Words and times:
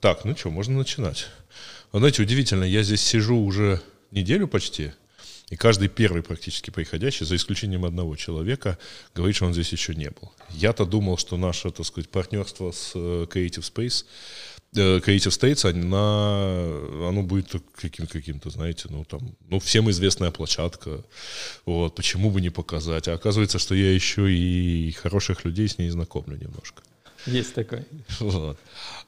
Так, 0.00 0.24
ну 0.24 0.36
что, 0.36 0.50
можно 0.50 0.76
начинать. 0.76 1.26
Вы 1.92 2.00
знаете, 2.00 2.22
удивительно, 2.22 2.64
я 2.64 2.82
здесь 2.82 3.00
сижу 3.02 3.36
уже 3.36 3.80
неделю 4.10 4.46
почти, 4.48 4.92
и 5.48 5.56
каждый 5.56 5.88
первый 5.88 6.22
практически 6.22 6.70
приходящий, 6.70 7.24
за 7.24 7.36
исключением 7.36 7.84
одного 7.84 8.16
человека, 8.16 8.78
говорит, 9.14 9.36
что 9.36 9.46
он 9.46 9.52
здесь 9.52 9.70
еще 9.72 9.94
не 9.94 10.10
был. 10.10 10.32
Я-то 10.50 10.84
думал, 10.84 11.18
что 11.18 11.36
наше, 11.36 11.70
так 11.70 11.86
сказать, 11.86 12.10
партнерство 12.10 12.72
с 12.72 12.92
э, 12.94 13.26
Creative 13.30 13.62
Space, 13.62 14.04
э, 14.74 14.98
Creative 14.98 15.30
States, 15.30 15.70
она, 15.70 17.08
оно 17.08 17.22
будет 17.22 17.52
каким- 17.80 18.08
каким-то, 18.08 18.50
знаете, 18.50 18.88
ну 18.90 19.04
там, 19.04 19.36
ну 19.48 19.60
всем 19.60 19.88
известная 19.90 20.32
площадка, 20.32 21.04
вот, 21.64 21.94
почему 21.94 22.30
бы 22.30 22.40
не 22.40 22.50
показать. 22.50 23.06
А 23.08 23.14
оказывается, 23.14 23.58
что 23.60 23.74
я 23.76 23.92
еще 23.94 24.30
и 24.32 24.90
хороших 24.92 25.44
людей 25.44 25.68
с 25.68 25.78
ней 25.78 25.88
знакомлю 25.90 26.36
немножко. 26.36 26.82
Есть 27.26 27.54
такой. 27.54 27.84
Вот. 28.20 28.58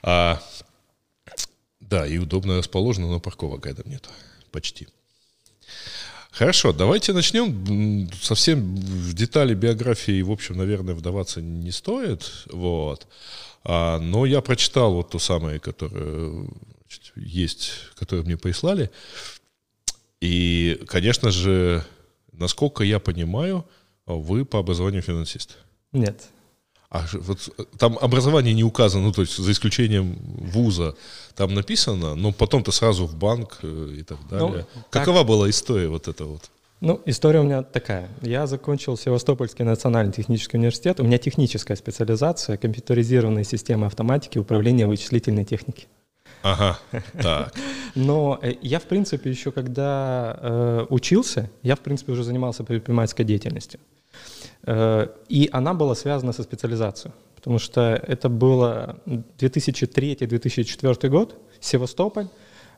А, 0.03 0.41
да, 1.89 2.07
и 2.07 2.19
удобно 2.19 2.59
расположено, 2.59 3.09
но 3.09 3.21
парковок 3.21 3.67
рядом 3.67 3.89
нет. 3.89 4.09
Почти. 4.51 4.89
Хорошо, 6.31 6.73
давайте 6.73 7.13
начнем. 7.13 8.09
Совсем 8.21 8.77
в 8.77 9.15
детали 9.15 9.55
биографии, 9.55 10.23
в 10.23 10.31
общем, 10.31 10.57
наверное, 10.57 10.95
вдаваться 10.95 11.41
не 11.41 11.73
стоит. 11.73 12.45
Вот. 12.53 13.07
А, 13.65 13.99
но 13.99 14.27
я 14.27 14.41
прочитал 14.41 14.95
вот 14.95 15.11
ту 15.11 15.19
самую, 15.19 15.61
которая 15.61 16.47
есть, 17.17 17.73
которую 17.95 18.25
мне 18.27 18.37
прислали. 18.37 18.91
И, 20.21 20.81
конечно 20.87 21.31
же, 21.31 21.85
насколько 22.33 22.85
я 22.85 22.99
понимаю, 22.99 23.65
вы 24.07 24.45
по 24.45 24.59
образованию 24.59 25.03
финансист. 25.03 25.57
Нет. 25.93 26.29
А 26.91 27.05
вот 27.13 27.51
э, 27.59 27.65
там 27.77 27.99
образование 28.01 28.55
не 28.55 28.65
указано, 28.65 29.05
ну, 29.05 29.13
то 29.13 29.21
есть 29.21 29.37
за 29.37 29.53
исключением 29.53 30.17
вуза 30.23 30.95
там 31.35 31.55
написано, 31.55 32.15
но 32.15 32.33
потом-то 32.33 32.73
сразу 32.73 33.07
в 33.07 33.15
банк 33.15 33.59
э, 33.63 33.97
и 33.99 34.03
так 34.03 34.19
далее. 34.31 34.67
Ну, 34.75 34.83
Какова 34.91 35.19
так... 35.19 35.27
была 35.27 35.51
история 35.51 35.89
вот 35.89 36.09
эта 36.09 36.25
вот? 36.25 36.51
Ну, 36.81 37.01
история 37.07 37.41
у 37.41 37.43
меня 37.43 37.63
такая. 37.63 38.09
Я 38.23 38.47
закончил 38.47 38.97
Севастопольский 38.97 39.65
национальный 39.65 40.13
технический 40.13 40.57
университет. 40.57 41.01
У 41.01 41.05
меня 41.05 41.19
техническая 41.19 41.77
специализация, 41.77 42.57
компьютеризированные 42.57 43.45
системы 43.45 43.87
автоматики, 43.87 44.39
управления 44.39 44.87
вычислительной 44.87 45.45
техники. 45.45 45.89
Ага, 46.43 46.79
так. 47.21 47.53
Но 47.95 48.39
э, 48.41 48.55
я, 48.63 48.79
в 48.79 48.85
принципе, 48.85 49.29
еще 49.29 49.53
когда 49.53 50.39
э, 50.41 50.87
учился, 50.89 51.51
я, 51.63 51.75
в 51.75 51.81
принципе, 51.81 52.13
уже 52.13 52.25
занимался 52.25 52.65
предпринимательской 52.65 53.25
деятельностью. 53.25 53.81
Э, 54.65 55.09
и 55.29 55.49
она 55.53 55.75
была 55.75 55.95
связана 55.95 56.33
со 56.33 56.43
специализацией, 56.43 57.15
потому 57.35 57.59
что 57.59 57.81
это 57.81 58.29
было 58.29 58.99
2003-2004 59.07 61.09
год, 61.09 61.37
Севастополь. 61.61 62.29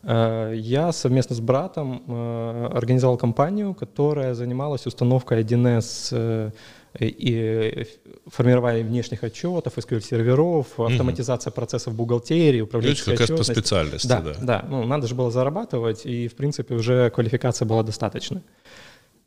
Э, 0.03 0.55
я 0.57 0.93
совместно 0.93 1.37
с 1.37 1.41
братом 1.41 2.03
э, 2.07 2.69
организовал 2.73 3.19
компанию, 3.19 3.75
которая 3.75 4.35
занималась 4.35 4.87
установкой 4.87 5.43
1С 5.43 6.53
и 6.99 7.87
формирование 8.27 8.85
внешних 8.85 9.23
отчетов, 9.23 9.79
SQL-серверов, 9.79 10.67
автоматизация 10.77 11.53
процессов 11.53 11.95
бухгалтерии, 11.95 12.63
управление 12.63 13.01
как 13.05 13.21
раз 13.21 13.31
по 13.31 13.45
специальности, 13.45 14.09
да. 14.09 14.21
Да, 14.21 14.35
да. 14.41 14.65
Ну, 14.69 14.85
надо 14.85 15.07
же 15.07 15.15
было 15.15 15.31
зарабатывать, 15.31 16.05
и, 16.05 16.27
в 16.27 16.35
принципе, 16.35 16.75
уже 16.75 17.11
квалификация 17.11 17.65
была 17.65 17.85
достаточной. 17.85 18.43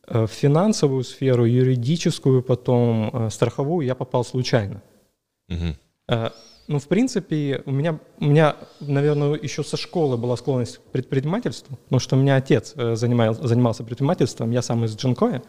Э, 0.08 0.26
в 0.26 0.32
финансовую 0.32 1.04
сферу, 1.04 1.46
юридическую, 1.46 2.44
потом 2.44 3.10
э, 3.14 3.30
страховую 3.30 3.86
я 3.86 3.96
попал 3.96 4.26
случайно. 4.26 4.82
Угу. 5.50 5.76
Ну, 6.68 6.80
в 6.80 6.88
принципе, 6.88 7.62
у 7.66 7.72
меня, 7.72 8.00
у 8.20 8.26
меня, 8.26 8.56
наверное, 8.80 9.34
еще 9.34 9.64
со 9.64 9.76
школы 9.76 10.18
была 10.18 10.38
склонность 10.38 10.78
к 10.78 10.82
предпринимательству, 10.82 11.78
потому 11.84 12.00
что 12.00 12.16
у 12.16 12.20
меня 12.20 12.38
отец 12.38 12.74
занимал, 12.74 13.34
занимался 13.34 13.84
предпринимательством, 13.84 14.52
я 14.52 14.62
сам 14.62 14.86
из 14.86 14.96
Джанкоя, 14.96 15.44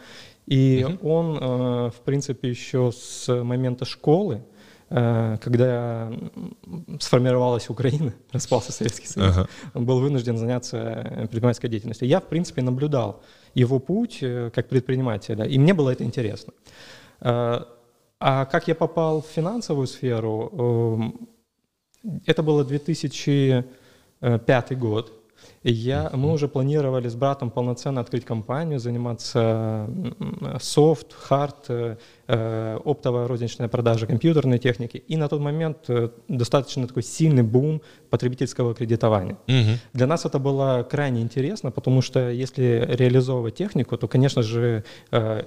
и 0.46 0.84
угу. 0.88 1.08
он, 1.08 1.38
в 1.90 2.00
принципе, 2.04 2.48
еще 2.48 2.90
с 2.92 3.28
момента 3.28 3.84
школы, 3.84 4.42
когда 4.94 6.12
сформировалась 7.00 7.68
Украина, 7.68 8.14
распался 8.32 8.70
Советский 8.70 9.08
Союз, 9.08 9.36
ага. 9.36 9.48
он 9.74 9.86
был 9.86 9.98
вынужден 9.98 10.38
заняться 10.38 11.16
предпринимательской 11.18 11.68
деятельностью. 11.68 12.06
Я, 12.06 12.20
в 12.20 12.28
принципе, 12.28 12.62
наблюдал 12.62 13.20
его 13.54 13.80
путь 13.80 14.18
э, 14.22 14.50
как 14.54 14.68
предпринимателя, 14.68 15.44
и 15.44 15.58
мне 15.58 15.74
было 15.74 15.90
это 15.90 16.04
интересно. 16.04 16.52
Э, 17.20 17.64
а 18.20 18.44
как 18.44 18.68
я 18.68 18.76
попал 18.76 19.20
в 19.20 19.26
финансовую 19.26 19.86
сферу, 19.86 21.18
эм, 22.04 22.22
это 22.26 22.42
было 22.42 22.64
2005 22.64 24.78
год. 24.78 25.12
Я, 25.64 26.10
мы 26.12 26.30
уже 26.32 26.46
планировали 26.46 27.08
с 27.08 27.14
братом 27.14 27.50
полноценно 27.50 28.02
открыть 28.02 28.26
компанию, 28.26 28.78
заниматься 28.78 29.88
софт, 30.60 31.14
хард, 31.14 31.64
э, 31.68 31.96
э, 32.28 32.78
оптовая 32.84 33.26
розничная 33.26 33.68
продажа 33.68 34.06
компьютерной 34.06 34.58
техники. 34.58 35.02
И 35.08 35.16
на 35.16 35.26
тот 35.28 35.40
момент 35.40 35.78
э, 35.88 36.10
достаточно 36.28 36.86
такой 36.86 37.02
сильный 37.02 37.42
бум 37.42 37.80
потребительского 38.10 38.74
кредитования. 38.74 39.38
Угу. 39.48 39.78
Для 39.94 40.06
нас 40.06 40.26
это 40.26 40.38
было 40.38 40.86
крайне 40.88 41.22
интересно, 41.22 41.70
потому 41.70 42.02
что 42.02 42.28
если 42.28 42.86
реализовывать 42.86 43.54
технику, 43.54 43.96
то, 43.96 44.06
конечно 44.06 44.42
же, 44.42 44.84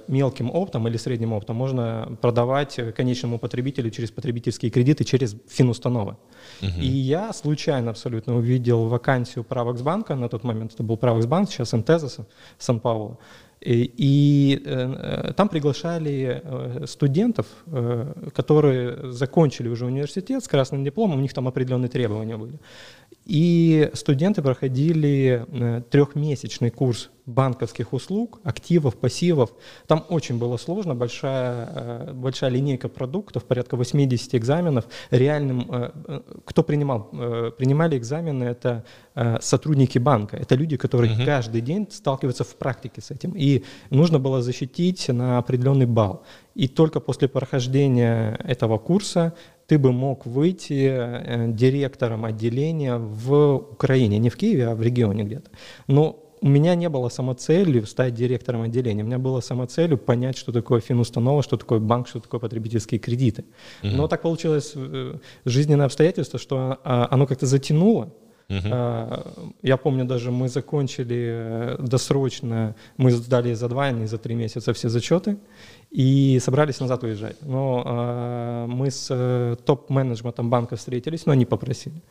мелким 0.08 0.50
оптом 0.50 0.88
или 0.88 0.96
средним 0.96 1.32
оптом 1.32 1.56
можно 1.56 2.18
продавать 2.20 2.80
конечному 2.96 3.38
потребителю 3.38 3.90
через 3.90 4.10
потребительские 4.10 4.70
кредиты, 4.70 5.04
через 5.04 5.36
финустановы. 5.48 6.16
Угу. 6.60 6.80
И 6.80 6.86
я 6.86 7.32
случайно 7.32 7.90
абсолютно 7.90 8.36
увидел 8.36 8.88
вакансию 8.88 9.44
Правоксбанка, 10.08 10.14
на 10.14 10.28
тот 10.28 10.44
момент 10.44 10.74
это 10.74 10.82
был 10.82 10.96
Правоксбанк, 10.96 11.50
сейчас 11.50 11.72
МТЗ 11.72 12.18
Сан-Пауло. 12.58 13.18
И, 13.60 13.92
и 13.96 14.62
э, 14.64 15.32
там 15.36 15.48
приглашали 15.48 16.40
э, 16.44 16.86
студентов, 16.86 17.46
э, 17.66 18.30
которые 18.32 19.12
закончили 19.12 19.68
уже 19.68 19.84
университет 19.84 20.44
с 20.44 20.48
красным 20.48 20.84
дипломом, 20.84 21.18
у 21.18 21.22
них 21.22 21.34
там 21.34 21.48
определенные 21.48 21.88
требования 21.88 22.36
были. 22.36 22.58
И 23.28 23.90
студенты 23.92 24.40
проходили 24.40 25.44
э, 25.46 25.82
трехмесячный 25.90 26.70
курс 26.70 27.10
банковских 27.26 27.92
услуг, 27.92 28.40
активов, 28.42 28.96
пассивов. 28.96 29.50
Там 29.86 30.06
очень 30.08 30.38
было 30.38 30.56
сложно, 30.56 30.94
большая, 30.94 31.68
э, 31.74 32.12
большая 32.14 32.48
линейка 32.48 32.88
продуктов, 32.88 33.44
порядка 33.44 33.76
80 33.76 34.34
экзаменов. 34.34 34.86
Реальным, 35.10 35.70
э, 35.70 36.22
кто 36.46 36.62
принимал? 36.62 37.10
Принимали 37.58 37.98
экзамены, 37.98 38.44
это 38.44 38.84
сотрудники 39.40 39.98
банка. 39.98 40.36
Это 40.38 40.54
люди, 40.54 40.78
которые 40.78 41.12
uh-huh. 41.12 41.26
каждый 41.26 41.60
день 41.60 41.86
сталкиваются 41.90 42.44
в 42.44 42.54
практике 42.56 43.02
с 43.02 43.10
этим. 43.10 43.34
И 43.36 43.64
нужно 43.90 44.18
было 44.18 44.40
защитить 44.40 45.08
на 45.08 45.36
определенный 45.36 45.86
балл. 45.86 46.22
И 46.54 46.66
только 46.66 47.00
после 47.00 47.28
прохождения 47.28 48.38
этого 48.42 48.78
курса 48.78 49.34
ты 49.68 49.78
бы 49.78 49.92
мог 49.92 50.24
выйти 50.26 50.88
э, 50.90 51.46
директором 51.48 52.24
отделения 52.24 52.96
в 52.96 53.56
Украине, 53.72 54.18
не 54.18 54.30
в 54.30 54.36
Киеве, 54.36 54.68
а 54.68 54.74
в 54.74 54.82
регионе 54.82 55.24
где-то. 55.24 55.50
Но 55.86 56.24
у 56.40 56.48
меня 56.48 56.74
не 56.74 56.88
было 56.88 57.10
самоцелью 57.10 57.86
стать 57.86 58.14
директором 58.14 58.62
отделения. 58.62 59.02
У 59.02 59.06
меня 59.06 59.18
было 59.18 59.40
самоцелью 59.40 59.98
понять, 59.98 60.38
что 60.38 60.52
такое 60.52 60.80
финустанова, 60.80 61.42
что 61.42 61.58
такое 61.58 61.80
банк, 61.80 62.08
что 62.08 62.20
такое 62.20 62.40
потребительские 62.40 62.98
кредиты. 62.98 63.44
Угу. 63.82 63.92
Но 63.92 64.08
так 64.08 64.22
получилось 64.22 64.72
э, 64.74 65.18
жизненное 65.44 65.86
обстоятельство, 65.86 66.38
что 66.38 66.78
а, 66.84 67.08
оно 67.10 67.26
как-то 67.26 67.46
затянуло. 67.46 68.10
Uh-huh. 68.50 69.54
Я 69.60 69.76
помню, 69.76 70.06
даже 70.06 70.30
мы 70.30 70.48
закончили 70.48 71.28
э, 71.30 71.76
досрочно, 71.80 72.74
мы 72.96 73.10
сдали 73.10 73.52
за 73.52 73.68
два, 73.68 73.84
а 73.84 73.90
не 73.90 74.06
за 74.06 74.16
три 74.16 74.34
месяца 74.34 74.72
все 74.72 74.88
зачеты 74.88 75.36
и 75.90 76.38
собрались 76.40 76.80
назад 76.80 77.02
уезжать. 77.02 77.36
Но 77.42 77.82
э, 77.84 78.66
мы 78.68 78.90
с 78.90 79.08
э, 79.10 79.56
топ-менеджментом 79.64 80.50
банка 80.50 80.76
встретились, 80.76 81.26
но 81.26 81.32
они 81.32 81.46
попросили. 81.46 82.02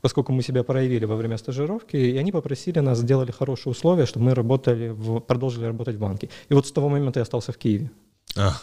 Поскольку 0.00 0.32
мы 0.32 0.42
себя 0.42 0.64
проявили 0.64 1.04
во 1.04 1.16
время 1.16 1.36
стажировки, 1.36 1.96
и 1.96 2.16
они 2.16 2.32
попросили 2.32 2.80
нас, 2.80 2.98
сделали 2.98 3.30
хорошие 3.30 3.70
условия, 3.70 4.06
чтобы 4.06 4.26
мы 4.26 4.34
работали 4.34 4.88
в, 4.88 5.20
продолжили 5.20 5.66
работать 5.66 5.96
в 5.96 5.98
банке. 5.98 6.28
И 6.48 6.54
вот 6.54 6.66
с 6.66 6.72
того 6.72 6.88
момента 6.88 7.20
я 7.20 7.22
остался 7.22 7.52
в 7.52 7.58
Киеве. 7.58 7.90
А, 8.36 8.54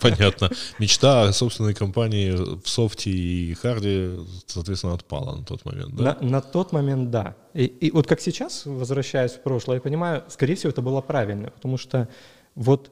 понятно. 0.00 0.50
Мечта 0.78 1.22
о 1.22 1.32
собственной 1.32 1.74
компании 1.74 2.32
в 2.32 2.68
софте 2.68 3.10
и 3.10 3.54
харде, 3.54 4.18
соответственно, 4.46 4.94
отпала 4.94 5.36
на 5.36 5.44
тот 5.44 5.64
момент, 5.64 5.94
да? 5.94 6.18
На, 6.20 6.28
на 6.28 6.40
тот 6.40 6.72
момент, 6.72 7.10
да. 7.10 7.36
И, 7.54 7.64
и 7.64 7.90
вот 7.92 8.06
как 8.06 8.20
сейчас, 8.20 8.66
возвращаясь 8.66 9.32
в 9.32 9.42
прошлое, 9.42 9.76
я 9.76 9.80
понимаю, 9.80 10.24
скорее 10.28 10.56
всего, 10.56 10.70
это 10.70 10.82
было 10.82 11.00
правильно, 11.00 11.50
потому 11.50 11.78
что 11.78 12.08
вот 12.54 12.90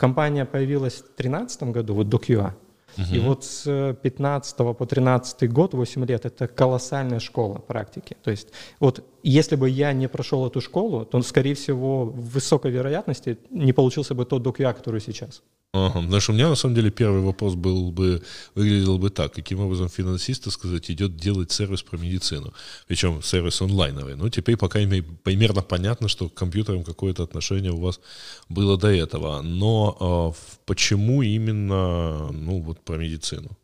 Компания 0.00 0.46
появилась 0.46 0.94
в 0.94 1.16
2013 1.16 1.62
году, 1.64 1.94
вот 1.94 2.06
DocUA. 2.06 2.54
Угу. 2.96 3.14
И 3.14 3.18
вот 3.18 3.44
с 3.44 3.94
15 4.02 4.56
по 4.56 4.86
13 4.86 5.52
год, 5.52 5.74
8 5.74 6.06
лет, 6.06 6.24
это 6.24 6.48
колоссальная 6.48 7.20
школа 7.20 7.58
практики. 7.58 8.16
То 8.22 8.30
есть 8.30 8.48
вот 8.80 9.04
если 9.22 9.56
бы 9.56 9.68
я 9.68 9.92
не 9.92 10.08
прошел 10.08 10.46
эту 10.46 10.60
школу, 10.60 11.04
то, 11.04 11.22
скорее 11.22 11.54
всего, 11.54 12.04
в 12.04 12.30
высокой 12.30 12.70
вероятности 12.70 13.38
не 13.50 13.72
получился 13.72 14.14
бы 14.14 14.24
тот 14.24 14.42
докюа, 14.42 14.72
который 14.72 15.00
сейчас. 15.00 15.42
Ага, 15.72 16.00
потому 16.00 16.20
что 16.20 16.32
у 16.32 16.34
меня 16.34 16.48
на 16.48 16.56
самом 16.56 16.74
деле 16.74 16.90
первый 16.90 17.20
вопрос 17.20 17.54
был 17.54 17.92
бы, 17.92 18.22
выглядел 18.56 18.98
бы 18.98 19.08
так, 19.10 19.32
каким 19.32 19.60
образом 19.60 19.88
финансист, 19.88 20.44
так 20.44 20.52
сказать, 20.52 20.90
идет 20.90 21.16
делать 21.16 21.52
сервис 21.52 21.82
про 21.82 21.96
медицину, 21.96 22.52
причем 22.88 23.22
сервис 23.22 23.62
онлайновый. 23.62 24.16
Ну, 24.16 24.28
теперь 24.30 24.56
пока 24.56 24.80
примерно 25.22 25.62
понятно, 25.62 26.08
что 26.08 26.28
к 26.28 26.34
компьютерам 26.34 26.82
какое-то 26.82 27.22
отношение 27.22 27.70
у 27.70 27.80
вас 27.80 28.00
было 28.48 28.76
до 28.76 28.88
этого, 28.88 29.42
но 29.42 30.34
э, 30.34 30.56
почему 30.66 31.22
именно, 31.22 32.32
ну, 32.32 32.60
вот 32.62 32.80
про 32.80 32.96
медицину? 32.96 33.56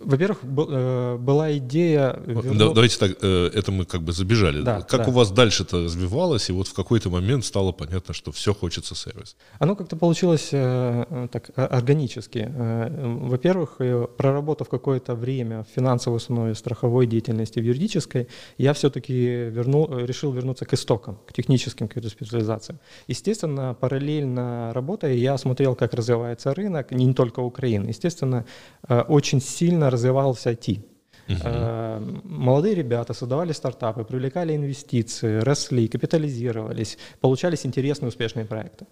Во-первых, 0.00 0.38
э, 0.42 1.16
была 1.18 1.56
идея... 1.58 2.18
Давайте 2.26 2.98
так, 2.98 3.18
э, 3.20 3.50
это 3.52 3.72
мы 3.72 3.84
как 3.84 4.02
бы 4.02 4.12
забежали. 4.12 4.62
Да, 4.62 4.80
как 4.80 5.04
да. 5.04 5.08
у 5.08 5.10
вас 5.10 5.30
дальше 5.30 5.64
это 5.64 5.84
развивалось, 5.84 6.48
и 6.48 6.52
вот 6.52 6.68
в 6.68 6.72
какой-то 6.72 7.10
момент 7.10 7.44
стало 7.44 7.72
понятно, 7.72 8.14
что 8.14 8.32
все 8.32 8.54
хочется 8.54 8.94
сервис? 8.94 9.36
Оно 9.58 9.76
как-то 9.76 9.96
получилось 9.96 10.48
э, 10.52 11.28
так 11.30 11.50
органически. 11.56 12.50
Во-первых, 12.56 13.76
проработав 14.16 14.68
какое-то 14.68 15.14
время 15.14 15.64
в 15.64 15.74
финансовой 15.74 16.18
основе, 16.18 16.54
страховой 16.54 17.06
деятельности, 17.06 17.60
в 17.60 17.62
юридической, 17.62 18.28
я 18.56 18.72
все-таки 18.72 19.12
вернул, 19.50 19.94
решил 19.98 20.32
вернуться 20.32 20.64
к 20.64 20.72
истокам, 20.72 21.18
к 21.26 21.34
техническим 21.34 21.88
каким-то 21.88 22.08
специализациям. 22.08 22.78
Естественно, 23.08 23.76
параллельно 23.78 24.72
работая, 24.72 25.14
я 25.14 25.36
смотрел, 25.36 25.74
как 25.74 25.92
развивается 25.92 26.54
рынок, 26.54 26.92
не 26.92 27.12
только 27.12 27.40
Украины. 27.40 27.88
Естественно, 27.88 28.46
очень 28.88 29.42
сильно 29.42 29.65
сильно 29.66 29.90
развивался 29.90 30.50
IT. 30.50 30.80
Uh-huh. 31.28 32.20
Молодые 32.24 32.74
ребята 32.74 33.14
создавали 33.14 33.52
стартапы, 33.52 34.04
привлекали 34.04 34.54
инвестиции, 34.54 35.40
росли, 35.40 35.88
капитализировались, 35.88 36.98
получались 37.20 37.66
интересные 37.66 38.08
успешные 38.08 38.44
проекты. 38.44 38.86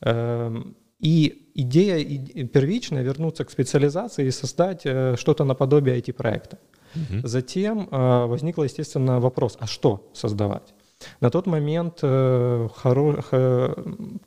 Эм, 0.00 0.74
и 0.98 1.32
идея 1.54 1.98
первичная 2.48 3.04
вернуться 3.04 3.44
к 3.44 3.50
специализации 3.50 4.26
и 4.26 4.32
создать 4.32 4.86
э, 4.86 5.16
что-то 5.16 5.44
наподобие 5.44 5.96
IT-проекта. 5.96 6.56
Uh-huh. 6.96 7.26
Затем 7.26 7.88
э, 7.90 8.26
возник, 8.26 8.58
естественно, 8.58 9.20
вопрос, 9.20 9.56
а 9.60 9.66
что 9.66 10.10
создавать? 10.12 10.74
На 11.20 11.30
тот 11.30 11.46
момент 11.46 12.00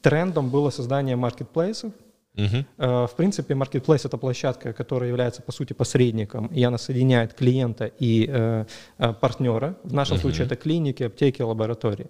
трендом 0.01 0.50
было 0.50 0.72
создание 0.72 1.16
маркетплейсов, 1.16 1.92
Угу. 2.39 2.65
В 3.07 3.12
принципе, 3.18 3.53
Marketplace— 3.53 4.01
это 4.06 4.18
площадка, 4.18 4.74
которая 4.74 5.09
является, 5.09 5.41
по 5.41 5.51
сути, 5.51 5.74
посредником, 5.74 6.47
и 6.47 6.63
она 6.63 6.77
соединяет 6.77 7.33
клиента 7.33 7.86
и 7.86 8.25
э, 8.30 8.65
э, 8.97 9.13
партнера. 9.13 9.75
В 9.83 9.94
нашем 9.94 10.15
угу. 10.15 10.21
случае 10.21 10.45
это 10.45 10.56
клиники, 10.56 11.03
аптеки, 11.03 11.41
лаборатории. 11.41 12.07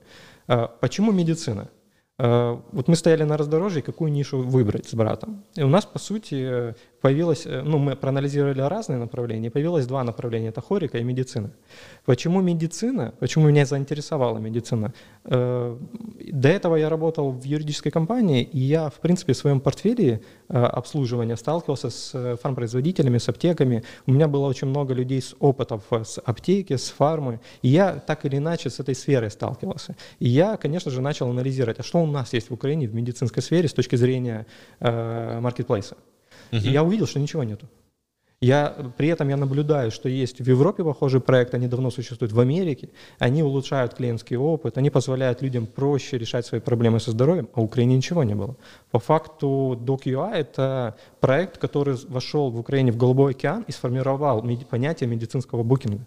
Почему 0.80 1.12
медицина? 1.12 1.70
Вот 2.18 2.88
мы 2.88 2.96
стояли 2.96 3.24
на 3.24 3.38
раздорожье, 3.38 3.82
какую 3.82 4.12
нишу 4.12 4.40
выбрать 4.40 4.90
с 4.90 4.94
братом. 4.94 5.46
И 5.56 5.64
у 5.64 5.70
нас, 5.70 5.86
по 5.86 6.00
сути, 6.00 6.74
появилось, 7.02 7.46
э, 7.46 7.62
ну, 7.62 7.78
мы 7.78 7.96
проанализировали 7.96 8.62
разные 8.62 9.00
направления, 9.00 9.50
появилось 9.50 9.88
два 9.88 10.04
направления, 10.04 10.50
это 10.50 10.62
хорика 10.62 10.98
и 10.98 11.04
медицина. 11.04 11.52
Почему 12.06 12.42
медицина? 12.42 13.14
Почему 13.20 13.48
меня 13.48 13.66
заинтересовала 13.66 14.40
медицина? 14.40 14.94
Э, 15.26 15.78
до 16.32 16.50
этого 16.50 16.76
я 16.76 16.90
работал 16.90 17.32
в 17.32 17.44
юридической 17.44 17.92
компании, 17.92 18.44
и 18.44 18.60
я, 18.60 18.90
в 18.90 19.00
принципе, 19.00 19.34
в 19.34 19.38
своем 19.38 19.60
портфеле 19.60 20.22
э, 20.50 20.64
обслуживания 20.64 21.38
сталкивался 21.38 21.90
с 21.90 22.38
фармпроизводителями, 22.42 23.18
с 23.18 23.30
аптеками. 23.30 23.84
У 24.06 24.12
меня 24.12 24.28
было 24.28 24.48
очень 24.48 24.68
много 24.68 24.94
людей 24.94 25.22
с 25.22 25.36
опытом 25.40 25.82
с 26.04 26.20
аптеки, 26.20 26.76
с 26.76 26.90
фармы, 26.90 27.40
и 27.62 27.70
я 27.70 27.94
так 27.94 28.26
или 28.26 28.38
иначе 28.38 28.70
с 28.70 28.80
этой 28.80 28.96
сферой 28.96 29.32
сталкивался. 29.32 29.96
И 30.20 30.28
я, 30.28 30.58
конечно 30.58 30.92
же, 30.92 31.02
начал 31.02 31.30
анализировать, 31.30 31.80
а 31.80 31.84
что 31.84 32.00
у 32.00 32.06
нас 32.06 32.34
есть 32.34 32.50
в 32.50 32.54
Украине 32.54 32.88
в 32.88 32.96
медицинской 32.96 33.42
сфере 33.42 33.68
с 33.68 33.74
точки 33.74 33.96
зрения 33.96 34.46
маркетплейса. 34.80 35.96
Угу. 36.52 36.62
И 36.62 36.70
я 36.70 36.84
увидел, 36.84 37.08
что 37.08 37.20
ничего 37.20 37.44
нету. 37.44 37.68
Я, 38.42 38.94
при 38.98 39.10
этом 39.10 39.28
я 39.28 39.36
наблюдаю, 39.36 39.92
что 39.92 40.08
есть 40.08 40.40
в 40.40 40.48
Европе 40.48 40.84
похожий 40.84 41.20
проект, 41.20 41.54
они 41.54 41.68
давно 41.68 41.92
существуют 41.92 42.32
в 42.32 42.40
Америке, 42.40 42.90
они 43.18 43.44
улучшают 43.44 43.96
клиентский 43.96 44.38
опыт, 44.38 44.78
они 44.78 44.90
позволяют 44.90 45.42
людям 45.42 45.66
проще 45.68 46.18
решать 46.18 46.46
свои 46.46 46.62
проблемы 46.62 47.02
со 47.02 47.12
здоровьем, 47.12 47.50
а 47.54 47.60
в 47.60 47.64
Украине 47.66 47.98
ничего 47.98 48.24
не 48.24 48.36
было. 48.36 48.56
По 48.92 49.00
факту 49.00 49.78
DocUI— 49.82 50.32
это 50.34 50.96
проект, 51.20 51.58
который 51.58 51.98
вошел 52.08 52.50
в 52.50 52.58
Украине 52.58 52.94
в 52.94 52.98
Голубой 52.98 53.32
океан 53.32 53.66
и 53.68 53.74
сформировал 53.74 54.42
понятие 54.70 55.10
медицинского 55.10 55.64
букинга. 55.64 56.06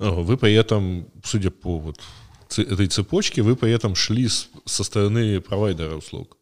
Вы 0.00 0.36
при 0.36 0.52
этом, 0.52 1.06
судя 1.22 1.52
по 1.52 1.78
вот 1.78 2.00
этой 2.56 2.88
цепочке, 2.88 3.42
вы 3.42 3.54
при 3.54 3.70
этом 3.70 3.94
шли 3.94 4.26
со 4.28 4.82
стороны 4.82 5.40
провайдера 5.40 5.94
услуг 5.94 6.36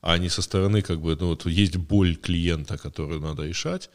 а 0.00 0.18
не 0.18 0.28
со 0.28 0.42
стороны, 0.42 0.82
как 0.82 1.00
бы, 1.00 1.16
ну 1.18 1.28
вот 1.28 1.46
есть 1.46 1.76
боль 1.76 2.16
клиента, 2.16 2.78
которую 2.78 3.20
надо 3.20 3.46
решать, 3.46 3.90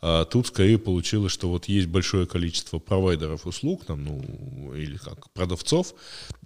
а 0.00 0.24
тут 0.24 0.46
скорее 0.46 0.78
получилось, 0.78 1.32
что 1.32 1.48
вот 1.48 1.64
есть 1.64 1.88
большое 1.88 2.26
количество 2.26 2.78
провайдеров 2.78 3.46
услуг, 3.46 3.84
там, 3.84 4.04
ну, 4.04 4.74
или 4.74 4.96
как, 4.96 5.28
продавцов, 5.30 5.94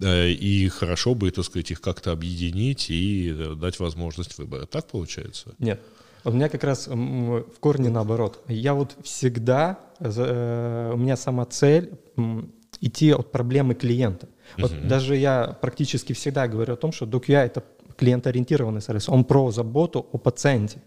и 0.01 0.71
хорошо 0.73 1.13
бы, 1.13 1.29
так 1.29 1.45
сказать, 1.45 1.69
их 1.69 1.81
как-то 1.81 2.11
объединить 2.11 2.89
и 2.89 3.31
э, 3.31 3.55
дать 3.55 3.79
возможность 3.79 4.37
выбора. 4.39 4.65
Так 4.65 4.87
получается? 4.87 5.53
Нет. 5.59 5.79
У 6.25 6.31
меня 6.31 6.49
как 6.49 6.63
раз 6.63 6.87
в 6.87 7.59
корне 7.59 7.89
наоборот. 7.89 8.43
Я 8.47 8.73
вот 8.73 8.95
всегда, 9.03 9.77
э, 9.99 10.91
у 10.93 10.97
меня 10.97 11.15
сама 11.17 11.45
цель 11.45 11.91
идти 12.81 13.13
от 13.13 13.31
проблемы 13.31 13.75
клиента. 13.75 14.29
Вот 14.57 14.71
uh-huh. 14.71 14.87
даже 14.87 15.15
я 15.15 15.57
практически 15.61 16.13
всегда 16.13 16.47
говорю 16.47 16.73
о 16.73 16.77
том, 16.77 16.91
что 16.91 17.05
DocuI— 17.05 17.45
это 17.45 17.63
клиентоориентированный 18.03 18.81
сервис, 18.81 19.09
он 19.09 19.23
про 19.23 19.51
заботу 19.51 20.05
о 20.11 20.17
пациенте. 20.17 20.77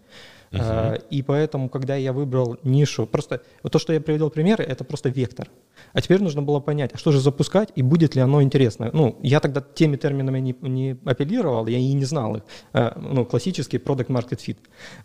Uh-huh. 0.51 1.03
И 1.09 1.21
поэтому, 1.21 1.69
когда 1.69 1.95
я 1.95 2.13
выбрал 2.13 2.57
нишу, 2.63 3.05
просто 3.05 3.41
вот 3.63 3.71
то, 3.71 3.79
что 3.79 3.93
я 3.93 4.01
привел 4.01 4.29
примеры, 4.29 4.63
это 4.63 4.83
просто 4.83 5.09
вектор. 5.09 5.49
А 5.93 6.01
теперь 6.01 6.21
нужно 6.21 6.41
было 6.41 6.59
понять, 6.59 6.91
а 6.93 6.97
что 6.97 7.11
же 7.11 7.19
запускать 7.19 7.69
и 7.75 7.81
будет 7.81 8.15
ли 8.15 8.21
оно 8.21 8.41
интересно. 8.41 8.89
Ну, 8.93 9.17
я 9.21 9.39
тогда 9.39 9.61
теми 9.61 9.95
терминами 9.95 10.39
не, 10.39 10.55
не 10.61 10.97
апеллировал, 11.05 11.67
я 11.67 11.77
и 11.77 11.93
не 11.93 12.05
знал 12.05 12.37
их. 12.37 12.43
Э, 12.73 12.91
ну, 12.95 13.25
классический 13.25 13.77
product 13.77 14.07
market 14.07 14.39
fit. 14.39 14.57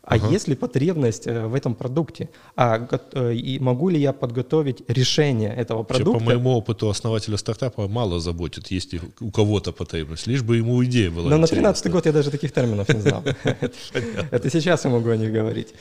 А 0.02 0.16
uh-huh. 0.16 0.32
есть 0.32 0.48
ли 0.48 0.54
потребность 0.54 1.26
э, 1.26 1.46
в 1.46 1.54
этом 1.54 1.74
продукте? 1.74 2.28
А 2.56 2.88
и 3.32 3.58
могу 3.60 3.88
ли 3.88 4.00
я 4.00 4.12
подготовить 4.12 4.82
решение 4.88 5.54
этого 5.54 5.82
продукта? 5.82 6.12
Вообще, 6.12 6.26
по 6.26 6.32
моему 6.32 6.50
опыту 6.56 6.88
основателя 6.88 7.36
стартапа 7.36 7.88
мало 7.88 8.20
заботит, 8.20 8.68
есть 8.68 8.94
у 9.20 9.30
кого-то 9.30 9.72
потребность, 9.72 10.26
лишь 10.26 10.42
бы 10.42 10.56
ему 10.56 10.82
идея 10.84 11.10
была 11.10 11.30
Но 11.30 11.38
на 11.38 11.46
13 11.46 11.90
год 11.90 12.06
я 12.06 12.12
даже 12.12 12.30
таких 12.30 12.52
терминов 12.52 12.88
не 12.88 13.00
знал. 13.00 13.22
Это 14.30 14.50
сейчас 14.50 14.84
я 14.84 14.90
могу 14.90 15.10
о 15.10 15.16
них 15.16 15.31
говорить. 15.32 15.74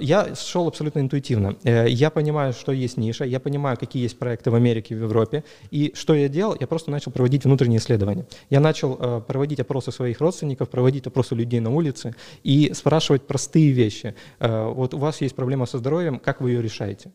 Я 0.00 0.34
шел 0.34 0.68
абсолютно 0.68 1.00
интуитивно. 1.00 1.56
Я 1.64 2.10
понимаю, 2.10 2.52
что 2.52 2.72
есть 2.72 2.96
ниша, 2.96 3.24
я 3.24 3.40
понимаю, 3.40 3.76
какие 3.76 4.02
есть 4.02 4.18
проекты 4.18 4.50
в 4.50 4.54
Америке, 4.54 4.94
в 4.94 5.02
Европе. 5.02 5.44
И 5.70 5.92
что 5.94 6.14
я 6.14 6.28
делал? 6.28 6.56
Я 6.58 6.66
просто 6.66 6.90
начал 6.90 7.10
проводить 7.10 7.44
внутренние 7.44 7.78
исследования. 7.78 8.26
Я 8.50 8.60
начал 8.60 8.96
э, 9.00 9.20
проводить 9.26 9.60
опросы 9.60 9.92
своих 9.92 10.20
родственников, 10.20 10.68
проводить 10.68 11.06
опросы 11.06 11.34
людей 11.34 11.60
на 11.60 11.70
улице 11.70 12.14
и 12.42 12.72
спрашивать 12.74 13.26
простые 13.26 13.72
вещи. 13.72 14.14
Э, 14.38 14.68
вот 14.68 14.94
у 14.94 14.98
вас 14.98 15.20
есть 15.20 15.34
проблема 15.34 15.66
со 15.66 15.78
здоровьем, 15.78 16.18
как 16.18 16.40
вы 16.40 16.50
ее 16.50 16.62
решаете? 16.62 17.10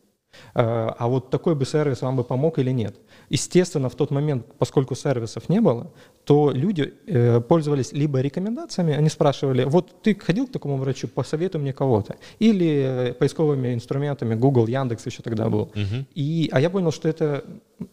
Э, 0.54 0.90
а 0.98 1.08
вот 1.08 1.30
такой 1.30 1.54
бы 1.54 1.64
сервис 1.64 2.02
вам 2.02 2.16
бы 2.16 2.24
помог 2.24 2.58
или 2.58 2.70
нет? 2.70 2.96
Естественно, 3.28 3.88
в 3.88 3.94
тот 3.94 4.10
момент, 4.10 4.46
поскольку 4.58 4.94
сервисов 4.94 5.48
не 5.48 5.60
было, 5.60 5.90
то 6.24 6.50
люди 6.50 6.94
э, 7.06 7.40
пользовались 7.40 7.92
либо 7.92 8.20
рекомендациями, 8.20 8.94
они 8.94 9.08
спрашивали, 9.08 9.64
вот 9.64 10.02
ты 10.02 10.14
ходил 10.14 10.46
к 10.46 10.52
такому 10.52 10.76
врачу, 10.76 11.08
посоветуй 11.08 11.60
мне 11.60 11.72
кого-то, 11.72 12.16
или 12.38 13.10
э, 13.10 13.12
поисковыми 13.12 13.74
инструментами, 13.74 14.34
Google, 14.34 14.66
Яндекс 14.66 15.06
еще 15.06 15.22
тогда 15.22 15.48
был. 15.48 15.70
Uh-huh. 15.74 16.04
И, 16.14 16.48
а 16.52 16.60
я 16.60 16.70
понял, 16.70 16.92
что 16.92 17.08
это, 17.08 17.44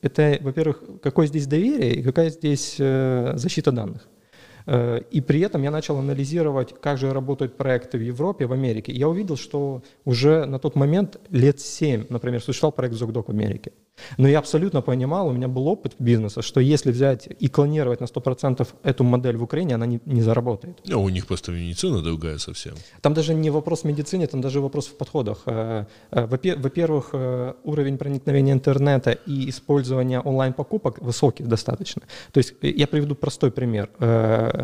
это, 0.02 0.38
во-первых, 0.42 0.84
какое 1.02 1.28
здесь 1.28 1.48
доверие 1.48 1.96
и 1.96 2.04
какая 2.04 2.30
здесь 2.30 2.78
защита 2.78 3.72
данных. 3.72 4.08
Э, 4.66 5.00
и 5.12 5.22
при 5.22 5.42
этом 5.42 5.64
я 5.64 5.72
начал 5.72 5.98
анализировать, 5.98 6.74
как 6.80 6.98
же 6.98 7.14
работают 7.14 7.58
проекты 7.58 7.98
в 7.98 8.02
Европе, 8.02 8.46
в 8.46 8.54
Америке. 8.54 8.92
Я 8.92 9.08
увидел, 9.10 9.36
что 9.36 9.82
уже 10.06 10.46
на 10.46 10.60
тот 10.60 10.76
момент 10.76 11.20
лет 11.30 11.60
7, 11.60 12.06
например, 12.10 12.42
существовал 12.42 12.72
проект 12.72 12.96
ZocDoc 12.96 13.26
в 13.26 13.30
Америке. 13.30 13.72
Но 14.18 14.28
я 14.28 14.40
абсолютно 14.40 14.82
понимал, 14.82 15.28
у 15.28 15.32
меня 15.32 15.48
был 15.48 15.68
опыт 15.68 15.96
бизнеса, 16.00 16.42
что 16.42 16.60
если 16.60 16.92
взять 16.92 17.28
и 17.40 17.48
клонировать 17.48 18.02
на 18.02 18.06
100% 18.06 18.68
эту 18.84 19.04
модель 19.04 19.38
в 19.38 19.44
Украине, 19.44 19.76
она 19.76 19.86
не, 19.86 20.00
не 20.06 20.22
заработает. 20.22 20.80
А 20.92 20.98
у 20.98 21.10
них 21.10 21.28
просто 21.28 21.52
медицина 21.52 22.02
другая 22.02 22.38
совсем. 22.38 22.74
Там 23.02 23.14
даже 23.14 23.34
не 23.34 23.50
вопрос 23.50 23.82
в 23.82 23.86
медицине, 23.86 24.28
там 24.28 24.42
даже 24.42 24.62
вопрос 24.62 24.88
в 24.88 24.98
подходах. 24.98 25.44
Э, 25.46 25.86
э, 26.12 26.26
во-первых, 26.26 27.14
уровень 27.64 27.98
проникновения 27.98 28.54
интернета 28.54 29.12
и 29.12 29.50
использования 29.50 30.20
онлайн-покупок 30.20 31.02
высокий 31.02 31.44
достаточно. 31.44 32.02
То 32.32 32.40
есть 32.40 32.54
я 32.62 32.88
приведу 32.88 33.16
простой 33.16 33.52
пример 33.52 33.90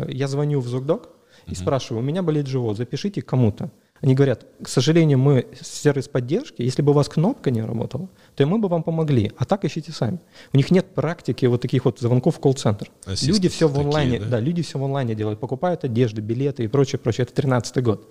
я 0.08 0.28
звоню 0.28 0.60
в 0.60 0.68
ЗУКДОК 0.68 1.08
и 1.46 1.50
mm-hmm. 1.50 1.54
спрашиваю, 1.54 2.02
у 2.02 2.06
меня 2.06 2.22
болит 2.22 2.46
живот, 2.46 2.76
запишите 2.76 3.22
кому-то. 3.22 3.70
Они 4.00 4.14
говорят, 4.14 4.46
к 4.62 4.68
сожалению, 4.68 5.18
мы 5.18 5.46
сервис 5.60 6.08
поддержки, 6.08 6.62
если 6.62 6.80
бы 6.80 6.92
у 6.92 6.94
вас 6.94 7.08
кнопка 7.08 7.50
не 7.50 7.60
работала, 7.60 8.08
то 8.34 8.46
мы 8.46 8.58
бы 8.58 8.68
вам 8.68 8.82
помогли, 8.82 9.32
а 9.36 9.44
так 9.44 9.64
ищите 9.64 9.92
сами. 9.92 10.20
У 10.52 10.56
них 10.56 10.70
нет 10.70 10.94
практики 10.94 11.44
вот 11.46 11.60
таких 11.60 11.84
вот 11.84 11.98
звонков 11.98 12.36
в 12.36 12.40
колл-центр. 12.40 12.90
Люди 13.22 13.48
все 13.48 13.68
в 13.68 13.78
онлайне, 13.78 14.12
такие, 14.12 14.30
да? 14.30 14.38
да, 14.38 14.40
люди 14.40 14.62
все 14.62 14.78
в 14.78 14.84
онлайне 14.84 15.14
делают, 15.14 15.38
покупают 15.38 15.84
одежды, 15.84 16.22
билеты 16.22 16.64
и 16.64 16.68
прочее, 16.68 16.98
прочее. 16.98 17.24
Это 17.24 17.34
13 17.34 17.82
год. 17.82 18.08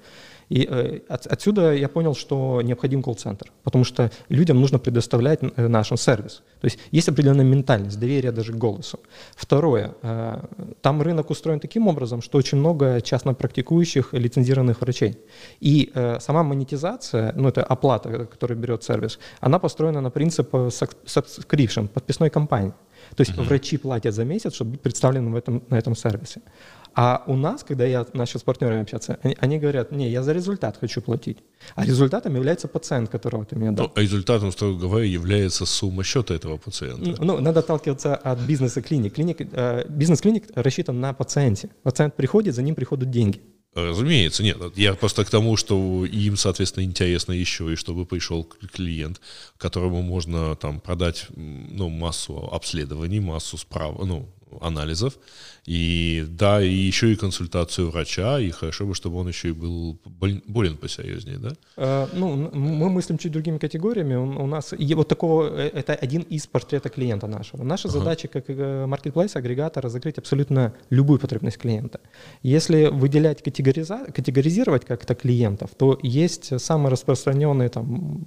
И 0.50 0.68
э, 0.70 1.00
от, 1.08 1.28
отсюда 1.28 1.74
я 1.74 1.88
понял, 1.88 2.16
что 2.16 2.62
необходим 2.62 3.04
колл-центр, 3.04 3.52
потому 3.64 3.84
что 3.84 4.12
людям 4.30 4.60
нужно 4.60 4.80
предоставлять 4.80 5.40
э, 5.42 5.68
наш 5.68 5.90
сервис. 5.96 6.42
То 6.60 6.66
есть 6.66 6.80
есть 6.92 7.10
определенная 7.10 7.46
ментальность, 7.46 8.00
доверие 8.00 8.32
даже 8.32 8.54
к 8.54 8.56
голосу. 8.56 9.00
Второе, 9.36 9.94
э, 10.02 10.42
там 10.82 11.02
рынок 11.02 11.30
устроен 11.30 11.60
таким 11.60 11.88
образом, 11.88 12.22
что 12.22 12.38
очень 12.38 12.58
много 12.58 13.02
частно 13.02 13.34
практикующих 13.34 14.14
лицензированных 14.14 14.82
врачей. 14.82 15.18
И 15.60 15.92
э, 15.94 16.20
сама 16.20 16.44
монетизация, 16.44 17.34
ну 17.36 17.48
это 17.48 17.64
оплата, 17.64 18.26
которую 18.26 18.60
берет 18.60 18.84
сервис, 18.84 19.20
она 19.42 19.60
построена 19.60 20.02
на 20.02 20.10
принципе 20.10 20.58
subscription, 20.58 21.88
подписной 21.88 22.30
компании. 22.30 22.74
То 23.16 23.22
есть 23.22 23.34
uh-huh. 23.34 23.44
врачи 23.44 23.78
платят 23.78 24.14
за 24.14 24.26
месяц, 24.26 24.54
чтобы 24.54 24.72
быть 24.72 24.82
представленным 24.82 25.34
в 25.34 25.36
этом, 25.36 25.64
на 25.70 25.78
этом 25.78 25.96
сервисе. 25.96 26.42
А 26.96 27.24
у 27.28 27.36
нас, 27.36 27.64
когда 27.64 27.86
я 27.86 28.06
начал 28.14 28.40
с 28.40 28.44
партнерами 28.44 28.82
общаться, 28.82 29.20
они, 29.24 29.36
они 29.40 29.60
говорят, 29.60 29.92
не, 29.92 30.10
я 30.10 30.24
за 30.24 30.34
результат 30.34 30.78
хочу 30.80 31.02
платить. 31.02 31.38
А 31.76 31.86
результатом 31.86 32.36
является 32.36 32.68
пациент, 32.68 33.10
которого 33.10 33.46
ты 33.46 33.56
мне 33.56 33.72
дал. 33.72 33.88
Ну, 33.88 33.92
а 33.96 34.02
результатом, 34.02 34.52
строго 34.52 34.80
говоря, 34.80 35.06
является 35.06 35.66
сумма 35.66 36.04
счета 36.04 36.34
этого 36.34 36.58
пациента. 36.58 37.24
Ну, 37.24 37.40
надо 37.40 37.60
отталкиваться 37.60 38.16
от 38.16 38.40
бизнеса 38.40 38.82
клиник. 38.82 39.14
клиник 39.16 39.38
э, 39.42 39.86
бизнес-клиник 39.90 40.46
рассчитан 40.56 41.00
на 41.00 41.14
пациенте. 41.14 41.70
Пациент 41.84 42.16
приходит, 42.16 42.56
за 42.56 42.62
ним 42.62 42.76
приходят 42.76 43.10
деньги. 43.10 43.42
Разумеется, 43.76 44.42
нет. 44.42 44.58
Я 44.76 44.96
просто 44.96 45.24
к 45.24 45.30
тому, 45.30 45.56
что 45.56 46.06
им, 46.06 46.38
соответственно, 46.38 46.86
интересно 46.86 47.34
еще, 47.34 47.72
и 47.72 47.76
чтобы 47.76 48.06
пришел 48.06 48.44
клиент, 48.44 49.22
которому 49.58 50.02
можно 50.02 50.56
там 50.56 50.80
продать 50.80 51.28
ну, 51.36 51.90
массу 51.90 52.50
обследований, 52.52 53.20
массу 53.20 53.58
справ, 53.58 53.96
ну, 54.00 54.28
анализов, 54.62 55.18
и 55.66 56.26
да, 56.28 56.62
и 56.62 56.74
еще 56.74 57.12
и 57.12 57.16
консультацию 57.16 57.92
врача, 57.92 58.40
и 58.40 58.50
хорошо 58.50 58.86
бы, 58.86 58.96
чтобы 58.96 59.18
он 59.18 59.28
еще 59.28 59.50
и 59.50 59.52
был 59.52 60.00
болен 60.48 60.78
посерьезнее, 60.78 61.38
да? 61.38 61.50
Э, 61.78 62.08
ну, 62.14 62.50
мы 62.54 62.90
мыслим 62.90 63.18
чуть 63.18 63.32
другими 63.32 63.58
категориями. 63.58 64.16
У 64.16 64.48
нас 64.48 64.74
вот 64.96 65.08
такого, 65.08 65.48
э, 65.48 65.70
это 65.74 65.94
один 65.94 66.22
из 66.22 66.48
портрета 66.48 66.90
клиента 66.90 67.28
нашего. 67.28 67.64
Наша 67.64 67.88
ага. 67.88 68.00
задача 68.00 68.28
как 68.28 68.50
marketplace 68.50 69.32
э, 69.36 69.40
агрегатора 69.40 69.90
закрыть 69.90 70.18
абсолютно 70.18 70.74
любую 70.90 71.20
потребность 71.20 71.58
клиента. 71.58 72.00
Если 72.42 72.88
выделять, 72.88 73.44
категориза, 73.44 74.08
категоризировать 74.16 74.86
как-то 74.86 75.14
клиентов, 75.14 75.70
то 75.78 76.00
есть 76.02 76.60
самый 76.60 76.92
распространенный 76.92 77.70
там 77.70 78.24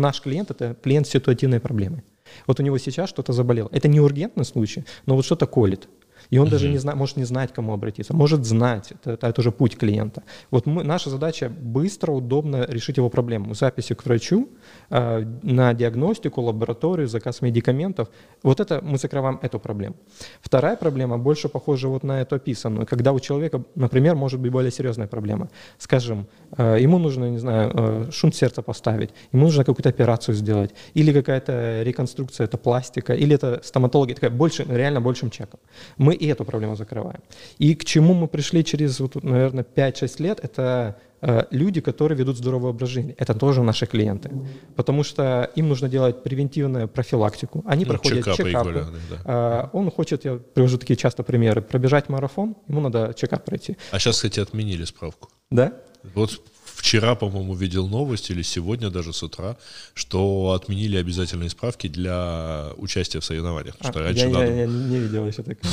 наш 0.00 0.20
клиент, 0.20 0.50
это 0.50 0.76
клиент 0.82 1.06
с 1.06 1.10
ситуативной 1.10 1.60
проблемой. 1.60 2.02
Вот 2.46 2.60
у 2.60 2.62
него 2.62 2.78
сейчас 2.78 3.08
что-то 3.08 3.32
заболело. 3.32 3.68
Это 3.72 3.88
не 3.88 4.00
ургентный 4.00 4.44
случай, 4.44 4.84
но 5.06 5.16
вот 5.16 5.24
что-то 5.24 5.46
колет. 5.46 5.88
И 6.30 6.38
он 6.38 6.44
угу. 6.44 6.52
даже 6.52 6.68
не 6.68 6.78
зна- 6.78 6.94
может 6.94 7.16
не 7.16 7.24
знать, 7.24 7.52
к 7.52 7.54
кому 7.54 7.72
обратиться. 7.72 8.14
Может 8.14 8.44
знать, 8.44 8.92
это, 9.04 9.26
это 9.26 9.40
уже 9.40 9.50
путь 9.50 9.76
клиента. 9.76 10.22
Вот 10.50 10.66
мы, 10.66 10.84
наша 10.84 11.10
задача 11.10 11.48
быстро, 11.48 12.12
удобно 12.12 12.66
решить 12.68 12.96
его 12.96 13.08
проблему. 13.10 13.54
Записи 13.54 13.94
к 13.94 14.04
врачу, 14.04 14.48
э, 14.90 15.24
на 15.42 15.74
диагностику, 15.74 16.42
лабораторию, 16.42 17.08
заказ 17.08 17.42
медикаментов. 17.42 18.08
Вот 18.42 18.60
это 18.60 18.80
мы 18.82 18.98
закрываем 18.98 19.38
эту 19.42 19.58
проблему. 19.58 19.96
Вторая 20.40 20.76
проблема 20.76 21.18
больше 21.18 21.48
похожа 21.48 21.88
вот 21.88 22.04
на 22.04 22.20
эту 22.20 22.36
описанную, 22.36 22.86
когда 22.86 23.12
у 23.12 23.20
человека, 23.20 23.62
например, 23.74 24.14
может 24.14 24.40
быть 24.40 24.52
более 24.52 24.70
серьезная 24.70 25.06
проблема. 25.06 25.48
Скажем, 25.78 26.26
э, 26.56 26.78
ему 26.80 26.98
нужно, 26.98 27.30
не 27.30 27.38
знаю, 27.38 27.72
э, 27.74 28.10
шунт 28.10 28.34
сердца 28.34 28.62
поставить, 28.62 29.10
ему 29.32 29.44
нужно 29.44 29.64
какую-то 29.64 29.88
операцию 29.88 30.34
сделать, 30.34 30.74
или 30.94 31.12
какая-то 31.12 31.82
реконструкция, 31.82 32.44
это 32.44 32.58
пластика, 32.58 33.14
или 33.14 33.34
это 33.34 33.60
стоматология, 33.62 34.14
такая 34.14 34.30
больше, 34.30 34.64
реально 34.68 35.00
большим 35.00 35.30
чеком. 35.30 35.60
Мы 35.96 36.17
и 36.18 36.26
эту 36.26 36.44
проблему 36.44 36.76
закрываем. 36.76 37.20
И 37.58 37.74
к 37.74 37.84
чему 37.84 38.14
мы 38.14 38.28
пришли 38.28 38.64
через, 38.64 39.00
вот, 39.00 39.22
наверное, 39.22 39.64
5-6 39.64 40.22
лет, 40.22 40.40
это 40.42 40.96
э, 41.20 41.44
люди, 41.50 41.80
которые 41.80 42.18
ведут 42.18 42.36
здоровый 42.36 42.70
образ 42.70 42.88
жизни. 42.90 43.14
Это 43.18 43.34
тоже 43.34 43.62
наши 43.62 43.86
клиенты. 43.86 44.30
Потому 44.76 45.04
что 45.04 45.50
им 45.56 45.68
нужно 45.68 45.88
делать 45.88 46.22
превентивную 46.22 46.88
профилактику. 46.88 47.62
Они 47.66 47.84
ну, 47.84 47.90
проходят 47.92 48.18
чекапы. 48.18 48.50
чекапы. 48.50 48.86
Да. 49.24 49.70
Э, 49.72 49.76
он 49.76 49.90
хочет, 49.90 50.24
я 50.24 50.38
привожу 50.54 50.78
такие 50.78 50.96
часто 50.96 51.22
примеры, 51.22 51.62
пробежать 51.62 52.08
марафон, 52.08 52.56
ему 52.68 52.80
надо 52.80 53.12
чекап 53.14 53.44
пройти. 53.44 53.76
А 53.92 53.98
сейчас, 53.98 54.16
кстати, 54.16 54.40
отменили 54.40 54.84
справку. 54.84 55.28
Да? 55.50 55.72
Вот 56.14 56.40
вчера, 56.78 57.14
по-моему, 57.14 57.54
видел 57.54 57.88
новость, 57.88 58.30
или 58.30 58.42
сегодня 58.42 58.90
даже 58.90 59.12
с 59.12 59.22
утра, 59.22 59.56
что 59.94 60.52
отменили 60.52 60.96
обязательные 60.96 61.50
справки 61.50 61.88
для 61.88 62.68
участия 62.76 63.18
в 63.18 63.24
соревнованиях. 63.24 63.74
А, 63.80 63.90
что 63.90 64.00
раньше 64.00 64.26
я, 64.26 64.28
надо... 64.28 64.46
я, 64.46 64.60
я 64.60 64.66
не 64.66 64.98
видел 64.98 65.26
еще 65.26 65.42
так. 65.42 65.58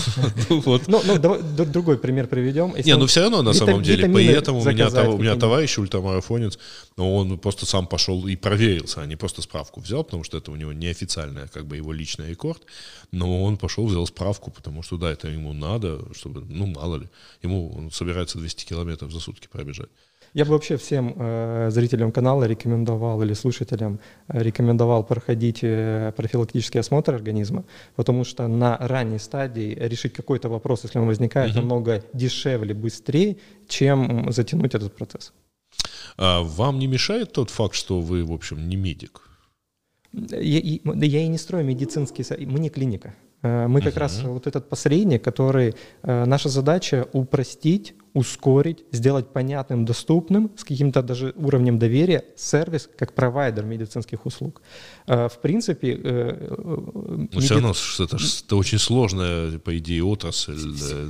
Ну, 0.49 0.81
ну, 0.87 1.01
ну, 1.05 1.19
давай 1.19 1.41
другой 1.41 1.97
пример 1.97 2.27
приведем. 2.27 2.75
Не, 2.83 2.95
ну 2.97 3.05
все 3.05 3.21
равно, 3.21 3.41
на 3.41 3.53
самом 3.53 3.83
деле, 3.83 4.09
поэтому 4.09 4.61
у 4.61 5.17
меня 5.17 5.35
товарищ 5.35 5.77
ультрамарафонец, 5.77 6.57
но 6.97 7.15
он 7.15 7.37
просто 7.37 7.65
сам 7.65 7.87
пошел 7.87 8.27
и 8.27 8.35
проверился, 8.35 9.01
а 9.01 9.05
не 9.05 9.15
просто 9.15 9.41
справку 9.41 9.81
взял, 9.81 10.03
потому 10.03 10.23
что 10.23 10.37
это 10.37 10.51
у 10.51 10.55
него 10.55 10.73
неофициальная, 10.73 11.47
как 11.47 11.65
бы 11.65 11.77
его 11.77 11.93
личный 11.93 12.29
рекорд, 12.29 12.61
но 13.11 13.43
он 13.43 13.57
пошел, 13.57 13.85
взял 13.85 14.07
справку, 14.07 14.51
потому 14.51 14.83
что, 14.83 14.97
да, 14.97 15.11
это 15.11 15.27
ему 15.27 15.53
надо, 15.53 15.99
чтобы, 16.15 16.41
ну, 16.49 16.65
мало 16.65 16.97
ли, 16.97 17.07
ему 17.43 17.71
он 17.77 17.91
собирается 17.91 18.37
200 18.37 18.65
километров 18.65 19.11
за 19.11 19.19
сутки 19.19 19.47
пробежать. 19.51 19.89
Я 20.35 20.43
бы 20.43 20.51
вообще 20.51 20.75
всем 20.75 21.13
э, 21.17 21.69
зрителям 21.71 22.11
канала 22.11 22.43
рекомендовал 22.43 23.23
или 23.23 23.33
слушателям 23.33 23.99
э, 24.27 24.43
рекомендовал 24.43 25.05
проходить 25.05 25.59
э, 25.63 26.11
профилактический 26.17 26.81
осмотр 26.81 27.15
организма, 27.15 27.63
потому 27.95 28.25
что 28.25 28.45
на 28.47 28.77
ранней 28.77 29.19
стадии 29.19 29.77
решить 29.79 30.11
какой-то 30.11 30.49
вопрос, 30.49 30.83
если 30.83 30.99
он 30.99 31.07
возникает, 31.07 31.51
угу. 31.51 31.59
намного 31.59 32.03
дешевле, 32.13 32.73
быстрее, 32.73 33.37
чем 33.69 34.29
затянуть 34.33 34.75
этот 34.75 34.93
процесс. 34.93 35.31
А 36.17 36.41
вам 36.41 36.79
не 36.79 36.87
мешает 36.87 37.31
тот 37.31 37.49
факт, 37.49 37.73
что 37.75 38.01
вы, 38.01 38.25
в 38.25 38.33
общем, 38.33 38.67
не 38.67 38.75
медик? 38.75 39.21
Я, 40.11 40.59
я 40.59 41.21
и 41.21 41.27
не 41.29 41.37
строю 41.37 41.63
медицинский... 41.65 42.25
Мы 42.45 42.59
не 42.59 42.69
клиника. 42.69 43.15
Э, 43.41 43.67
мы 43.67 43.81
как 43.81 43.95
uh 43.95 43.99
раз 43.99 44.21
вот 44.23 44.47
этот 44.47 44.67
посредник, 44.67 45.23
который... 45.23 45.75
Наша 46.03 46.49
задача 46.49 47.07
упростить, 47.13 47.95
ускорить, 48.15 48.85
сделать 48.91 49.27
понятным, 49.27 49.85
доступным, 49.85 50.49
с 50.55 50.63
каким-то 50.63 51.03
даже 51.03 51.33
уровнем 51.35 51.77
доверия 51.77 52.23
сервис 52.37 52.89
как 52.97 53.13
провайдер 53.13 53.65
медицинских 53.65 54.25
услуг. 54.25 54.61
Э, 55.05 55.27
в 55.27 55.39
принципе... 55.41 55.99
Э, 56.01 56.55
Но 56.57 57.17
меди... 57.17 57.39
все 57.39 57.53
равно 57.55 57.73
это, 57.99 58.17
это 58.45 58.55
очень 58.55 58.79
сложная, 58.79 59.59
по 59.59 59.77
идее, 59.77 60.03
отрасль. 60.05 60.55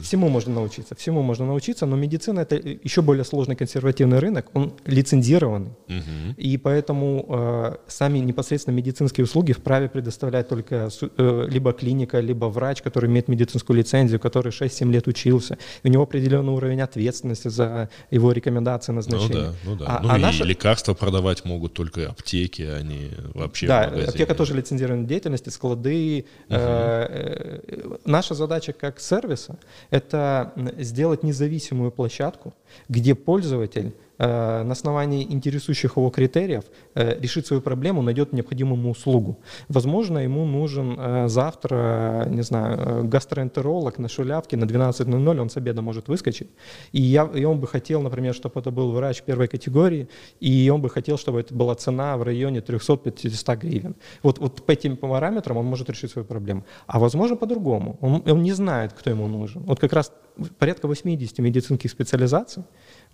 Всему 0.01 0.29
можно 0.29 0.55
научиться, 0.55 0.95
всему 0.95 1.21
можно 1.21 1.45
научиться, 1.45 1.85
но 1.85 1.95
медицина— 1.95 2.39
это 2.41 2.55
еще 2.55 3.03
более 3.03 3.23
сложный 3.23 3.55
консервативный 3.55 4.17
рынок, 4.17 4.47
он 4.53 4.73
лицензированный, 4.87 5.71
угу. 5.87 6.33
и 6.37 6.57
поэтому 6.57 7.25
э, 7.29 7.75
сами 7.87 8.17
непосредственно 8.17 8.75
медицинские 8.75 9.25
услуги 9.25 9.53
вправе 9.53 9.89
предоставлять 9.89 10.47
только 10.49 10.89
либо 11.17 11.71
клиника, 11.71 12.19
либо 12.19 12.45
врач, 12.45 12.81
который 12.81 13.09
имеет 13.11 13.27
медицинскую 13.27 13.77
лицензию, 13.77 14.19
который 14.19 14.51
6-7 14.51 14.91
лет 14.91 15.07
учился, 15.07 15.59
у 15.83 15.87
него 15.87 16.03
определенный 16.03 16.51
уровень 16.51 16.81
ответственности 16.95 17.49
за 17.49 17.89
его 18.11 18.31
рекомендации 18.31 18.93
назначения. 18.93 19.53
Ну 19.63 19.75
да, 19.75 19.75
ну 19.75 19.75
да. 19.75 19.85
А, 19.87 19.99
ну 20.01 20.09
а 20.11 20.17
и 20.17 20.21
наша... 20.21 20.43
лекарства 20.43 20.93
продавать 20.93 21.45
могут 21.45 21.73
только 21.73 22.09
аптеки, 22.09 22.61
а 22.61 22.81
не 22.81 23.11
вообще 23.33 23.67
Да, 23.67 23.83
аптека 23.83 24.33
тоже 24.35 24.55
лицензированная 24.55 25.05
деятельность, 25.05 25.51
склады. 25.51 26.25
Угу. 26.49 26.57
Э, 26.57 27.59
наша 28.05 28.33
задача 28.33 28.73
как 28.73 28.99
сервиса— 28.99 29.57
это 29.89 30.53
сделать 30.77 31.23
независимую 31.23 31.91
площадку, 31.91 32.53
где 32.89 33.13
пользователь 33.15 33.93
на 34.17 34.71
основании 34.71 35.23
интересующих 35.23 35.97
его 35.97 36.09
критериев 36.09 36.63
э, 36.95 37.19
решит 37.19 37.47
свою 37.47 37.61
проблему, 37.61 38.01
найдет 38.01 38.33
необходимую 38.33 38.79
ему 38.79 38.91
услугу. 38.91 39.39
Возможно, 39.67 40.19
ему 40.19 40.45
нужен 40.45 40.95
э, 40.97 41.27
завтра, 41.27 42.25
не 42.29 42.43
знаю, 42.43 43.07
гастроэнтеролог 43.07 43.99
на 43.99 44.07
шулявке 44.07 44.57
на 44.57 44.65
12.00, 44.65 45.39
он 45.39 45.49
с 45.49 45.57
обеда 45.57 45.81
может 45.81 46.07
выскочить. 46.07 46.49
И, 46.93 47.01
я, 47.01 47.29
и 47.33 47.43
он 47.43 47.59
бы 47.59 47.67
хотел, 47.67 48.01
например, 48.01 48.33
чтобы 48.33 48.59
это 48.59 48.71
был 48.71 48.91
врач 48.91 49.21
первой 49.21 49.47
категории, 49.47 50.07
и 50.39 50.69
он 50.73 50.81
бы 50.81 50.89
хотел, 50.89 51.17
чтобы 51.17 51.39
это 51.41 51.53
была 51.53 51.75
цена 51.75 52.17
в 52.17 52.23
районе 52.23 52.59
300-500 52.59 53.57
гривен. 53.57 53.95
Вот, 54.23 54.39
вот 54.39 54.65
по 54.65 54.71
этим 54.71 54.97
параметрам 54.97 55.57
он 55.57 55.65
может 55.65 55.89
решить 55.89 56.11
свою 56.11 56.25
проблему. 56.25 56.63
А 56.87 56.99
возможно, 56.99 57.35
по-другому. 57.35 57.97
Он, 58.01 58.23
он 58.25 58.43
не 58.43 58.53
знает, 58.53 58.93
кто 58.93 59.09
ему 59.09 59.27
нужен. 59.27 59.63
Вот 59.63 59.79
как 59.79 59.93
раз 59.93 60.11
порядка 60.59 60.87
80 60.87 61.39
медицинских 61.39 61.91
специализаций 61.91 62.63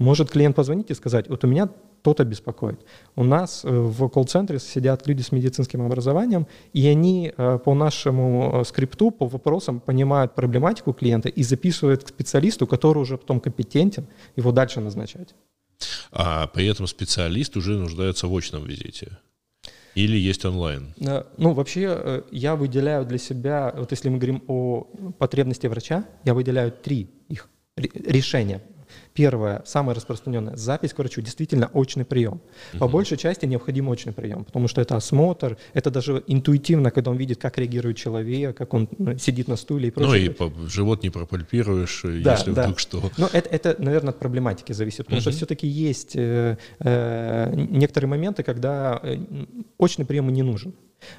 может 0.01 0.31
клиент 0.31 0.55
позвонить 0.55 0.89
и 0.89 0.96
сказать, 0.96 1.29
вот 1.29 1.43
у 1.43 1.48
меня 1.48 1.70
кто-то 2.01 2.24
беспокоит. 2.24 2.79
У 3.15 3.24
нас 3.24 3.63
э, 3.63 3.70
в 3.70 4.10
колл-центре 4.10 4.60
сидят 4.60 5.08
люди 5.08 5.22
с 5.22 5.31
медицинским 5.31 5.81
образованием, 5.84 6.48
и 6.74 6.88
они 6.88 7.31
э, 7.38 7.60
по 7.63 7.75
нашему 7.75 8.62
э, 8.62 8.65
скрипту, 8.65 9.12
по 9.12 9.27
вопросам 9.27 9.79
понимают 9.79 10.34
проблематику 10.34 10.93
клиента 10.93 11.29
и 11.29 11.43
записывают 11.43 12.03
к 12.03 12.08
специалисту, 12.08 12.65
который 12.65 12.98
уже 12.98 13.17
потом 13.17 13.39
компетентен, 13.39 14.08
его 14.36 14.51
дальше 14.51 14.81
назначать. 14.81 15.36
А 16.12 16.48
при 16.48 16.65
этом 16.65 16.88
специалист 16.88 17.55
уже 17.55 17.77
нуждается 17.77 18.27
в 18.27 18.36
очном 18.36 18.65
визите. 18.65 19.20
Или 19.93 20.17
есть 20.17 20.46
онлайн? 20.46 20.96
Ну, 21.38 21.53
вообще, 21.53 22.24
я 22.31 22.55
выделяю 22.55 23.05
для 23.05 23.17
себя, 23.17 23.74
вот 23.77 23.91
если 23.91 24.10
мы 24.10 24.17
говорим 24.17 24.41
о 24.48 24.88
потребности 25.20 25.67
врача, 25.67 26.05
я 26.24 26.34
выделяю 26.34 26.72
три 26.72 27.10
их 27.29 27.50
решения 27.77 28.62
Первое, 29.13 29.62
самое 29.65 29.96
распространенное, 29.96 30.56
запись 30.56 30.94
к 30.94 30.98
врачу, 30.98 31.22
действительно 31.22 31.70
очный 31.74 32.06
прием. 32.06 32.39
По 32.80 32.86
угу. 32.86 32.94
большей 32.94 33.18
части 33.18 33.46
необходим 33.46 33.89
очный 33.89 34.13
прием, 34.13 34.46
потому 34.46 34.70
что 34.70 34.80
это 34.80 34.96
осмотр, 34.96 35.58
это 35.74 35.91
даже 35.91 36.24
интуитивно, 36.27 36.91
когда 36.91 37.12
он 37.12 37.18
видит, 37.18 37.41
как 37.41 37.58
реагирует 37.58 37.98
человек, 37.98 38.56
как 38.56 38.74
он 38.74 38.88
ну, 38.98 39.18
сидит 39.18 39.50
на 39.50 39.58
стуле 39.58 39.89
и 39.89 39.91
прочее. 39.91 40.34
Ну 40.39 40.48
и 40.48 40.68
живот 40.70 41.03
не 41.03 41.10
пропальпируешь, 41.10 42.01
да, 42.03 42.34
если 42.34 42.51
да. 42.51 42.63
вдруг 42.63 42.80
что. 42.80 43.03
Но 43.18 43.30
это, 43.32 43.50
это, 43.50 43.75
наверное, 43.80 44.12
от 44.12 44.20
проблематики 44.20 44.72
зависит, 44.72 45.06
потому 45.06 45.18
угу. 45.18 45.22
что 45.24 45.32
все-таки 45.32 45.68
есть 45.68 46.15
э, 46.15 46.58
э, 46.80 47.53
некоторые 47.53 48.10
моменты, 48.10 48.44
когда 48.44 49.00
э, 49.03 49.18
очный 49.77 50.06
прием 50.06 50.30
не 50.30 50.44
нужен. 50.44 50.74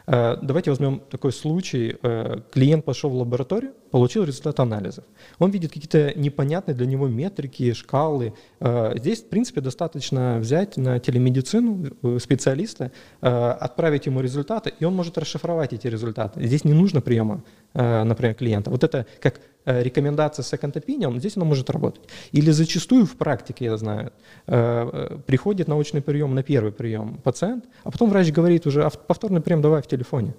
Э, 0.06 0.36
давайте 0.42 0.70
возьмем 0.70 1.00
такой 1.10 1.32
случай. 1.32 1.96
Э, 2.02 2.40
клиент 2.52 2.84
пошел 2.84 3.10
в 3.10 3.14
лабораторию, 3.14 3.72
получил 3.90 4.24
результат 4.24 4.60
анализов. 4.60 5.04
Он 5.38 5.50
видит 5.50 5.72
какие-то 5.72 6.12
непонятные 6.18 6.74
для 6.74 6.86
него 6.86 7.08
метрики, 7.08 7.72
шкалы. 7.72 8.34
Э, 8.60 8.92
здесь, 8.96 9.22
в 9.22 9.28
принципе, 9.28 9.60
достаточно 9.60 10.38
взять 10.38 10.76
на 10.76 10.98
телемедицину 10.98 12.18
специалиста, 12.18 12.92
отправить 13.20 14.06
ему 14.06 14.20
результаты, 14.20 14.72
и 14.78 14.84
он 14.84 14.94
может 14.94 15.18
расшифровать 15.18 15.72
эти 15.72 15.86
результаты. 15.86 16.44
Здесь 16.46 16.64
не 16.64 16.72
нужно 16.72 17.00
приема, 17.00 17.42
например, 17.74 18.34
клиента. 18.34 18.70
Вот 18.70 18.84
это 18.84 19.06
как 19.20 19.40
рекомендация 19.64 20.42
second 20.42 20.72
opinion, 20.74 21.18
здесь 21.18 21.36
она 21.36 21.44
может 21.44 21.70
работать. 21.70 22.02
Или 22.32 22.50
зачастую 22.50 23.06
в 23.06 23.16
практике, 23.16 23.66
я 23.66 23.76
знаю, 23.76 24.12
э, 24.46 24.90
э, 24.92 25.18
приходит 25.26 25.68
научный 25.68 26.00
прием 26.00 26.34
на 26.34 26.42
первый 26.42 26.72
прием 26.72 27.18
пациент, 27.22 27.64
а 27.84 27.90
потом 27.90 28.10
врач 28.10 28.32
говорит 28.32 28.66
уже, 28.66 28.84
а 28.84 28.90
повторный 28.90 29.40
прием 29.40 29.62
давай 29.62 29.82
в 29.82 29.86
телефоне. 29.86 30.34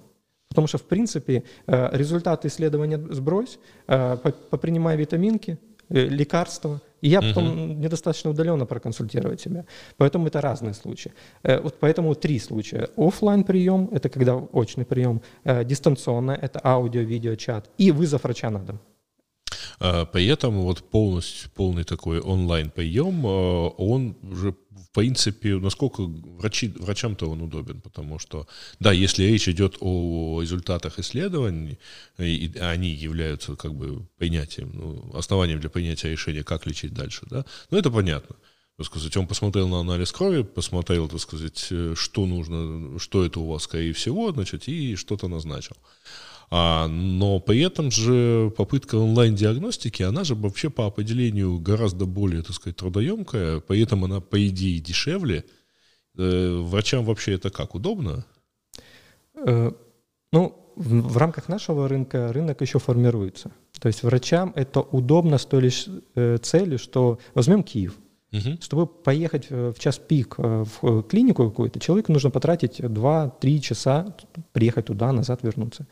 Потому 0.48 0.68
что, 0.68 0.78
в 0.78 0.84
принципе, 0.84 1.42
результаты 1.66 2.46
исследования 2.46 2.98
сбрось, 3.10 3.58
попринимай 3.86 4.96
витаминки, 4.96 5.58
лекарства, 5.88 6.80
и 7.00 7.08
я 7.08 7.20
потом 7.20 7.48
угу. 7.48 7.74
недостаточно 7.74 8.30
удаленно 8.30 8.64
проконсультировать 8.64 9.40
себя. 9.40 9.64
Поэтому 9.96 10.28
это 10.28 10.40
разные 10.40 10.74
случаи. 10.74 11.12
Вот 11.42 11.76
поэтому 11.80 12.14
три 12.14 12.38
случая. 12.38 12.88
Оффлайн 12.96 13.42
прием– 13.42 13.88
это 13.92 14.08
когда 14.08 14.36
очный 14.36 14.84
прием, 14.84 15.22
дистанционно– 15.44 16.32
это 16.42 16.60
аудио, 16.62 17.00
видео, 17.00 17.34
чат, 17.34 17.68
и 17.76 17.90
вызов 17.90 18.22
врача 18.22 18.50
на 18.50 18.60
дом. 18.60 18.78
А, 19.80 20.04
поэтому 20.04 20.62
вот 20.62 20.88
полностью, 20.90 21.50
полный 21.50 21.84
такой 21.84 22.20
онлайн-прием, 22.20 23.26
а, 23.26 23.68
он 23.68 24.16
уже, 24.22 24.52
в 24.52 24.90
принципе, 24.92 25.56
насколько 25.56 26.02
врачи, 26.02 26.72
врачам-то 26.76 27.30
он 27.30 27.42
удобен, 27.42 27.80
потому 27.80 28.18
что, 28.18 28.46
да, 28.80 28.92
если 28.92 29.24
речь 29.24 29.48
идет 29.48 29.76
о 29.80 30.40
результатах 30.40 30.98
исследований, 30.98 31.78
и 32.18 32.52
они 32.60 32.90
являются 32.90 33.56
как 33.56 33.74
бы 33.74 34.06
принятием, 34.18 34.70
ну, 34.74 35.16
основанием 35.16 35.60
для 35.60 35.70
принятия 35.70 36.10
решения, 36.10 36.44
как 36.44 36.66
лечить 36.66 36.94
дальше, 36.94 37.26
да, 37.30 37.44
ну, 37.70 37.78
это 37.78 37.90
понятно. 37.90 38.36
Так 38.76 38.86
сказать, 38.86 39.16
он 39.16 39.28
посмотрел 39.28 39.68
на 39.68 39.80
анализ 39.80 40.10
крови, 40.10 40.42
посмотрел, 40.42 41.08
так 41.08 41.20
сказать, 41.20 41.72
что 41.94 42.26
нужно, 42.26 42.98
что 42.98 43.24
это 43.24 43.38
у 43.38 43.46
вас, 43.46 43.62
скорее 43.62 43.92
всего, 43.92 44.32
значит, 44.32 44.66
и 44.66 44.96
что-то 44.96 45.28
назначил. 45.28 45.76
А, 46.56 46.86
но 46.86 47.40
при 47.40 47.62
этом 47.62 47.90
же 47.90 48.52
попытка 48.56 48.94
онлайн-диагностики, 48.94 50.04
она 50.04 50.22
же 50.22 50.36
вообще 50.36 50.70
по 50.70 50.86
определению 50.86 51.58
гораздо 51.58 52.06
более, 52.06 52.44
так 52.44 52.54
сказать, 52.54 52.76
трудоемкая, 52.76 53.58
при 53.58 53.82
этом 53.82 54.04
она, 54.04 54.20
по 54.20 54.46
идее, 54.46 54.78
дешевле. 54.78 55.44
Э, 56.16 56.60
врачам 56.60 57.04
вообще 57.04 57.32
это 57.34 57.50
как, 57.50 57.74
удобно? 57.74 58.24
Э, 59.34 59.72
ну, 60.30 60.72
в, 60.76 61.00
в 61.08 61.16
рамках 61.16 61.48
нашего 61.48 61.88
рынка 61.88 62.32
рынок 62.32 62.60
еще 62.60 62.78
формируется. 62.78 63.50
То 63.80 63.88
есть 63.88 64.04
врачам 64.04 64.52
это 64.54 64.78
удобно 64.78 65.38
с 65.38 65.46
той 65.46 65.62
лишь 65.62 65.88
э, 66.14 66.36
целью, 66.40 66.78
что 66.78 67.18
возьмем 67.34 67.64
Киев. 67.64 67.94
Угу. 68.34 68.60
Чтобы 68.60 68.86
поехать 68.86 69.48
в 69.50 69.74
час 69.78 69.98
пик 69.98 70.34
э, 70.38 70.64
в 70.80 71.02
клинику 71.02 71.48
какую-то, 71.48 71.78
человеку 71.78 72.12
нужно 72.12 72.30
потратить 72.30 72.80
2-3 72.80 73.58
часа, 73.60 74.16
приехать 74.52 74.86
туда, 74.86 75.12
назад 75.12 75.42
вернуться. 75.42 75.86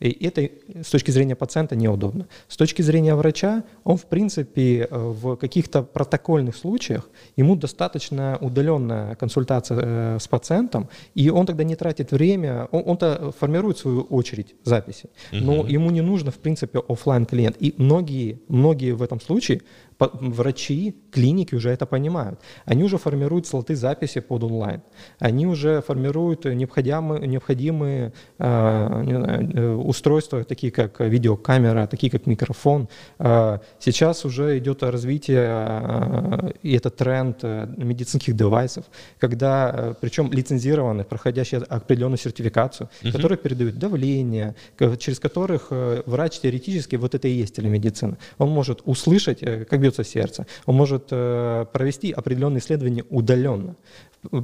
И 0.00 0.24
это 0.24 0.48
с 0.82 0.90
точки 0.90 1.10
зрения 1.10 1.34
пациента 1.34 1.76
неудобно. 1.76 2.28
С 2.48 2.56
точки 2.56 2.82
зрения 2.82 3.14
врача, 3.14 3.64
он 3.84 3.96
в 3.96 4.06
принципе 4.06 4.82
э, 4.82 4.86
в 4.90 5.36
каких-то 5.36 5.82
протокольных 5.82 6.56
случаях, 6.56 7.08
ему 7.36 7.56
достаточно 7.56 8.38
удаленная 8.40 9.14
консультация 9.16 9.80
э, 9.82 10.18
с 10.20 10.28
пациентом, 10.28 10.88
и 11.14 11.30
он 11.30 11.46
тогда 11.46 11.64
не 11.64 11.76
тратит 11.76 12.12
время, 12.12 12.68
он, 12.70 12.82
он-то 12.86 13.32
формирует 13.38 13.78
свою 13.78 14.02
очередь 14.02 14.54
записи, 14.64 15.10
но 15.32 15.60
угу. 15.60 15.66
ему 15.68 15.90
не 15.90 16.00
нужно 16.00 16.30
в 16.30 16.38
принципе 16.38 16.80
офлайн 16.88 17.26
клиент. 17.26 17.56
И 17.60 17.74
многие, 17.76 18.40
многие 18.48 18.92
в 18.92 19.02
этом 19.02 19.20
случае 19.20 19.62
врачи, 19.98 20.94
клиники 21.10 21.54
уже 21.54 21.70
это 21.70 21.86
понимают. 21.86 22.40
Они 22.64 22.84
уже 22.84 22.98
формируют 22.98 23.46
слоты 23.46 23.74
записи 23.74 24.20
под 24.20 24.44
онлайн. 24.44 24.82
Они 25.18 25.46
уже 25.46 25.82
формируют 25.82 26.44
необходимые, 26.44 27.26
необходимые 27.26 28.12
э, 28.38 28.44
э, 28.44 29.74
устройства, 29.88 30.44
такие 30.44 30.70
как 30.70 31.00
видеокамера, 31.00 31.86
такие 31.86 32.10
как 32.10 32.26
микрофон. 32.26 32.88
Э, 33.18 33.58
сейчас 33.78 34.24
уже 34.24 34.58
идет 34.58 34.82
развитие 34.82 36.54
и 36.62 36.76
это 36.76 36.90
тренд 36.90 37.42
медицинских 37.42 38.34
девайсов, 38.36 38.84
когда, 39.18 39.94
причем 40.00 40.32
лицензированных, 40.32 41.06
проходящие 41.06 41.62
определенную 41.62 42.18
сертификацию, 42.18 42.88
угу. 43.02 43.12
которые 43.12 43.38
передают 43.38 43.78
давление, 43.78 44.54
через 44.98 45.18
которых 45.18 45.68
врач 46.06 46.40
теоретически, 46.40 46.96
вот 46.96 47.14
это 47.14 47.28
и 47.28 47.32
есть 47.32 47.56
телемедицина, 47.56 48.18
он 48.38 48.50
может 48.50 48.82
услышать, 48.84 49.40
как 49.40 49.80
бьется 49.80 50.04
сердце. 50.04 50.46
Он 50.66 50.76
может 50.76 51.08
э, 51.10 51.66
провести 51.72 52.12
определенные 52.12 52.60
исследования 52.60 53.04
удаленно. 53.10 53.76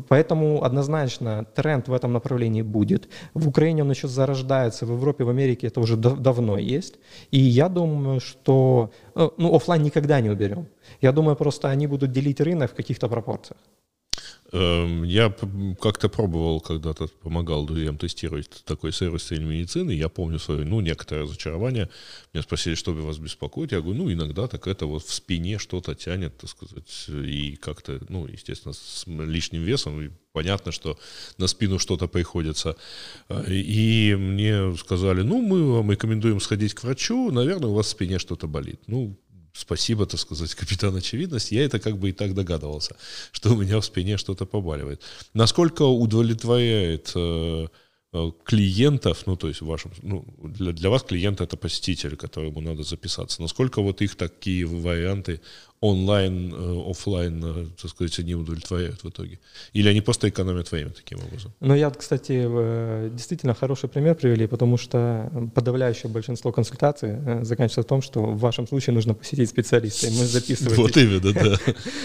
Поэтому 0.09 0.65
однозначно 0.65 1.45
тренд 1.55 1.89
в 1.89 1.93
этом 1.93 2.13
направлении 2.13 2.63
будет. 2.63 3.09
В 3.35 3.49
Украине 3.49 3.83
он 3.83 3.91
еще 3.91 4.09
зарождается, 4.09 4.87
в 4.87 4.93
Европе, 4.93 5.25
в 5.25 5.29
Америке 5.29 5.67
это 5.67 5.81
уже 5.81 5.97
давно 5.97 6.59
есть. 6.59 6.95
И 7.31 7.39
я 7.39 7.69
думаю, 7.69 8.21
что 8.21 8.91
э, 9.15 9.29
ну, 9.37 9.55
офлайн 9.55 9.83
никогда 9.83 10.21
не 10.21 10.31
уберем. 10.31 10.67
Я 11.01 11.13
думаю, 11.13 11.37
просто 11.37 11.69
они 11.69 11.87
будут 11.87 12.13
делить 12.13 12.41
рынок 12.41 12.73
в 12.73 12.75
каких-то 12.75 13.09
пропорциях. 13.09 13.59
Эм, 14.55 15.03
я 15.03 15.35
как-то 15.81 16.09
пробовал 16.09 16.61
когда-то, 16.61 17.09
помогал 17.23 17.67
друзьям 17.67 17.99
тестировать 17.99 18.49
такой 18.65 18.93
сервис 18.93 19.25
телемедицины. 19.25 19.91
Я 19.91 20.09
помню 20.09 20.39
свое, 20.39 20.65
ну, 20.65 20.81
некоторое 20.81 21.23
разочарование. 21.23 21.91
Меня 22.33 22.43
спросили, 22.45 22.77
что 22.77 22.93
вас 22.93 23.19
беспокоит. 23.19 23.73
Я 23.73 23.81
говорю, 23.81 24.05
ну, 24.05 24.13
иногда 24.13 24.47
так 24.47 24.69
это 24.69 24.87
вот 24.87 25.05
в 25.05 25.13
спине 25.13 25.59
что-то 25.59 25.97
тянет, 25.97 26.39
так 26.39 26.49
сказать, 26.49 27.07
и 27.09 27.57
как-то, 27.57 28.01
ну, 28.09 28.29
естественно, 28.29 28.75
с 28.75 29.05
лишним 29.09 29.65
весом. 29.65 30.01
И 30.01 30.11
понятно, 30.33 30.71
что 30.71 30.99
на 31.37 31.49
спину 31.49 31.81
что-то 31.81 32.07
приходится. 32.07 32.77
Э, 33.29 33.53
и 33.53 34.15
мне 34.15 34.77
сказали, 34.77 35.23
ну, 35.23 35.43
мы 35.43 35.73
вам 35.73 35.91
рекомендуем 35.91 36.39
сходить 36.39 36.75
к 36.75 36.85
врачу, 36.85 37.33
наверное, 37.33 37.71
у 37.71 37.75
вас 37.75 37.87
в 37.87 37.91
спине 37.91 38.21
что-то 38.21 38.47
болит. 38.47 38.81
Ну, 38.87 39.17
спасибо, 39.55 40.07
так 40.07 40.21
сказать, 40.21 40.55
капитан 40.61 40.97
очевидность, 40.97 41.53
я 41.53 41.65
это 41.65 41.79
как 41.79 41.97
бы 41.97 42.11
и 42.11 42.13
так 42.13 42.35
догадывался, 42.35 42.97
что 43.33 43.51
у 43.51 43.57
меня 43.57 43.81
в 43.81 43.85
спине 43.85 44.19
что-то 44.19 44.45
побаливает. 44.45 45.01
Насколько 45.33 45.83
удовлетворяет 45.83 47.13
э, 47.15 47.69
э, 48.13 48.31
клиентов, 48.45 49.27
ну, 49.27 49.37
то 49.37 49.49
есть 49.49 49.63
в 49.63 49.67
вашем, 49.67 49.93
ну, 50.03 50.25
для, 50.43 50.73
для 50.73 50.91
вас 50.91 51.03
клиент 51.03 51.41
это 51.41 51.57
посетитель, 51.57 52.17
которому 52.17 52.61
надо 52.61 52.83
записаться. 52.83 53.41
Насколько 53.41 53.81
вот 53.81 54.03
их 54.03 54.17
такие 54.17 54.67
варианты 54.67 55.41
онлайн, 55.85 56.55
э, 56.55 56.91
офлайн, 56.91 57.45
э, 57.45 57.67
так 57.81 57.91
сказать, 57.91 58.19
они 58.19 58.35
удовлетворяют 58.35 59.05
в 59.05 59.09
итоге? 59.09 59.39
Или 59.75 59.91
они 59.91 60.01
просто 60.01 60.29
экономят 60.29 60.73
время 60.73 60.91
таким 60.91 61.19
образом? 61.19 61.53
Ну, 61.61 61.75
я, 61.75 61.91
кстати, 61.91 62.47
э, 62.49 63.11
действительно 63.13 63.55
хороший 63.55 63.89
пример 63.89 64.15
привели, 64.15 64.47
потому 64.47 64.79
что 64.79 65.31
подавляющее 65.55 66.11
большинство 66.11 66.53
консультаций 66.53 67.45
заканчивается 67.45 67.83
в 67.83 67.85
том, 67.85 68.03
что 68.03 68.23
в 68.23 68.39
вашем 68.39 68.67
случае 68.67 68.95
нужно 68.95 69.15
посетить 69.15 69.51
специалиста, 69.51 70.07
и 70.07 70.11
мы 70.11 70.25
записываем. 70.25 70.77
Вот 70.77 70.97
именно, 70.97 71.33
да. 71.33 71.59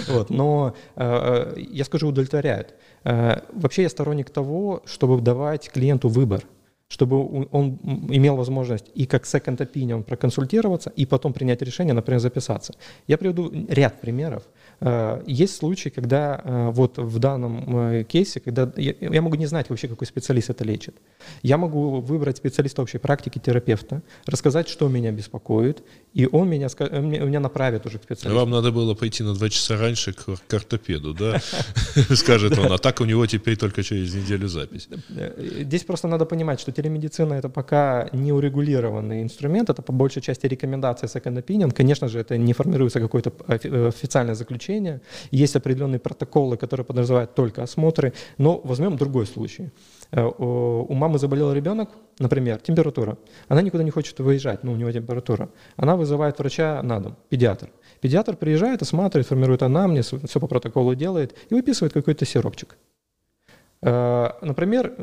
Вот, 0.14 0.30
но 0.30 0.76
я 0.96 1.86
скажу, 1.86 2.08
удовлетворяют. 2.08 2.74
Вообще 3.04 3.84
я 3.84 3.90
сторонник 3.90 4.30
того, 4.30 4.82
чтобы 4.86 5.22
давать 5.22 5.70
клиенту 5.70 6.10
выбор. 6.10 6.44
Чтобы 6.90 7.48
он 7.52 7.80
имел 8.10 8.36
возможность 8.36 8.86
и 8.96 9.06
как 9.06 9.26
second 9.26 9.58
opinion 9.58 10.04
проконсультироваться, 10.04 10.92
и 10.96 11.06
потом 11.06 11.34
принять 11.34 11.62
решение, 11.62 11.94
например, 11.94 12.20
записаться. 12.20 12.74
Я 13.08 13.18
приведу 13.20 13.52
ряд 13.70 14.02
примеров. 14.02 14.44
Э, 14.82 15.22
есть 15.28 15.56
случаи, 15.56 15.90
когда 15.90 16.42
э, 16.44 16.70
вот 16.72 16.98
в 16.98 17.20
данном 17.20 17.78
э, 17.78 18.04
кейсе, 18.06 18.40
когда 18.40 18.72
я 18.76 19.22
могу 19.22 19.36
не 19.36 19.46
знать 19.46 19.70
вообще, 19.70 19.88
какой 19.88 20.08
специалист 20.08 20.50
это 20.50 20.64
лечит. 20.64 20.96
Я 21.44 21.58
могу 21.58 22.02
выбрать 22.02 22.38
специалиста 22.38 22.82
общей 22.82 22.98
практики, 22.98 23.38
терапевта, 23.38 24.02
рассказать, 24.26 24.68
что 24.68 24.88
меня 24.90 25.12
беспокоит, 25.12 25.84
и 26.16 26.28
он 26.32 26.50
меня, 26.50 26.70
меня 26.90 27.40
направит 27.40 27.86
уже 27.86 28.00
к 28.00 28.04
специалисту. 28.04 28.40
Вам 28.40 28.50
надо 28.50 28.72
было 28.72 28.96
пойти 28.96 29.24
на 29.24 29.36
два 29.36 29.50
часа 29.50 29.78
раньше 29.78 30.14
к, 30.14 30.26
к 30.48 30.54
ортопеду, 30.56 31.14
да? 31.14 31.40
Скажет 32.16 32.58
он, 32.58 32.72
а 32.72 32.80
так 32.80 33.00
у 33.00 33.06
него 33.06 33.28
теперь 33.28 33.58
только 33.58 33.84
через 33.84 34.16
неделю 34.16 34.48
запись. 34.48 34.90
Здесь 35.38 35.84
просто 35.84 36.08
надо 36.08 36.26
понимать, 36.26 36.60
что 36.60 36.72
телемедицина 36.82 37.34
это 37.34 37.50
пока 37.50 38.08
не 38.14 38.32
урегулированный 38.32 39.22
инструмент, 39.22 39.70
это 39.70 39.82
по 39.82 39.94
большей 39.94 40.22
части 40.22 40.48
рекомендация 40.48 41.08
second 41.08 41.44
opinion. 41.44 41.72
Конечно 41.72 42.08
же, 42.08 42.20
это 42.20 42.38
не 42.38 42.54
формируется 42.54 43.00
какое-то 43.00 43.32
официальное 43.48 44.36
заключение. 44.36 45.02
Есть 45.32 45.56
определенные 45.56 46.00
протоколы, 46.00 46.58
которые 46.58 46.86
подразумевают 46.86 47.36
только 47.36 47.64
осмотры. 47.64 48.14
Но 48.38 48.62
возьмем 48.64 48.96
другой 48.96 49.26
случай. 49.26 49.72
Э, 50.12 50.26
у 50.38 50.94
мамы 50.94 51.20
заболел 51.20 51.54
ребенок, 51.54 51.90
например, 52.20 52.60
температура. 52.60 53.18
Она 53.50 53.62
никуда 53.62 53.84
не 53.84 53.92
хочет 53.92 54.20
выезжать, 54.20 54.64
но 54.64 54.72
у 54.72 54.76
него 54.76 54.92
температура. 54.92 55.50
Она 55.78 55.96
вызывает 55.96 56.40
врача 56.40 56.82
на 56.84 57.00
дом, 57.00 57.16
педиатр. 57.30 57.70
Педиатр 58.02 58.36
приезжает, 58.36 58.82
осматривает, 58.82 59.28
формирует 59.28 59.64
анамнез, 59.64 60.14
все 60.24 60.40
по 60.40 60.48
протоколу 60.48 60.96
делает 60.96 61.36
и 61.52 61.54
выписывает 61.56 61.94
какой-то 61.94 62.26
сиропчик. 62.26 62.78
Э, 63.82 64.30
например, 64.42 64.94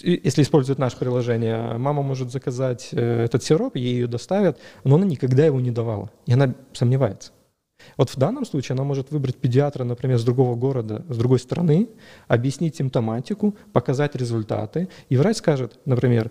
если 0.00 0.42
использует 0.42 0.78
наше 0.78 0.96
приложение, 0.98 1.78
мама 1.78 2.02
может 2.02 2.30
заказать 2.30 2.90
э, 2.92 3.24
этот 3.24 3.42
сироп, 3.42 3.76
ей 3.76 3.94
ее 3.94 4.06
доставят, 4.06 4.58
но 4.84 4.96
она 4.96 5.06
никогда 5.06 5.44
его 5.44 5.60
не 5.60 5.70
давала, 5.70 6.10
и 6.26 6.32
она 6.32 6.54
сомневается. 6.72 7.32
Вот 7.96 8.10
в 8.10 8.16
данном 8.16 8.44
случае 8.44 8.74
она 8.74 8.84
может 8.84 9.10
выбрать 9.10 9.36
педиатра, 9.36 9.84
например, 9.84 10.18
с 10.18 10.24
другого 10.24 10.54
города, 10.54 11.04
с 11.08 11.16
другой 11.16 11.38
страны, 11.38 11.88
объяснить 12.26 12.76
симптоматику, 12.76 13.56
показать 13.72 14.16
результаты, 14.16 14.88
и 15.08 15.16
врач 15.16 15.36
скажет, 15.36 15.78
например, 15.84 16.30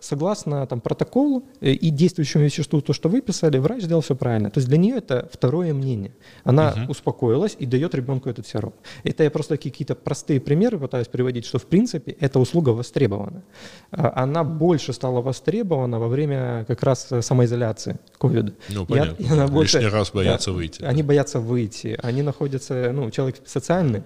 согласно 0.00 0.66
там, 0.66 0.80
протоколу 0.80 1.42
э, 1.60 1.70
и 1.70 1.90
действующему 1.90 2.44
веществу, 2.44 2.80
то, 2.80 2.92
что 2.92 3.08
выписали, 3.08 3.58
врач 3.58 3.82
сделал 3.82 4.02
все 4.02 4.14
правильно. 4.14 4.50
То 4.50 4.58
есть 4.58 4.68
для 4.68 4.78
нее 4.78 4.96
это 4.98 5.28
второе 5.32 5.74
мнение. 5.74 6.12
Она 6.44 6.74
угу. 6.76 6.92
успокоилась 6.92 7.56
и 7.58 7.66
дает 7.66 7.94
ребенку 7.94 8.28
этот 8.28 8.46
сироп. 8.46 8.74
Это 9.02 9.24
я 9.24 9.30
просто 9.30 9.56
какие-то 9.56 9.96
простые 9.96 10.40
примеры 10.40 10.78
пытаюсь 10.78 11.08
приводить, 11.08 11.44
что 11.44 11.58
в 11.58 11.66
принципе 11.66 12.12
эта 12.20 12.38
услуга 12.38 12.70
востребована. 12.70 13.42
А, 13.90 14.22
она 14.22 14.44
больше 14.44 14.92
стала 14.92 15.20
востребована 15.20 15.98
во 15.98 16.06
время 16.06 16.64
как 16.68 16.82
раз 16.84 17.08
самоизоляции 17.20 17.98
ковида. 18.18 18.52
Ну, 18.68 18.86
понятно. 18.86 19.22
И, 19.22 19.26
и 19.26 19.28
она 19.28 19.48
больше, 19.48 19.78
Лишний 19.78 19.92
раз 19.92 20.12
боятся 20.12 20.50
да, 20.50 20.56
выйти. 20.56 20.82
Они 20.82 21.02
боятся 21.02 21.40
выйти. 21.40 21.98
Они 22.00 22.22
находятся, 22.22 22.92
ну, 22.92 23.10
человек 23.10 23.36
социальный, 23.44 23.98
Э, 23.98 24.02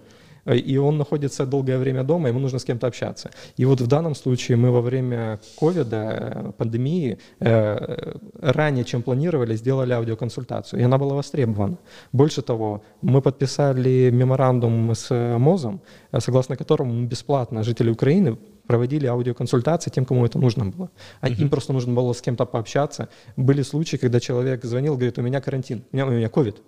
и 0.46 0.76
он 0.76 0.98
находится 0.98 1.46
долгое 1.46 1.78
время 1.78 2.02
дома, 2.04 2.28
ему 2.28 2.40
нужно 2.40 2.58
с 2.58 2.64
кем-то 2.64 2.86
общаться. 2.86 3.30
И 3.56 3.64
вот 3.64 3.80
в 3.80 3.86
данном 3.86 4.14
случае 4.14 4.56
мы 4.56 4.70
во 4.70 4.80
время 4.80 5.40
ковида, 5.58 5.96
э, 5.96 6.52
пандемии, 6.58 7.18
э, 7.40 8.16
ранее, 8.40 8.84
чем 8.84 9.02
планировали, 9.02 9.56
сделали 9.56 9.92
аудиоконсультацию, 9.92 10.80
и 10.80 10.82
она 10.82 10.98
была 10.98 11.14
востребована. 11.14 11.76
Больше 12.12 12.42
того, 12.42 12.82
мы 13.02 13.20
подписали 13.20 14.10
меморандум 14.10 14.94
с 14.94 15.10
МОЗом, 15.38 15.80
согласно 16.18 16.56
которому 16.56 17.06
бесплатно 17.06 17.62
жители 17.62 17.90
Украины 17.90 18.36
проводили 18.66 19.06
аудиоконсультации 19.06 19.90
тем, 19.90 20.04
кому 20.04 20.24
это 20.24 20.38
нужно 20.38 20.66
было. 20.66 20.90
А. 21.20 21.28
Им 21.28 21.48
просто 21.48 21.72
нужно 21.72 21.94
было 21.94 22.12
с 22.12 22.20
кем-то 22.20 22.46
пообщаться. 22.46 23.08
Были 23.36 23.62
случаи, 23.62 23.96
когда 23.96 24.20
человек 24.20 24.64
звонил, 24.64 24.94
говорит, 24.94 25.18
у 25.18 25.22
меня 25.22 25.40
карантин, 25.40 25.84
у 25.92 25.96
меня, 25.96 26.06
у 26.06 26.10
меня 26.10 26.28
ковид. 26.28 26.62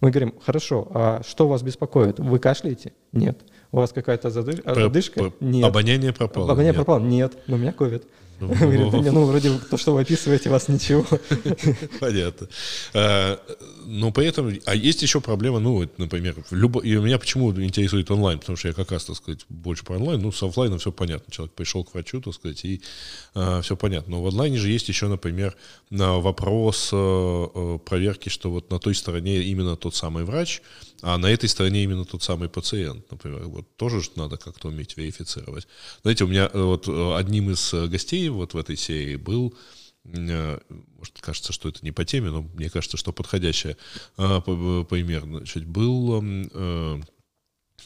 Мы 0.00 0.10
говорим, 0.10 0.34
хорошо, 0.44 0.88
а 0.94 1.22
что 1.22 1.46
вас 1.46 1.62
беспокоит? 1.62 2.18
Вы 2.18 2.38
кашляете? 2.38 2.92
Нет. 3.12 3.40
У 3.70 3.76
вас 3.76 3.92
какая-то 3.92 4.30
задышка? 4.30 4.70
Нет. 5.40 5.64
Обоняние 5.64 6.12
пропало? 6.12 6.46
Обоняние 6.50 6.72
пропало? 6.74 7.00
Нет. 7.00 7.36
Но 7.46 7.56
у 7.56 7.58
меня 7.58 7.72
ковид. 7.72 8.04
Говорит, 8.60 9.12
ну, 9.12 9.24
вроде 9.24 9.58
то, 9.58 9.76
что 9.76 9.92
вы 9.92 10.00
описываете, 10.00 10.48
вас 10.48 10.68
ничего. 10.68 11.06
Понятно. 12.00 12.48
А, 12.94 13.38
но 13.84 14.10
при 14.12 14.26
этом, 14.26 14.58
а 14.64 14.74
есть 14.74 15.02
еще 15.02 15.20
проблема, 15.20 15.60
ну, 15.60 15.86
например, 15.98 16.36
любо, 16.50 16.80
и 16.80 16.96
меня 16.96 17.18
почему 17.18 17.50
интересует 17.52 18.10
онлайн, 18.10 18.38
потому 18.38 18.56
что 18.56 18.68
я 18.68 18.74
как 18.74 18.92
раз, 18.92 19.04
так 19.04 19.16
сказать, 19.16 19.44
больше 19.50 19.84
про 19.84 19.96
онлайн, 19.96 20.22
ну, 20.22 20.32
с 20.32 20.42
офлайном 20.42 20.78
все 20.78 20.90
понятно. 20.90 21.30
Человек 21.30 21.54
пришел 21.54 21.84
к 21.84 21.92
врачу, 21.92 22.22
так 22.22 22.32
сказать, 22.32 22.64
и 22.64 22.80
а, 23.34 23.60
все 23.60 23.76
понятно. 23.76 24.12
Но 24.12 24.22
в 24.22 24.26
онлайне 24.28 24.58
же 24.58 24.70
есть 24.70 24.88
еще, 24.88 25.08
например, 25.08 25.54
вопрос 25.90 26.90
а, 26.92 27.78
проверки, 27.78 28.30
что 28.30 28.50
вот 28.50 28.70
на 28.70 28.78
той 28.78 28.94
стороне 28.94 29.42
именно 29.42 29.76
тот 29.76 29.94
самый 29.94 30.24
врач, 30.24 30.62
а 31.02 31.18
на 31.18 31.26
этой 31.26 31.48
стороне 31.48 31.84
именно 31.84 32.04
тот 32.04 32.22
самый 32.22 32.48
пациент, 32.48 33.10
например. 33.10 33.44
Вот 33.46 33.76
тоже 33.76 34.02
надо 34.16 34.36
как-то 34.36 34.68
уметь 34.68 34.96
верифицировать. 34.96 35.66
Знаете, 36.02 36.24
у 36.24 36.28
меня 36.28 36.50
э, 36.52 36.60
вот 36.60 36.88
э, 36.88 37.16
одним 37.16 37.50
из 37.50 37.72
э, 37.72 37.86
гостей 37.86 38.28
вот 38.28 38.54
в 38.54 38.58
этой 38.58 38.76
серии 38.76 39.16
был 39.16 39.54
может, 40.02 41.20
кажется, 41.20 41.52
что 41.52 41.68
это 41.68 41.80
не 41.82 41.92
по 41.92 42.06
теме, 42.06 42.30
но 42.30 42.40
мне 42.40 42.70
кажется, 42.70 42.96
что 42.96 43.12
подходящее 43.12 43.76
пример. 44.16 45.24
Значит, 45.24 45.66
был 45.66 46.24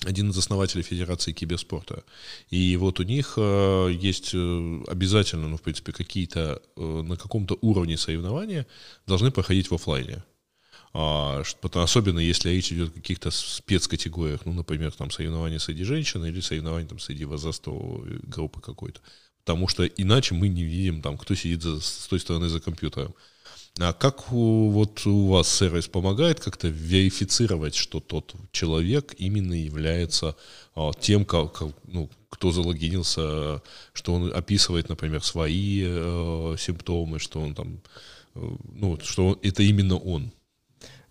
один 0.04 0.30
из 0.30 0.38
основателей 0.38 0.84
Федерации 0.84 1.32
киберспорта. 1.32 2.04
И 2.50 2.76
вот 2.76 3.00
у 3.00 3.02
них 3.02 3.36
есть 3.36 4.32
обязательно, 4.32 5.48
ну, 5.48 5.56
в 5.56 5.62
принципе, 5.62 5.92
какие-то 5.92 6.62
на 6.76 7.16
каком-то 7.16 7.58
уровне 7.62 7.96
соревнования 7.96 8.68
должны 9.08 9.32
проходить 9.32 9.72
в 9.72 9.74
офлайне. 9.74 10.22
А, 10.96 11.42
особенно 11.74 12.20
если 12.20 12.50
речь 12.50 12.72
идет 12.72 12.90
о 12.90 12.92
каких-то 12.92 13.32
спецкатегориях, 13.32 14.42
ну, 14.44 14.52
например, 14.52 14.92
там 14.92 15.10
соревнования 15.10 15.58
среди 15.58 15.82
женщин 15.82 16.24
или 16.24 16.40
соревнования 16.40 16.88
там 16.88 17.00
среди 17.00 17.24
возрастовой 17.24 18.20
группы 18.22 18.60
какой-то. 18.60 19.00
Потому 19.44 19.66
что 19.66 19.84
иначе 19.84 20.34
мы 20.34 20.48
не 20.48 20.62
видим, 20.62 21.02
там, 21.02 21.18
кто 21.18 21.34
сидит 21.34 21.62
за, 21.62 21.80
с 21.80 22.06
той 22.06 22.20
стороны 22.20 22.48
за 22.48 22.60
компьютером. 22.60 23.12
А 23.80 23.92
как 23.92 24.32
у, 24.32 24.70
вот 24.70 25.04
у 25.04 25.26
вас 25.26 25.48
сервис 25.52 25.88
помогает 25.88 26.38
как-то 26.38 26.68
верифицировать, 26.68 27.74
что 27.74 27.98
тот 27.98 28.32
человек 28.52 29.16
именно 29.18 29.54
является 29.54 30.36
а, 30.76 30.92
тем, 30.92 31.24
как, 31.24 31.60
ну, 31.88 32.08
кто 32.30 32.52
залогинился, 32.52 33.62
что 33.94 34.14
он 34.14 34.32
описывает, 34.32 34.88
например, 34.88 35.24
свои 35.24 35.82
э, 35.84 36.56
симптомы, 36.56 37.18
что 37.18 37.40
он 37.40 37.54
там, 37.54 37.80
э, 38.36 38.56
ну, 38.74 38.98
что 39.02 39.26
он, 39.26 39.38
это 39.42 39.64
именно 39.64 39.96
он? 39.98 40.32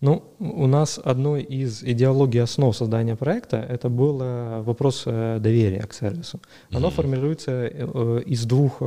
Ну, 0.04 0.22
у 0.38 0.66
нас 0.66 1.00
одной 1.02 1.42
из 1.42 1.82
идеологий 1.82 2.42
основ 2.42 2.76
создания 2.76 3.16
проекта 3.16 3.56
это 3.56 3.88
был 3.88 4.20
э, 4.20 4.60
вопрос 4.60 5.04
э, 5.06 5.38
доверия 5.40 5.80
к 5.86 5.94
сервису. 5.94 6.40
Оно 6.70 6.88
mm-hmm. 6.88 6.90
формируется 6.90 7.50
э, 7.52 8.20
из 8.26 8.44
двух 8.44 8.82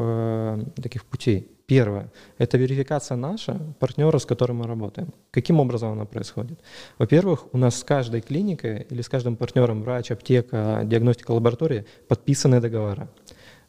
таких 0.76 1.06
путей. 1.06 1.48
Первое– 1.66 2.12
это 2.38 2.60
верификация 2.60 3.18
наша, 3.18 3.60
партнера, 3.80 4.20
с 4.20 4.26
которым 4.28 4.58
мы 4.58 4.68
работаем. 4.68 5.12
Каким 5.32 5.60
образом 5.60 5.92
она 5.92 6.06
происходит? 6.06 6.60
Во-первых, 7.00 7.48
у 7.52 7.58
нас 7.58 7.80
с 7.80 7.84
каждой 7.84 8.22
клиникой 8.22 8.86
или 8.92 9.02
с 9.02 9.10
каждым 9.10 9.36
партнером, 9.38 9.82
врач, 9.82 10.12
аптека, 10.12 10.84
диагностика 10.86 11.32
лаборатории 11.32 11.86
подписаны 12.08 12.62
договора. 12.62 13.10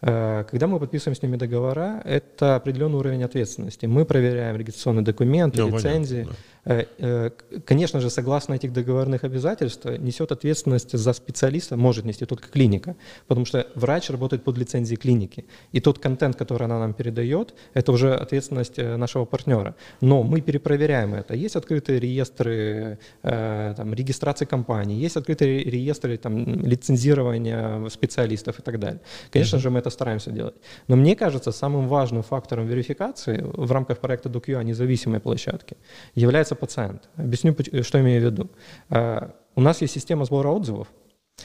Э, 0.01 0.45
когда 0.49 0.67
мы 0.67 0.79
подписываем 0.79 1.17
с 1.17 1.23
ними 1.23 1.37
договора, 1.37 2.01
это 2.05 2.57
определенный 2.57 2.99
уровень 2.99 3.25
ответственности. 3.25 3.87
Мы 3.87 4.05
проверяем 4.05 4.57
регистрационные 4.57 5.05
документы, 5.05 5.63
ну, 5.63 5.77
лицензии. 5.77 6.23
Понятно, 6.23 6.37
да. 6.65 6.75
Э, 6.75 6.85
э, 6.99 7.31
конечно 7.65 8.01
же, 8.01 8.11
согласно 8.11 8.55
этих 8.55 8.73
договорных 8.73 9.25
обязательств, 9.25 9.87
несет 9.87 10.33
ответственность 10.33 10.97
за 10.97 11.13
специалиста, 11.13 11.77
может 11.77 12.05
нести 12.05 12.27
только 12.27 12.49
клиника, 12.49 12.95
потому 13.27 13.47
что 13.47 13.67
врач 13.75 14.11
работает 14.11 14.45
под 14.45 14.59
лицензией 14.59 14.99
клиники. 14.99 15.47
И 15.73 15.81
тот 15.81 15.99
контент, 15.99 16.37
который 16.37 16.65
она 16.65 16.79
нам 16.79 16.93
передает, 16.93 17.55
это 17.75 17.93
уже 17.93 18.15
ответственность 18.15 18.77
нашего 18.77 19.25
партнера. 19.25 19.75
Но 20.01 20.23
мы 20.23 20.41
перепроверяем 20.41 21.15
это. 21.15 21.35
Есть 21.35 21.57
открытые 21.57 22.01
реестры 22.01 22.99
там, 23.23 23.95
регистрации 23.95 24.45
компаний, 24.45 24.97
есть 24.97 25.17
открытые 25.17 25.65
реестры 25.65 26.17
там, 26.19 26.45
лицензирования 26.45 27.89
специалистов 27.89 28.59
и 28.59 28.63
так 28.63 28.79
далее. 28.79 29.01
Конечно 29.31 29.57
uh-huh. 29.57 29.61
же, 29.61 29.71
мы 29.71 29.79
это 29.79 29.88
это 29.89 29.95
стараемся 29.95 30.31
делать. 30.31 30.55
Но 30.89 30.97
мне 30.97 31.17
кажется, 31.17 31.53
самым 31.53 31.89
важным 31.89 32.23
фактором 32.23 32.67
верификации 32.67 33.43
в 33.43 33.73
рамках 33.73 33.99
проекта 33.99 34.29
DoQA 34.29 34.65
независимой 34.65 35.21
площадки 35.21 35.77
является 36.15 36.55
пациент. 36.55 37.09
Объясню, 37.17 37.57
что 37.83 38.01
имею 38.01 38.23
в 38.23 38.25
виду. 38.25 38.51
Э, 38.91 39.31
у 39.57 39.61
нас 39.61 39.83
есть 39.83 39.95
система 39.95 40.25
сбора 40.25 40.49
отзывов, 40.49 40.89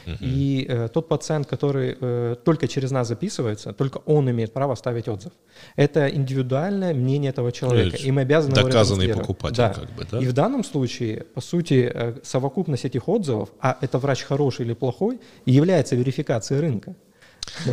Uh-huh. 0.06 0.18
И 0.22 0.66
э, 0.68 0.88
тот 0.88 1.08
пациент, 1.08 1.48
который 1.48 1.96
э, 2.02 2.36
только 2.44 2.68
через 2.68 2.92
нас 2.92 3.08
записывается, 3.08 3.74
только 3.74 4.00
он 4.06 4.30
имеет 4.30 4.52
право 4.52 4.76
ставить 4.76 5.08
отзыв. 5.08 5.32
Это 5.76 6.10
индивидуальное 6.10 6.94
мнение 6.94 7.30
этого 7.30 7.52
человека, 7.52 7.98
и 7.98 8.12
мы 8.12 8.22
обязаны 8.22 8.56
доказанный 8.56 9.08
его 9.08 9.20
покупатель, 9.20 9.58
да. 9.58 9.74
как 9.74 9.92
бы, 9.92 10.06
да? 10.12 10.20
И 10.20 10.26
в 10.26 10.34
данном 10.34 10.64
случае, 10.64 11.26
по 11.36 11.42
сути, 11.42 11.92
э, 11.94 12.16
совокупность 12.24 12.86
этих 12.86 13.08
отзывов, 13.08 13.50
а 13.60 13.78
это 13.82 14.00
врач 14.00 14.24
хороший 14.24 14.66
или 14.66 14.74
плохой, 14.74 15.20
является 15.46 15.96
верификацией 15.96 16.60
рынка. 16.60 16.96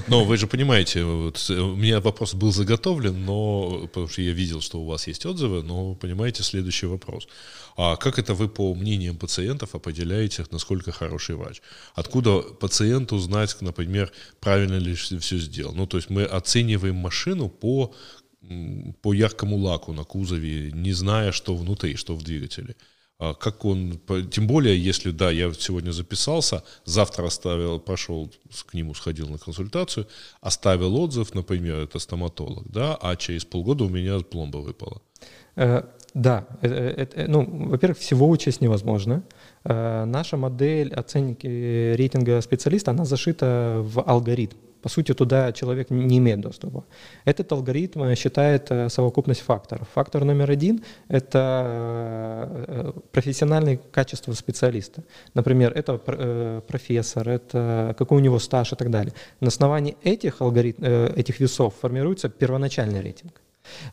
Но 0.09 0.25
вы 0.25 0.37
же 0.37 0.47
понимаете, 0.47 1.05
вот, 1.05 1.51
у 1.51 1.77
меня 1.77 2.01
вопрос 2.01 2.35
был 2.35 2.53
заготовлен, 2.53 3.25
но 3.25 3.87
потому 3.89 4.09
что 4.09 4.23
я 4.23 4.33
видел, 4.33 4.61
что 4.61 4.81
у 4.81 4.87
вас 4.87 5.07
есть 5.07 5.27
отзывы, 5.27 5.63
но 5.63 5.95
понимаете 5.95 6.43
следующий 6.43 6.87
вопрос. 6.87 7.29
А 7.77 7.97
как 7.97 8.19
это 8.19 8.35
вы 8.35 8.49
по 8.49 8.75
мнениям 8.75 9.17
пациентов 9.17 9.75
определяете, 9.75 10.45
насколько 10.51 10.93
хороший 10.93 11.37
врач? 11.37 11.63
Откуда 11.95 12.41
пациенту 12.41 13.19
знать, 13.19 13.57
например, 13.61 14.13
правильно 14.41 14.79
ли 14.79 14.95
все 14.95 15.39
сделал? 15.39 15.73
Ну, 15.75 15.87
то 15.87 15.97
есть 15.97 16.11
мы 16.11 16.25
оцениваем 16.25 16.97
машину 16.97 17.49
по 17.49 17.95
по 19.03 19.13
яркому 19.13 19.57
лаку 19.57 19.93
на 19.93 20.05
кузове, 20.05 20.73
не 20.73 20.93
зная, 20.93 21.31
что 21.31 21.55
внутри, 21.55 21.97
что 21.97 22.17
в 22.17 22.23
двигателе. 22.23 22.75
А 23.21 23.35
как 23.35 23.67
он, 23.67 24.01
тем 24.31 24.47
более, 24.47 24.83
если, 24.83 25.11
да, 25.11 25.31
я 25.31 25.53
сегодня 25.53 25.91
записался, 25.93 26.63
завтра 26.87 27.27
оставил, 27.27 27.79
пошел 27.79 28.31
к 28.67 28.73
нему, 28.73 28.95
сходил 28.95 29.29
на 29.29 29.37
консультацию, 29.37 30.07
оставил 30.41 30.97
отзыв, 30.97 31.35
например, 31.35 31.81
это 31.81 31.99
стоматолог, 31.99 32.65
да, 32.73 32.97
а 33.01 33.17
через 33.17 33.45
полгода 33.45 33.85
у 33.85 33.91
меня 33.91 34.21
пломба 34.21 34.57
выпала. 34.59 35.03
Э, 35.57 35.83
да, 36.15 36.47
это, 36.63 36.75
это, 36.75 37.31
ну, 37.31 37.69
во-первых, 37.69 37.99
всего 37.99 38.27
учесть 38.27 38.63
невозможно. 38.63 39.23
Э, 39.65 40.07
наша 40.07 40.39
модель 40.39 40.95
оценки 40.95 41.47
рейтинга 41.95 42.41
специалиста, 42.41 42.93
она 42.93 43.05
зашита 43.05 43.81
в 43.83 44.01
алгоритм. 44.01 44.57
По 44.83 44.89
сути, 44.89 45.13
туда 45.15 45.53
человек 45.53 45.91
не 45.91 46.19
имеет 46.19 46.41
доступа. 46.41 46.85
Этот 47.25 47.53
алгоритм 47.53 48.15
считает 48.15 48.71
э, 48.71 48.89
совокупность 48.89 49.41
факторов. 49.41 49.89
Фактор 49.95 50.25
номер 50.25 50.51
один— 50.51 50.83
это 51.09 52.47
э, 52.67 52.93
профессиональные 53.13 53.79
качества 53.93 54.33
специалиста. 54.33 55.03
Например, 55.35 55.73
это 55.73 55.99
профессор, 56.67 57.29
это 57.29 57.95
какой 57.99 58.19
у 58.19 58.21
него 58.21 58.39
стаж 58.39 58.73
и 58.73 58.77
так 58.77 58.91
далее. 58.91 59.13
На 59.41 59.49
основании 59.49 59.97
этих, 60.03 60.41
алгоритм, 60.41 60.85
этих 60.85 61.41
весов 61.41 61.75
формируется 61.81 62.29
первоначальный 62.29 63.01
рейтинг. 63.01 63.41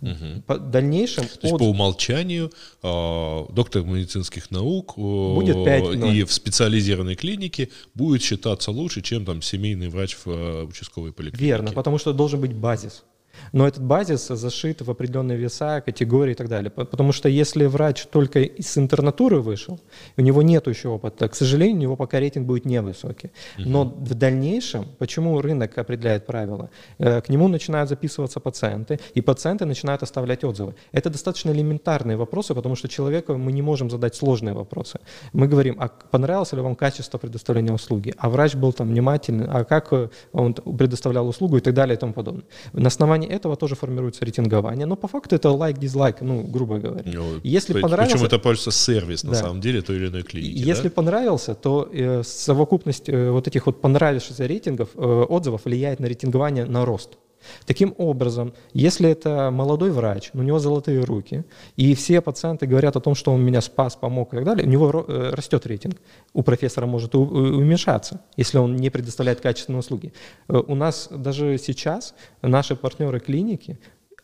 Угу. 0.01 0.41
По 0.45 0.57
дальнейшем... 0.57 1.23
То 1.25 1.39
есть 1.41 1.53
от... 1.53 1.59
по 1.59 1.63
умолчанию 1.63 2.51
э, 2.83 3.45
доктор 3.53 3.83
медицинских 3.83 4.51
наук 4.51 4.93
э, 4.97 5.01
будет 5.01 5.63
5 5.63 6.13
и 6.13 6.23
в 6.23 6.33
специализированной 6.33 7.15
клинике 7.15 7.69
будет 7.93 8.21
считаться 8.21 8.71
лучше, 8.71 9.01
чем 9.01 9.25
там 9.25 9.41
семейный 9.41 9.89
врач 9.89 10.15
в 10.15 10.27
э, 10.27 10.63
участковой 10.63 11.13
поликлинике. 11.13 11.45
Верно, 11.45 11.71
потому 11.71 11.97
что 11.97 12.13
должен 12.13 12.41
быть 12.41 12.53
базис. 12.53 13.03
Но 13.51 13.67
этот 13.67 13.83
базис 13.83 14.27
зашит 14.27 14.81
в 14.81 14.91
определенные 14.91 15.37
веса, 15.37 15.81
категории 15.81 16.31
и 16.31 16.35
так 16.35 16.47
далее. 16.47 16.69
Потому 16.69 17.11
что 17.11 17.29
если 17.29 17.65
врач 17.65 18.05
только 18.05 18.39
из 18.41 18.77
интернатуры 18.77 19.39
вышел, 19.39 19.79
у 20.17 20.21
него 20.21 20.41
нет 20.41 20.67
еще 20.67 20.89
опыта, 20.89 21.27
к 21.27 21.35
сожалению, 21.35 21.77
у 21.77 21.81
него 21.81 21.95
пока 21.95 22.19
рейтинг 22.19 22.47
будет 22.47 22.65
невысокий. 22.65 23.31
Но 23.57 23.85
в 23.85 24.13
дальнейшем, 24.13 24.85
почему 24.97 25.41
рынок 25.41 25.77
определяет 25.77 26.25
правила? 26.25 26.69
Э, 26.99 27.21
к 27.21 27.29
нему 27.29 27.47
начинают 27.47 27.89
записываться 27.89 28.39
пациенты, 28.39 28.99
и 29.15 29.21
пациенты 29.21 29.65
начинают 29.65 30.03
оставлять 30.03 30.43
отзывы. 30.43 30.75
Это 30.91 31.09
достаточно 31.09 31.51
элементарные 31.51 32.17
вопросы, 32.17 32.53
потому 32.55 32.75
что 32.75 32.87
человеку 32.87 33.37
мы 33.37 33.51
не 33.51 33.61
можем 33.61 33.89
задать 33.89 34.15
сложные 34.15 34.53
вопросы. 34.53 34.99
Мы 35.33 35.47
говорим, 35.47 35.75
а 35.79 35.87
понравилось 35.87 36.53
ли 36.53 36.61
вам 36.61 36.75
качество 36.75 37.17
предоставления 37.17 37.73
услуги? 37.73 38.13
А 38.17 38.29
врач 38.29 38.55
был 38.55 38.73
там 38.73 38.89
внимательный, 38.89 39.45
а 39.47 39.63
как 39.63 39.93
он 40.31 40.53
предоставлял 40.53 41.27
услугу 41.27 41.57
и 41.57 41.61
так 41.61 41.73
далее 41.73 41.95
и 41.95 41.99
тому 41.99 42.13
подобное. 42.13 42.45
На 42.73 42.87
основании 42.87 43.26
основании 43.27 43.35
этого 43.35 43.55
тоже 43.55 43.75
формируется 43.75 44.25
рейтингование, 44.25 44.85
но 44.85 44.95
по 44.95 45.07
факту 45.07 45.35
это 45.35 45.51
лайк-дизлайк, 45.51 46.21
ну, 46.21 46.43
грубо 46.43 46.79
говоря. 46.79 47.03
Ну, 47.05 47.39
Если 47.43 47.81
понравился... 47.81 48.13
Причем 48.13 48.25
это 48.25 48.39
пользуется 48.39 48.71
сервис, 48.71 49.23
на 49.23 49.31
да. 49.31 49.37
самом 49.37 49.61
деле, 49.61 49.81
той 49.81 49.95
или 49.95 50.07
иной 50.07 50.23
клиники. 50.23 50.69
Если 50.69 50.89
да? 50.89 50.93
понравился, 50.95 51.53
то 51.53 51.89
э, 51.91 52.23
совокупность 52.23 53.09
э, 53.09 53.31
вот 53.31 53.47
этих 53.47 53.65
вот 53.65 53.81
понравившихся 53.81 54.47
рейтингов, 54.47 54.89
э, 54.95 55.25
отзывов 55.29 55.65
влияет 55.65 55.99
на 55.99 56.07
рейтингование 56.07 56.65
на 56.65 56.85
рост. 56.85 57.17
Таким 57.65 57.93
образом, 57.97 58.53
если 58.73 59.09
это 59.09 59.51
молодой 59.51 59.91
врач, 59.91 60.31
у 60.33 60.41
него 60.41 60.59
золотые 60.59 61.03
руки, 61.03 61.43
и 61.75 61.95
все 61.95 62.21
пациенты 62.21 62.67
говорят 62.67 62.95
о 62.95 62.99
том, 62.99 63.15
что 63.15 63.31
он 63.31 63.43
меня 63.43 63.61
спас, 63.61 63.95
помог 63.95 64.33
и 64.33 64.37
так 64.37 64.45
далее, 64.45 64.65
у 64.65 64.69
него 64.69 65.05
э, 65.07 65.31
растет 65.33 65.65
рейтинг. 65.65 65.97
У 66.33 66.43
профессора 66.43 66.85
может 66.85 67.15
уменьшаться, 67.15 68.21
если 68.35 68.57
он 68.57 68.75
не 68.75 68.89
предоставляет 68.89 69.41
качественные 69.41 69.79
услуги. 69.79 70.13
Э, 70.47 70.57
у 70.67 70.75
нас 70.75 71.09
даже 71.11 71.57
сейчас 71.57 72.13
наши 72.41 72.75
партнеры 72.75 73.19
клиники 73.19 73.79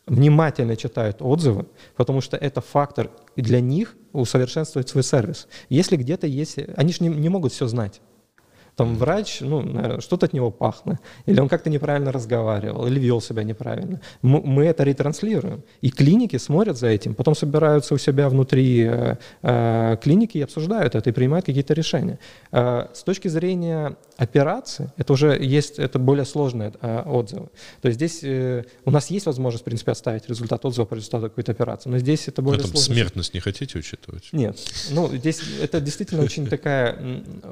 внимательно 0.06 0.76
читают 0.76 1.18
отзывы, 1.20 1.66
потому 1.96 2.20
что 2.20 2.36
это 2.36 2.60
фактор 2.60 3.10
для 3.36 3.60
них 3.60 3.96
усовершенствовать 4.12 4.88
свой 4.88 5.02
сервис. 5.02 5.48
Если 5.68 5.96
где-то 5.96 6.26
есть... 6.26 6.58
Они 6.76 6.92
же 6.92 6.98
не, 7.00 7.08
не 7.08 7.28
могут 7.28 7.52
все 7.52 7.66
знать. 7.66 8.00
Там 8.76 8.96
врач, 8.96 9.40
ну, 9.40 10.00
что-то 10.00 10.26
от 10.26 10.32
него 10.32 10.50
пахло, 10.50 10.98
или 11.26 11.40
он 11.40 11.48
как-то 11.48 11.70
неправильно 11.70 12.10
разговаривал, 12.12 12.86
или 12.86 12.98
вел 12.98 13.20
себя 13.20 13.44
неправильно. 13.44 14.00
Мы, 14.22 14.40
мы 14.40 14.64
это 14.64 14.82
ретранслируем. 14.84 15.62
И 15.80 15.90
клиники 15.90 16.36
смотрят 16.38 16.76
за 16.76 16.88
этим, 16.88 17.14
потом 17.14 17.34
собираются 17.34 17.94
у 17.94 17.98
себя 17.98 18.28
внутри 18.28 18.84
э, 18.84 19.16
э, 19.42 19.96
клиники 20.02 20.38
и 20.38 20.42
обсуждают 20.42 20.94
это, 20.94 21.10
и 21.10 21.12
принимают 21.12 21.46
какие-то 21.46 21.74
решения. 21.74 22.18
Э, 22.52 22.86
с 22.92 23.02
точки 23.02 23.28
зрения 23.28 23.96
операции, 24.16 24.92
это 24.96 25.12
уже 25.12 25.38
есть, 25.40 25.78
это 25.78 25.98
более 25.98 26.24
сложные 26.24 26.72
э, 26.80 27.02
отзывы. 27.06 27.48
То 27.80 27.88
есть 27.88 27.96
здесь 27.96 28.20
э, 28.22 28.64
у 28.84 28.90
нас 28.90 29.10
есть 29.10 29.26
возможность, 29.26 29.62
в 29.62 29.64
принципе, 29.64 29.92
оставить 29.92 30.28
результат 30.28 30.64
отзыва 30.64 30.84
по 30.84 30.94
результату 30.94 31.28
какой-то 31.28 31.52
операции, 31.52 31.90
но 31.90 31.98
здесь 31.98 32.28
это 32.28 32.42
более 32.42 32.60
а 32.60 32.62
там 32.62 32.72
сложно. 32.72 32.94
смертность 32.94 33.34
не 33.34 33.40
хотите 33.40 33.78
учитывать? 33.78 34.28
Нет. 34.32 34.58
Ну, 34.90 35.08
здесь 35.08 35.40
это 35.60 35.80
действительно 35.80 36.22
очень 36.22 36.46
такая, 36.46 36.96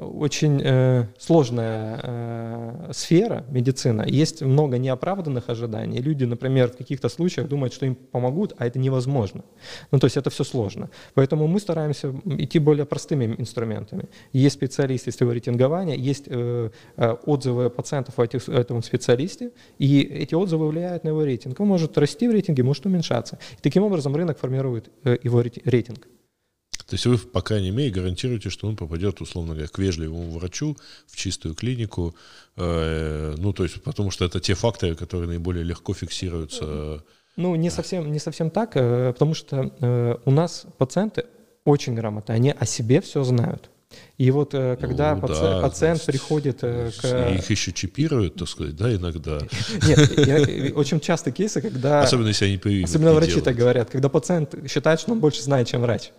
очень 0.01 0.61
э, 0.63 1.05
сложная 1.17 1.99
э, 2.03 2.91
сфера 2.93 3.45
медицина. 3.49 4.03
Есть 4.07 4.41
много 4.41 4.77
неоправданных 4.77 5.49
ожиданий. 5.49 5.99
Люди, 5.99 6.25
например, 6.25 6.69
в 6.69 6.77
каких-то 6.77 7.09
случаях 7.09 7.47
думают, 7.47 7.73
что 7.73 7.85
им 7.85 7.95
помогут, 7.95 8.53
а 8.57 8.65
это 8.65 8.79
невозможно. 8.79 9.43
Ну, 9.91 9.99
то 9.99 10.05
есть 10.05 10.17
это 10.17 10.29
все 10.29 10.43
сложно. 10.43 10.89
Поэтому 11.13 11.47
мы 11.47 11.59
стараемся 11.59 12.13
идти 12.25 12.59
более 12.59 12.85
простыми 12.85 13.35
инструментами. 13.37 14.05
Есть 14.31 14.55
специалисты 14.55 15.09
из 15.09 15.19
рейтингования, 15.21 15.95
есть 15.95 16.25
э, 16.27 16.69
э, 16.97 17.11
отзывы 17.25 17.69
пациентов 17.69 18.19
о 18.19 18.23
этих, 18.23 18.49
этом 18.49 18.83
специалисте, 18.83 19.51
и 19.77 20.01
эти 20.01 20.35
отзывы 20.35 20.67
влияют 20.67 21.03
на 21.03 21.09
его 21.09 21.23
рейтинг. 21.23 21.59
Он 21.59 21.67
может 21.67 21.97
расти 21.97 22.27
в 22.27 22.31
рейтинге, 22.31 22.63
может 22.63 22.85
уменьшаться. 22.85 23.39
И 23.57 23.61
таким 23.61 23.83
образом 23.83 24.15
рынок 24.15 24.37
формирует 24.39 24.89
э, 25.03 25.17
его 25.23 25.41
рейтинг. 25.41 26.07
То 26.87 26.95
есть 26.95 27.05
вы, 27.05 27.17
по 27.17 27.41
крайней 27.41 27.71
мере, 27.71 27.91
гарантируете, 27.91 28.49
что 28.49 28.67
он 28.67 28.75
попадет, 28.75 29.21
условно 29.21 29.53
говоря, 29.53 29.67
к 29.67 29.79
вежливому 29.79 30.31
врачу, 30.31 30.75
в 31.07 31.15
чистую 31.15 31.55
клинику, 31.55 32.15
э, 32.57 33.35
ну, 33.37 33.53
то 33.53 33.63
есть, 33.63 33.81
потому 33.83 34.11
что 34.11 34.25
это 34.25 34.39
те 34.39 34.53
факторы, 34.53 34.95
которые 34.95 35.27
наиболее 35.27 35.63
легко 35.63 35.93
фиксируются. 35.93 37.03
Ну, 37.35 37.55
не 37.55 37.69
совсем, 37.69 38.11
не 38.11 38.19
совсем 38.19 38.49
так, 38.49 38.75
э, 38.75 39.13
потому 39.13 39.33
что 39.33 39.71
э, 39.79 40.15
у 40.25 40.31
нас 40.31 40.65
пациенты 40.77 41.25
очень 41.65 41.95
грамотные, 41.95 42.35
они 42.35 42.51
о 42.51 42.65
себе 42.65 42.99
все 43.01 43.23
знают. 43.23 43.69
И 44.17 44.31
вот 44.31 44.51
когда 44.51 45.13
ну, 45.13 45.21
паци... 45.21 45.39
да, 45.39 45.61
пациент 45.61 46.03
значит, 46.03 46.05
приходит 46.07 46.61
к... 46.61 47.29
Их 47.35 47.49
еще 47.51 47.71
чипируют, 47.71 48.35
так 48.35 48.49
сказать, 48.49 48.75
да, 48.75 48.93
иногда. 48.93 49.39
Нет, 49.87 50.75
очень 50.75 50.99
часто 50.99 51.31
кейсы, 51.31 51.61
когда... 51.61 52.01
Особенно 52.01 52.29
если 52.29 52.45
они 52.45 52.57
привыкли 52.57 52.85
Особенно 52.85 53.13
врачи 53.13 53.39
так 53.39 53.55
говорят, 53.55 53.91
когда 53.91 54.09
пациент 54.09 54.55
считает, 54.67 54.99
что 54.99 55.11
он 55.11 55.19
больше 55.19 55.43
знает, 55.43 55.67
чем 55.67 55.81
врач. 55.81 56.11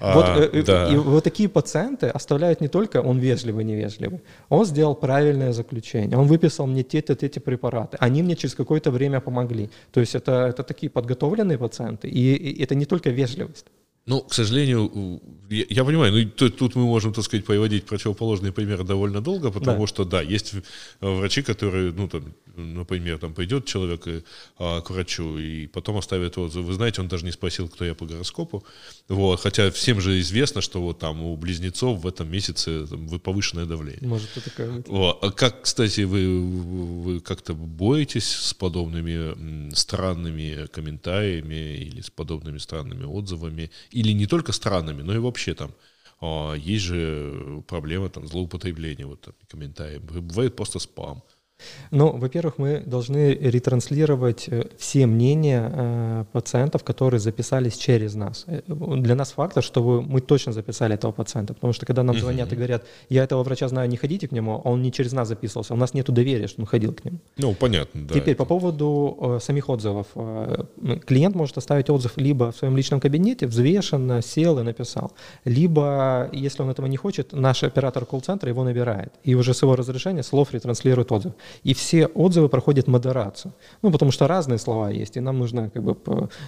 Вот, 0.00 0.24
а, 0.24 0.62
да. 0.66 0.88
и, 0.88 0.96
вот 0.96 1.24
такие 1.24 1.48
пациенты 1.48 2.06
оставляют 2.06 2.60
не 2.60 2.68
только 2.68 3.02
он 3.02 3.18
вежливый, 3.18 3.64
невежливый, 3.64 4.20
он 4.48 4.64
сделал 4.64 4.94
правильное 4.94 5.52
заключение, 5.52 6.16
он 6.16 6.26
выписал 6.26 6.66
мне 6.66 6.82
те-то, 6.82 7.14
те 7.14 7.40
препараты, 7.40 7.96
они 8.00 8.22
мне 8.22 8.34
через 8.34 8.54
какое-то 8.54 8.90
время 8.90 9.20
помогли. 9.20 9.68
То 9.92 10.00
есть 10.00 10.14
это, 10.14 10.46
это 10.46 10.62
такие 10.62 10.88
подготовленные 10.90 11.58
пациенты, 11.58 12.08
и, 12.08 12.34
и 12.34 12.62
это 12.62 12.74
не 12.74 12.86
только 12.86 13.10
вежливость. 13.10 13.66
Ну, 14.06 14.22
к 14.22 14.34
сожалению, 14.34 15.20
я, 15.50 15.64
я 15.68 15.84
понимаю, 15.84 16.12
ну, 16.12 16.30
тут, 16.30 16.56
тут 16.56 16.74
мы 16.74 16.84
можем, 16.84 17.12
так 17.12 17.24
сказать, 17.24 17.44
приводить 17.44 17.84
противоположные 17.84 18.50
примеры 18.50 18.82
довольно 18.82 19.20
долго, 19.20 19.50
потому 19.50 19.80
да. 19.80 19.86
что, 19.86 20.04
да, 20.04 20.22
есть 20.22 20.54
врачи, 21.00 21.42
которые, 21.42 21.92
ну, 21.92 22.08
там, 22.08 22.34
например, 22.56 23.18
там 23.18 23.34
пойдет 23.34 23.66
человек 23.66 24.06
и, 24.08 24.22
а, 24.58 24.80
к 24.80 24.90
врачу 24.90 25.38
и 25.38 25.66
потом 25.66 25.96
оставит 25.96 26.38
отзыв. 26.38 26.64
Вы 26.64 26.72
знаете, 26.72 27.00
он 27.00 27.08
даже 27.08 27.24
не 27.24 27.32
спросил, 27.32 27.68
кто 27.68 27.84
я 27.84 27.94
по 27.94 28.06
гороскопу. 28.06 28.64
Вот, 29.08 29.40
хотя 29.40 29.70
всем 29.70 30.00
же 30.00 30.18
известно, 30.20 30.60
что 30.60 30.80
вот 30.80 30.98
там 30.98 31.22
у 31.22 31.36
близнецов 31.36 32.00
в 32.00 32.06
этом 32.06 32.30
месяце 32.30 32.86
там, 32.86 33.20
повышенное 33.20 33.66
давление. 33.66 34.08
Может, 34.08 34.30
это 34.36 34.50
такое. 34.50 34.82
Вот. 34.86 35.18
А 35.22 35.30
как, 35.30 35.62
кстати, 35.62 36.02
вы, 36.02 36.40
вы 36.40 37.20
как-то 37.20 37.54
боитесь 37.54 38.28
с 38.28 38.54
подобными 38.54 39.72
странными 39.74 40.66
комментариями 40.66 41.76
или 41.76 42.00
с 42.00 42.10
подобными 42.10 42.58
странными 42.58 43.04
отзывами? 43.04 43.70
Или 43.90 44.12
не 44.12 44.26
только 44.26 44.52
странными, 44.52 45.02
но 45.02 45.14
и 45.14 45.18
вообще 45.18 45.54
там 45.54 45.74
а, 46.20 46.54
есть 46.54 46.84
же 46.84 47.62
проблема 47.66 48.08
там 48.08 48.26
злоупотребления 48.26 49.06
вот 49.06 49.20
там, 49.22 49.34
комментариев. 49.48 50.02
Бывает 50.02 50.56
просто 50.56 50.78
спам. 50.78 51.22
Ну, 51.90 52.16
во-первых, 52.16 52.58
мы 52.58 52.82
должны 52.86 53.34
ретранслировать 53.34 54.48
э, 54.48 54.64
все 54.78 55.06
мнения 55.06 55.70
э, 55.72 56.24
пациентов, 56.32 56.84
которые 56.84 57.20
записались 57.20 57.76
через 57.76 58.14
нас. 58.14 58.44
Э, 58.46 58.60
для 58.66 59.14
нас 59.14 59.32
фактор, 59.32 59.62
что 59.62 59.82
вы, 59.82 60.02
мы 60.02 60.20
точно 60.20 60.52
записали 60.52 60.94
этого 60.94 61.12
пациента, 61.12 61.54
потому 61.54 61.72
что 61.72 61.86
когда 61.86 62.02
нам 62.02 62.18
звонят 62.18 62.52
и 62.52 62.56
говорят, 62.56 62.84
я 63.08 63.24
этого 63.24 63.42
врача 63.42 63.68
знаю, 63.68 63.88
не 63.88 63.96
ходите 63.96 64.28
к 64.28 64.32
нему, 64.32 64.60
а 64.64 64.68
он 64.68 64.82
не 64.82 64.92
через 64.92 65.12
нас 65.12 65.28
записывался, 65.28 65.74
у 65.74 65.76
нас 65.76 65.94
нет 65.94 66.10
доверия, 66.10 66.46
что 66.46 66.62
он 66.62 66.66
ходил 66.66 66.92
к 66.92 67.04
нему. 67.04 67.18
Ну, 67.36 67.54
понятно, 67.54 68.06
да. 68.06 68.14
Теперь 68.14 68.34
по 68.36 68.44
поводу 68.44 69.16
э, 69.20 69.38
самих 69.40 69.68
отзывов. 69.68 70.06
Э, 70.14 70.64
клиент 71.06 71.36
может 71.36 71.58
оставить 71.58 71.90
отзыв 71.90 72.12
либо 72.16 72.50
в 72.52 72.56
своем 72.56 72.76
личном 72.76 73.00
кабинете, 73.00 73.46
взвешенно, 73.46 74.22
сел 74.22 74.58
и 74.58 74.62
написал, 74.62 75.12
либо, 75.44 76.28
если 76.32 76.62
он 76.62 76.70
этого 76.70 76.86
не 76.86 76.96
хочет, 76.96 77.32
наш 77.32 77.62
оператор 77.62 78.04
колл-центра 78.04 78.48
его 78.48 78.64
набирает, 78.64 79.12
и 79.24 79.34
уже 79.34 79.54
с 79.54 79.62
его 79.62 79.76
разрешения 79.76 80.22
слов 80.22 80.52
ретранслирует 80.52 81.12
отзыв 81.12 81.32
и 81.62 81.74
все 81.74 82.06
отзывы 82.06 82.48
проходят 82.48 82.88
модерацию. 82.88 83.52
Ну, 83.82 83.90
потому 83.90 84.12
что 84.12 84.26
разные 84.26 84.58
слова 84.58 84.90
есть, 84.90 85.16
и 85.16 85.20
нам 85.20 85.38
нужно 85.38 85.70
как 85.70 85.82
бы 85.82 85.96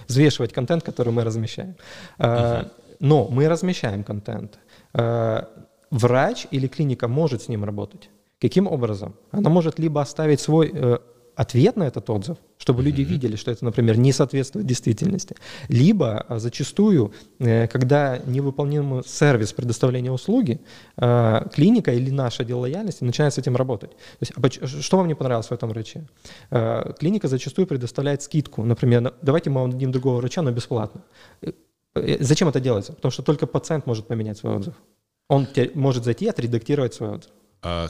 взвешивать 0.07 0.53
контент, 0.53 0.83
который 0.83 1.13
мы 1.13 1.23
размещаем. 1.23 1.75
Uh-huh. 2.19 2.69
Но 2.99 3.27
мы 3.29 3.47
размещаем 3.49 4.03
контент. 4.03 4.59
А, 4.93 5.47
врач 5.91 6.47
или 6.51 6.67
клиника 6.67 7.07
может 7.07 7.41
с 7.41 7.49
ним 7.49 7.63
работать. 7.63 8.09
Каким 8.41 8.67
образом? 8.67 9.15
Она 9.31 9.49
может 9.49 9.79
либо 9.79 10.01
оставить 10.01 10.41
свой 10.41 10.71
э, 10.73 10.97
ответ 11.35 11.77
на 11.77 11.83
этот 11.83 12.09
отзыв, 12.09 12.37
чтобы 12.57 12.81
mm-hmm. 12.81 12.85
люди 12.85 13.01
видели, 13.01 13.35
что 13.35 13.51
это, 13.51 13.65
например, 13.65 13.97
не 13.97 14.11
соответствует 14.11 14.65
действительности. 14.65 15.35
Либо 15.67 16.25
а, 16.27 16.39
зачастую, 16.39 17.13
э, 17.39 17.67
когда 17.67 18.19
невыполним 18.25 19.03
сервис 19.05 19.53
предоставления 19.53 20.11
услуги, 20.11 20.59
а, 20.97 21.47
клиника 21.49 21.91
или 21.91 22.11
наш 22.11 22.39
отдел 22.39 22.59
лояльности 22.59 23.03
начинает 23.03 23.33
с 23.33 23.37
этим 23.37 23.55
работать. 23.55 23.91
То 23.91 24.17
есть, 24.21 24.61
а 24.61 24.67
что 24.67 24.97
вам 24.97 25.07
не 25.07 25.15
понравилось 25.15 25.47
в 25.47 25.51
этом 25.51 25.69
враче? 25.69 26.07
Клиника 26.99 27.27
зачастую 27.27 27.67
предоставляет 27.67 28.21
скидку. 28.21 28.63
Например, 28.63 29.13
давайте 29.21 29.49
мы 29.49 29.61
вам 29.61 29.71
дадим 29.71 29.91
другого 29.91 30.17
врача, 30.17 30.41
но 30.41 30.51
бесплатно. 30.51 31.01
Э, 31.41 31.51
э, 31.95 32.17
зачем 32.23 32.47
это 32.47 32.59
делается? 32.59 32.93
Потому 32.93 33.11
что 33.11 33.23
только 33.23 33.47
пациент 33.47 33.85
может 33.85 34.07
поменять 34.07 34.37
свой 34.37 34.55
отзыв. 34.55 34.73
Он 35.29 35.47
может 35.73 36.03
зайти 36.03 36.25
и 36.25 36.29
отредактировать 36.29 36.93
свой 36.93 37.09
отзыв 37.09 37.31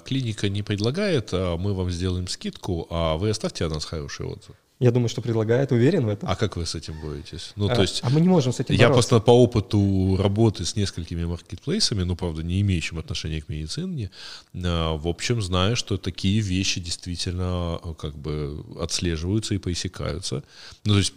клиника 0.05 0.49
не 0.49 0.63
предлагает, 0.63 1.29
а 1.33 1.57
мы 1.57 1.73
вам 1.73 1.89
сделаем 1.91 2.27
скидку, 2.27 2.88
а 2.89 3.17
вы 3.17 3.29
оставьте 3.29 3.65
о 3.65 3.69
нас 3.69 3.86
хороший 3.86 4.25
отзыв. 4.25 4.55
Я 4.79 4.91
думаю, 4.91 5.07
что 5.07 5.21
предлагает, 5.21 5.71
уверен 5.71 6.05
в 6.05 6.09
этом. 6.09 6.27
А 6.27 6.36
как 6.36 6.57
вы 6.57 6.65
с 6.65 6.75
этим 6.75 6.99
боретесь? 6.99 7.53
Ну, 7.55 7.69
а, 7.69 7.75
то 7.75 7.81
есть, 7.83 8.01
а 8.03 8.09
мы 8.09 8.19
не 8.19 8.27
можем 8.27 8.51
с 8.51 8.59
этим 8.59 8.75
Я 8.75 8.89
бороться. 8.89 9.09
просто 9.09 9.25
по 9.25 9.31
опыту 9.31 10.17
работы 10.19 10.65
с 10.65 10.75
несколькими 10.75 11.23
маркетплейсами, 11.23 12.03
ну, 12.03 12.15
правда, 12.15 12.43
не 12.43 12.59
имеющим 12.59 12.99
отношения 12.99 13.41
к 13.41 13.47
медицине, 13.47 14.09
а, 14.53 14.97
в 14.97 15.07
общем, 15.07 15.41
знаю, 15.41 15.75
что 15.75 15.97
такие 15.97 16.41
вещи 16.41 16.81
действительно 16.81 17.79
как 17.97 18.17
бы 18.17 18.65
отслеживаются 18.77 19.53
и 19.55 19.57
поисекаются. 19.57 20.43
Ну, 20.83 20.93
то 20.93 20.99
есть 20.99 21.13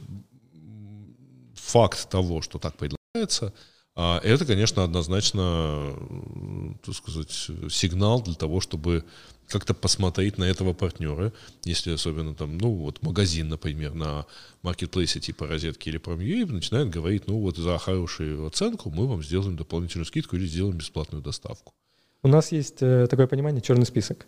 факт 1.55 2.09
того, 2.09 2.42
что 2.42 2.59
так 2.59 2.77
предлагается, 2.77 3.47
а 3.47 3.53
это, 3.97 4.45
конечно, 4.45 4.85
однозначно, 4.85 5.95
так 6.85 6.95
сказать, 6.95 7.31
сигнал 7.71 8.23
для 8.23 8.35
того, 8.35 8.61
чтобы 8.61 9.05
как-то 9.49 9.75
посмотреть 9.75 10.39
на 10.39 10.45
этого 10.45 10.73
партнера, 10.73 11.33
если 11.65 11.93
особенно 11.93 12.35
там, 12.35 12.59
ну, 12.59 12.73
вот 12.73 13.03
магазин, 13.03 13.49
например, 13.49 13.95
на 13.95 14.27
маркетплейсе 14.63 15.21
типа 15.21 15.47
розетки 15.47 15.89
или 15.89 15.99
Prom.ua 15.99 16.53
начинает 16.53 16.91
говорить, 16.91 17.27
ну, 17.27 17.41
вот 17.41 17.57
за 17.57 17.79
хорошую 17.79 18.47
оценку 18.47 18.91
мы 18.91 19.07
вам 19.07 19.23
сделаем 19.23 19.57
дополнительную 19.57 20.07
скидку 20.07 20.37
или 20.37 20.47
сделаем 20.47 20.77
бесплатную 20.77 21.23
доставку. 21.23 21.73
У 22.23 22.29
нас 22.29 22.53
есть 22.53 22.83
э, 22.83 23.07
такое 23.09 23.27
понимание 23.29 23.63
черный 23.63 23.87
список. 23.87 24.27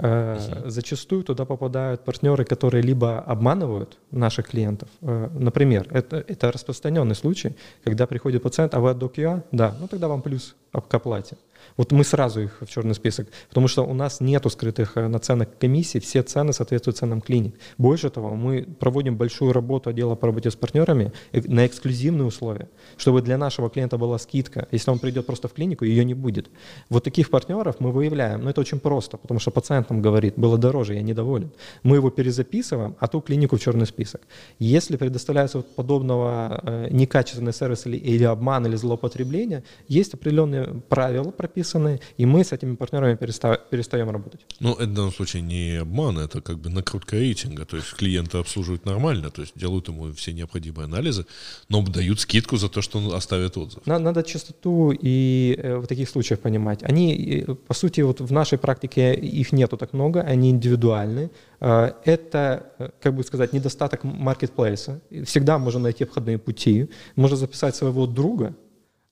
Uh-huh. 0.00 0.70
Зачастую 0.70 1.22
туда 1.24 1.44
попадают 1.44 2.04
партнеры, 2.04 2.44
которые 2.44 2.82
либо 2.82 3.18
обманывают 3.20 3.98
наших 4.10 4.48
клиентов. 4.48 4.88
Э, 5.02 5.28
например, 5.32 5.86
это, 5.90 6.16
это 6.16 6.50
распространенный 6.52 7.14
случай, 7.14 7.54
когда 7.84 8.06
приходит 8.06 8.42
пациент, 8.42 8.74
а 8.74 8.80
вы 8.80 8.90
от 8.90 8.98
DocUA? 8.98 9.42
Да, 9.52 9.74
ну 9.80 9.88
тогда 9.88 10.08
вам 10.08 10.22
плюс 10.22 10.56
к 10.72 10.94
оплате. 10.94 11.36
Вот 11.76 11.92
мы 11.92 12.04
сразу 12.04 12.40
их 12.40 12.58
в 12.60 12.66
черный 12.66 12.94
список, 12.94 13.28
потому 13.48 13.68
что 13.68 13.82
у 13.84 13.94
нас 13.94 14.20
нету 14.20 14.50
скрытых 14.50 14.96
э, 14.96 15.08
наценок 15.08 15.58
комиссии, 15.58 15.98
все 15.98 16.22
цены 16.22 16.52
соответствуют 16.52 16.96
ценам 16.96 17.20
клиник. 17.20 17.54
Больше 17.78 18.10
того, 18.10 18.34
мы 18.34 18.62
проводим 18.62 19.16
большую 19.16 19.52
работу 19.52 19.90
отдела 19.90 20.14
по 20.14 20.26
работе 20.26 20.50
с 20.50 20.56
партнерами 20.56 21.12
на 21.32 21.66
эксклюзивные 21.66 22.26
условия, 22.26 22.68
чтобы 22.96 23.22
для 23.22 23.38
нашего 23.38 23.70
клиента 23.70 23.98
была 23.98 24.18
скидка. 24.18 24.68
Если 24.70 24.90
он 24.90 24.98
придет 24.98 25.26
просто 25.26 25.48
в 25.48 25.52
клинику, 25.52 25.84
ее 25.84 26.04
не 26.04 26.14
будет. 26.14 26.50
Вот 26.88 27.04
таких 27.04 27.30
партнеров 27.30 27.76
мы 27.78 27.92
выявляем, 27.92 28.42
но 28.42 28.50
это 28.50 28.60
очень 28.60 28.80
просто, 28.80 29.16
потому 29.16 29.40
что 29.40 29.50
пациент 29.50 29.90
нам 29.90 30.02
говорит, 30.02 30.34
было 30.36 30.58
дороже, 30.58 30.94
я 30.94 31.02
недоволен. 31.02 31.50
Мы 31.82 31.96
его 31.96 32.10
перезаписываем, 32.10 32.96
а 32.98 33.08
ту 33.08 33.20
клинику 33.20 33.56
в 33.56 33.60
черный 33.60 33.86
список. 33.86 34.20
Если 34.58 34.96
предоставляется 34.96 35.58
вот 35.58 35.74
подобного 35.74 36.60
э, 36.62 36.88
некачественный 36.90 37.52
сервис 37.52 37.86
или, 37.86 37.96
или 37.96 38.24
обман, 38.24 38.66
или 38.66 38.76
злоупотребление, 38.76 39.62
есть 39.88 40.14
определенные 40.14 40.66
правила 40.88 41.30
прописаны, 41.50 42.00
и 42.18 42.26
мы 42.26 42.44
с 42.44 42.52
этими 42.52 42.76
партнерами 42.76 43.14
переста- 43.14 43.58
перестаем 43.70 44.10
работать. 44.10 44.40
Ну, 44.60 44.72
это 44.72 44.86
в 44.86 44.94
данном 44.94 45.12
случае 45.12 45.42
не 45.42 45.80
обман, 45.80 46.18
это 46.18 46.40
как 46.40 46.58
бы 46.58 46.70
накрутка 46.70 47.16
рейтинга, 47.16 47.64
то 47.64 47.76
есть 47.76 47.94
клиента 47.96 48.38
обслуживают 48.38 48.86
нормально, 48.86 49.30
то 49.30 49.42
есть 49.42 49.58
делают 49.58 49.88
ему 49.88 50.12
все 50.12 50.32
необходимые 50.32 50.84
анализы, 50.84 51.24
но 51.68 51.82
дают 51.82 52.20
скидку 52.20 52.56
за 52.56 52.68
то, 52.68 52.82
что 52.82 52.98
он 52.98 53.14
оставит 53.14 53.56
отзыв. 53.56 53.86
Надо 53.86 54.22
частоту 54.22 54.92
и 54.92 55.56
э, 55.58 55.78
в 55.78 55.86
таких 55.86 56.08
случаях 56.08 56.40
понимать. 56.40 56.82
Они, 56.82 57.44
э, 57.48 57.54
по 57.54 57.74
сути, 57.74 58.02
вот 58.02 58.20
в 58.20 58.32
нашей 58.32 58.58
практике 58.58 59.14
их 59.14 59.52
нету 59.52 59.76
так 59.76 59.92
много, 59.92 60.20
они 60.20 60.50
индивидуальны. 60.50 61.30
Э, 61.60 61.92
это, 62.04 62.92
как 63.02 63.14
бы 63.14 63.24
сказать, 63.24 63.52
недостаток 63.52 64.04
маркетплейса. 64.04 65.00
Всегда 65.24 65.58
можно 65.58 65.80
найти 65.80 66.04
обходные 66.04 66.38
пути. 66.38 66.88
Можно 67.16 67.36
записать 67.36 67.74
своего 67.76 68.06
друга, 68.06 68.54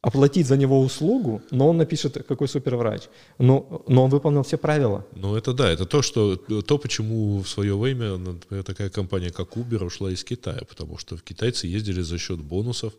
оплатить 0.01 0.47
за 0.47 0.57
него 0.57 0.81
услугу, 0.81 1.43
но 1.51 1.69
он 1.69 1.77
напишет, 1.77 2.25
какой 2.29 2.49
суперврач. 2.49 3.09
Но, 3.39 3.83
но 3.89 4.05
он 4.05 4.11
выполнил 4.11 4.43
все 4.43 4.57
правила. 4.57 5.05
Ну, 5.17 5.37
это 5.37 5.53
да, 5.53 5.71
это 5.71 5.87
то, 5.87 6.03
что, 6.03 6.37
то, 6.37 6.79
почему 6.79 7.43
в 7.43 7.49
свое 7.49 7.77
время, 7.77 8.17
например, 8.17 8.65
такая 8.65 8.91
компания, 8.91 9.31
как 9.31 9.57
Uber, 9.57 9.85
ушла 9.85 10.11
из 10.13 10.23
Китая, 10.23 10.61
потому 10.69 10.99
что 10.99 11.17
китайцы 11.19 11.67
ездили 11.67 12.03
за 12.03 12.19
счет 12.19 12.39
бонусов, 12.39 12.93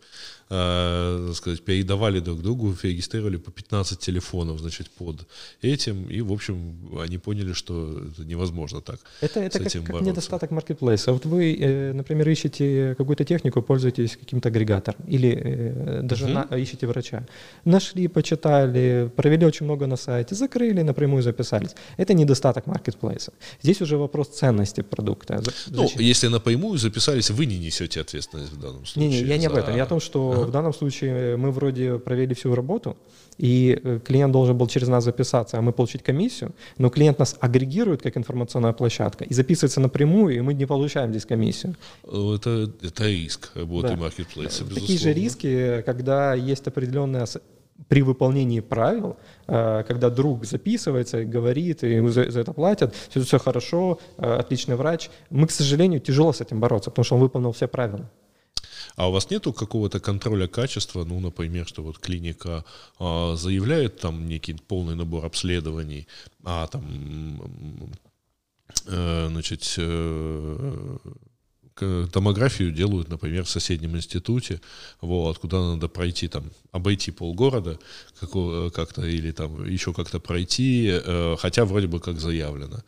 э, 0.50 1.34
сказать, 1.36 1.62
передавали 1.62 2.20
друг 2.20 2.42
другу, 2.42 2.76
регистрировали 2.84 3.38
по 3.38 3.52
15 3.52 4.00
телефонов, 4.00 4.60
значит, 4.60 4.90
под 4.90 5.28
этим, 5.62 6.10
и, 6.10 6.22
в 6.22 6.32
общем, 6.32 6.76
они 7.00 7.18
поняли, 7.18 7.54
что 7.54 8.04
это 8.12 8.26
невозможно 8.26 8.82
так 8.82 9.00
Это, 9.22 9.40
это 9.40 9.60
как, 9.60 9.72
как 9.72 10.02
недостаток 10.02 10.52
маркетплейса. 10.52 11.14
Вот 11.14 11.26
вы, 11.26 11.56
э, 11.60 11.94
например, 11.94 12.30
ищете 12.30 12.96
какую-то 12.98 13.24
технику, 13.26 13.62
пользуетесь 13.62 14.18
каким-то 14.18 14.50
агрегатором, 14.50 15.02
или 15.08 15.30
э, 15.30 16.02
даже 16.04 16.26
uh-huh. 16.26 16.50
на, 16.50 16.58
ищете 16.58 16.88
врача. 16.88 17.26
Нашли, 17.66 18.08
почитали, 18.08 19.10
провели 19.16 19.46
очень 19.46 19.66
много 19.66 19.88
на 19.88 19.98
сайте, 19.98 20.36
закрыли, 20.36 20.82
напрямую 20.82 21.24
записались. 21.24 21.76
Это 21.98 22.14
недостаток 22.14 22.68
маркетплейса. 22.68 23.32
Здесь 23.62 23.82
уже 23.82 23.98
вопрос 23.98 24.28
ценности 24.30 24.82
продукта. 24.82 25.44
Ну, 25.68 25.88
если 25.96 26.28
напрямую 26.28 26.78
записались, 26.78 27.30
вы 27.30 27.46
не 27.46 27.60
несете 27.60 28.02
ответственность 28.02 28.54
в 28.54 28.60
данном 28.60 28.86
случае. 28.86 29.10
Не, 29.10 29.22
не, 29.22 29.28
я 29.28 29.38
не 29.38 29.48
за... 29.48 29.52
об 29.52 29.58
этом. 29.58 29.76
Я 29.76 29.84
о 29.84 29.86
том, 29.86 30.00
что 30.00 30.39
ага. 30.42 30.50
в 30.50 30.52
данном 30.52 30.74
случае 30.74 31.38
мы 31.38 31.52
вроде 31.52 32.00
провели 32.00 32.34
всю 32.34 32.56
работу, 32.56 32.96
и 33.38 33.80
э, 33.84 34.00
клиент 34.06 34.34
должен 34.34 34.58
был 34.58 34.68
через 34.68 34.88
нас 34.88 35.04
записаться, 35.04 35.58
а 35.58 35.62
мы 35.62 35.72
получить 35.72 36.04
комиссию, 36.04 36.52
но 36.78 36.90
клиент 36.90 37.20
нас 37.20 37.36
агрегирует 37.40 38.02
как 38.02 38.18
информационная 38.18 38.74
площадка 38.74 39.24
и 39.24 39.34
записывается 39.34 39.80
напрямую, 39.80 40.36
и 40.36 40.42
мы 40.42 40.54
не 40.54 40.66
получаем 40.66 41.12
здесь 41.12 41.26
комиссию. 41.26 41.76
Это, 42.04 42.72
это 42.82 43.08
риск 43.08 43.52
работы 43.56 43.90
да. 43.90 43.96
маркетплейса, 43.96 44.64
безусловно. 44.64 44.82
Такие 44.82 45.00
же 45.00 45.14
риски, 45.14 45.82
когда 45.86 46.34
есть 46.34 46.68
определенная 46.68 47.26
при 47.88 48.02
выполнении 48.02 48.60
правил, 48.60 49.16
э, 49.48 49.84
когда 49.88 50.10
друг 50.10 50.46
записывается, 50.46 51.24
говорит, 51.24 51.84
и 51.84 51.96
ему 51.96 52.10
за, 52.10 52.22
это 52.22 52.54
платят, 52.54 52.94
все, 53.10 53.22
все 53.22 53.40
хорошо, 53.40 54.00
э, 54.18 54.36
отличный 54.40 54.76
врач, 54.76 55.10
мы, 55.30 55.48
к 55.48 55.52
сожалению, 55.52 56.02
тяжело 56.02 56.34
с 56.34 56.42
этим 56.42 56.60
бороться, 56.60 56.90
потому 56.90 57.06
что 57.06 57.16
он 57.16 57.22
выполнил 57.22 57.52
все 57.52 57.68
правила. 57.68 58.10
А 58.96 59.10
у 59.10 59.12
вас 59.12 59.30
нету 59.30 59.54
какого-то 59.54 60.00
контроля 60.00 60.48
качества, 60.48 61.06
ну, 61.06 61.20
например, 61.20 61.68
что 61.68 61.84
вот 61.84 62.00
клиника 62.00 62.66
а, 63.00 63.36
заявляет 63.36 64.00
там 64.00 64.28
некий 64.28 64.54
полный 64.54 64.96
набор 64.96 65.26
обследований, 65.26 66.08
а 66.44 66.68
там, 66.68 67.42
э, 68.86 69.28
значит, 69.30 69.76
э, 69.78 70.98
томографию 72.12 72.72
делают, 72.72 73.10
например, 73.10 73.44
в 73.44 73.50
соседнем 73.50 73.96
институте, 73.96 74.62
вот, 75.02 75.38
куда 75.40 75.60
надо 75.60 75.88
пройти, 75.88 76.28
там, 76.28 76.52
обойти 76.72 77.12
полгорода 77.12 77.80
как-то 78.20 79.06
или 79.06 79.32
там 79.32 79.66
еще 79.66 79.94
как-то 79.94 80.20
пройти, 80.20 80.90
э, 80.92 81.36
хотя 81.40 81.66
вроде 81.66 81.88
бы 81.88 82.00
как 82.00 82.20
заявлено. 82.20 82.84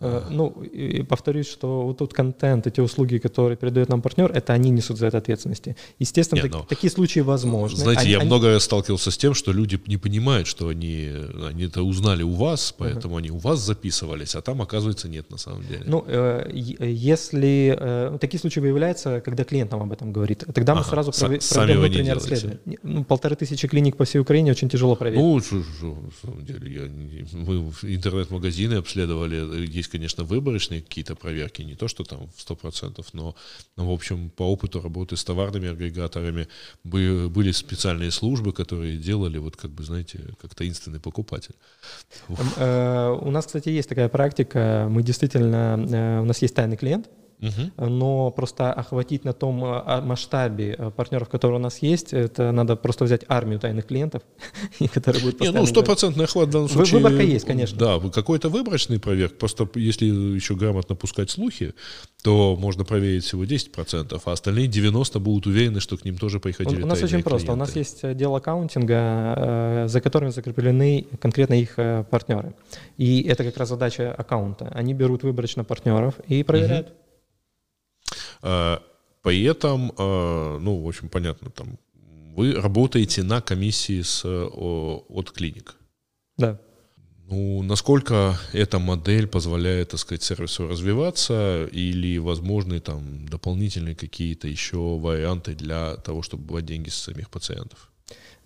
Э, 0.00 0.22
ну, 0.30 0.48
и 0.62 1.02
повторюсь, 1.02 1.48
что 1.48 1.82
вот 1.82 1.98
тут 1.98 2.14
контент, 2.14 2.66
эти 2.66 2.80
услуги, 2.80 3.18
которые 3.18 3.56
передает 3.56 3.90
нам 3.90 4.00
партнер, 4.00 4.30
это 4.32 4.54
они 4.54 4.70
несут 4.70 4.98
за 4.98 5.06
это 5.06 5.18
ответственности. 5.18 5.76
Естественно, 5.98 6.40
Нет, 6.42 6.52
так, 6.52 6.60
но... 6.62 6.66
такие 6.66 6.90
случаи 6.90 7.20
возможны. 7.20 7.78
Знаете, 7.78 8.02
они, 8.02 8.10
я 8.10 8.18
они... 8.18 8.26
много 8.26 8.58
сталкивался 8.60 9.10
с 9.10 9.18
тем, 9.18 9.34
что 9.34 9.52
люди 9.52 9.78
не 9.86 9.98
понимают, 9.98 10.46
что 10.46 10.68
они, 10.68 11.10
они 11.46 11.64
это 11.64 11.82
узнали 11.82 12.22
у 12.22 12.32
вас, 12.32 12.74
поэтому 12.76 13.16
uh-huh. 13.16 13.18
они 13.18 13.30
у 13.30 13.36
вас 13.36 13.60
записывались, 13.60 14.34
а 14.34 14.40
там, 14.40 14.62
оказывается, 14.62 15.08
нет 15.08 15.30
на 15.30 15.36
самом 15.36 15.66
деле. 15.66 15.82
Ну, 15.84 16.02
э, 16.06 16.50
если 16.52 17.76
э, 17.78 18.18
такие 18.18 18.40
случаи 18.40 18.60
выявляются, 18.60 19.20
когда 19.20 19.44
клиент 19.44 19.70
нам 19.70 19.82
об 19.82 19.92
этом 19.92 20.12
говорит, 20.12 20.44
тогда 20.54 20.74
мы 20.74 20.80
ага, 20.80 20.88
сразу 20.88 21.12
проведем 21.12 21.80
внутреннее 21.80 22.14
расследование. 22.14 22.58
Ну, 22.82 23.04
полторы 23.04 23.36
тысячи 23.36 23.68
клиник 23.68 23.96
по 23.98 24.04
всей 24.04 24.20
Украине 24.20 24.52
очень 24.52 24.70
тяжело 24.70 24.96
проверить. 24.96 25.20
Ну, 25.20 25.36
на 25.36 26.10
самом 26.22 26.44
деле, 26.46 26.72
я, 26.72 27.36
мы 27.38 27.70
интернет-магазины 27.82 28.74
обследовали, 28.74 29.66
есть 29.66 29.89
конечно, 29.90 30.24
выборочные 30.24 30.80
какие-то 30.80 31.14
проверки, 31.14 31.62
не 31.62 31.74
то, 31.74 31.88
что 31.88 32.04
там 32.04 32.28
в 32.28 32.50
100%, 32.50 33.04
но, 33.12 33.34
но 33.76 33.86
в 33.86 33.92
общем, 33.92 34.30
по 34.30 34.44
опыту 34.44 34.80
работы 34.80 35.16
с 35.16 35.24
товарными 35.24 35.68
агрегаторами 35.68 36.48
были 36.84 37.52
специальные 37.52 38.10
службы, 38.10 38.52
которые 38.52 38.96
делали, 38.96 39.38
вот 39.38 39.56
как 39.56 39.70
бы, 39.70 39.84
знаете, 39.84 40.20
как 40.40 40.54
таинственный 40.54 41.00
покупатель. 41.00 41.54
Э, 42.56 43.18
у 43.20 43.30
нас, 43.30 43.46
кстати, 43.46 43.68
есть 43.68 43.88
такая 43.88 44.08
практика, 44.08 44.86
мы 44.90 45.02
действительно, 45.02 45.86
э, 45.90 46.20
у 46.20 46.24
нас 46.24 46.42
есть 46.42 46.54
тайный 46.54 46.76
клиент, 46.76 47.08
Угу. 47.42 47.88
Но 47.88 48.30
просто 48.30 48.72
охватить 48.72 49.24
на 49.24 49.32
том 49.32 49.62
а, 49.64 50.02
масштабе 50.02 50.74
э, 50.76 50.90
партнеров, 50.90 51.28
которые 51.28 51.58
у 51.58 51.62
нас 51.62 51.78
есть, 51.78 52.12
это 52.12 52.52
надо 52.52 52.76
просто 52.76 53.04
взять 53.04 53.22
армию 53.28 53.58
тайных 53.58 53.86
клиентов, 53.86 54.22
которые 54.92 55.22
будут 55.22 55.40
Не, 55.40 55.50
ну, 55.50 55.64
стопроцентный 55.66 56.24
охват 56.24 56.48
в 56.48 56.52
данном 56.52 56.68
случае... 56.68 57.00
Выборка 57.00 57.22
есть, 57.22 57.46
конечно. 57.46 57.78
Да, 57.78 58.10
какой-то 58.10 58.48
выборочный 58.48 58.98
проверк. 59.00 59.38
Просто 59.38 59.68
если 59.74 60.06
еще 60.06 60.54
грамотно 60.54 60.94
пускать 60.94 61.30
слухи, 61.30 61.74
то 62.22 62.56
можно 62.58 62.84
проверить 62.84 63.24
всего 63.24 63.44
10%, 63.44 64.20
а 64.22 64.32
остальные 64.32 64.68
90% 64.68 65.18
будут 65.18 65.46
уверены, 65.46 65.80
что 65.80 65.96
к 65.96 66.04
ним 66.04 66.18
тоже 66.18 66.40
приходили 66.40 66.82
У 66.82 66.86
нас 66.86 67.02
очень 67.02 67.22
просто. 67.22 67.52
У 67.52 67.56
нас 67.56 67.74
есть 67.76 68.04
отдел 68.04 68.34
аккаунтинга, 68.36 69.34
э, 69.36 69.84
за 69.88 70.00
которым 70.00 70.30
закреплены 70.30 71.06
конкретно 71.20 71.54
их 71.54 71.74
э, 71.78 72.04
партнеры. 72.10 72.54
И 72.98 73.22
это 73.22 73.44
как 73.44 73.56
раз 73.56 73.70
задача 73.70 74.12
аккаунта. 74.12 74.68
Они 74.74 74.92
берут 74.92 75.22
выборочно 75.22 75.64
партнеров 75.64 76.14
и 76.28 76.42
проверяют. 76.42 76.88
Угу. 76.88 76.94
А, 78.42 78.82
при 79.22 79.42
этом, 79.44 79.92
а, 79.96 80.58
ну, 80.58 80.82
в 80.82 80.88
общем, 80.88 81.08
понятно, 81.08 81.50
там, 81.50 81.78
вы 82.36 82.54
работаете 82.54 83.22
на 83.22 83.40
комиссии 83.40 84.02
с, 84.02 84.24
от 84.24 85.30
клиник. 85.32 85.76
Да. 86.36 86.58
Ну, 87.30 87.62
насколько 87.62 88.36
эта 88.52 88.80
модель 88.80 89.28
позволяет, 89.28 89.90
так 89.90 90.00
сказать, 90.00 90.22
сервису 90.22 90.66
развиваться 90.66 91.66
или 91.70 92.18
возможны 92.18 92.80
там 92.80 93.28
дополнительные 93.28 93.94
какие-то 93.94 94.48
еще 94.48 94.98
варианты 94.98 95.54
для 95.54 95.96
того, 95.96 96.22
чтобы 96.22 96.44
брать 96.44 96.66
деньги 96.66 96.88
с 96.88 96.96
самих 96.96 97.30
пациентов? 97.30 97.89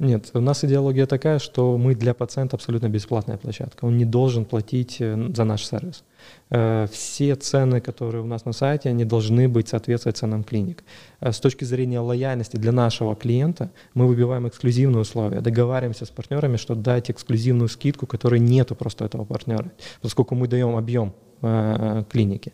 Нет, 0.00 0.30
у 0.34 0.40
нас 0.40 0.64
идеология 0.64 1.06
такая, 1.06 1.38
что 1.38 1.78
мы 1.78 1.94
для 1.94 2.14
пациента 2.14 2.56
абсолютно 2.56 2.88
бесплатная 2.88 3.36
площадка. 3.36 3.84
Он 3.84 3.96
не 3.96 4.04
должен 4.04 4.44
платить 4.44 4.96
э, 4.98 5.30
за 5.32 5.44
наш 5.44 5.64
сервис. 5.64 6.02
Э, 6.50 6.88
все 6.90 7.36
цены, 7.36 7.80
которые 7.80 8.24
у 8.24 8.26
нас 8.26 8.44
на 8.44 8.52
сайте, 8.52 8.88
они 8.88 9.04
должны 9.04 9.48
быть 9.48 9.68
соответствовать 9.68 10.16
ценам 10.16 10.42
клиник. 10.42 10.82
Э, 11.20 11.30
с 11.30 11.38
точки 11.38 11.62
зрения 11.62 12.00
лояльности 12.00 12.56
для 12.56 12.72
нашего 12.72 13.14
клиента 13.14 13.70
мы 13.94 14.08
выбиваем 14.08 14.48
эксклюзивные 14.48 15.02
условия, 15.02 15.40
договариваемся 15.40 16.06
с 16.06 16.10
партнерами, 16.10 16.56
что 16.56 16.74
дать 16.74 17.08
эксклюзивную 17.12 17.68
скидку, 17.68 18.06
которой 18.06 18.40
нету 18.40 18.74
просто 18.74 19.04
этого 19.04 19.24
партнера, 19.24 19.70
поскольку 20.02 20.34
мы 20.34 20.48
даем 20.48 20.74
объем 20.74 21.14
клиники. 22.10 22.52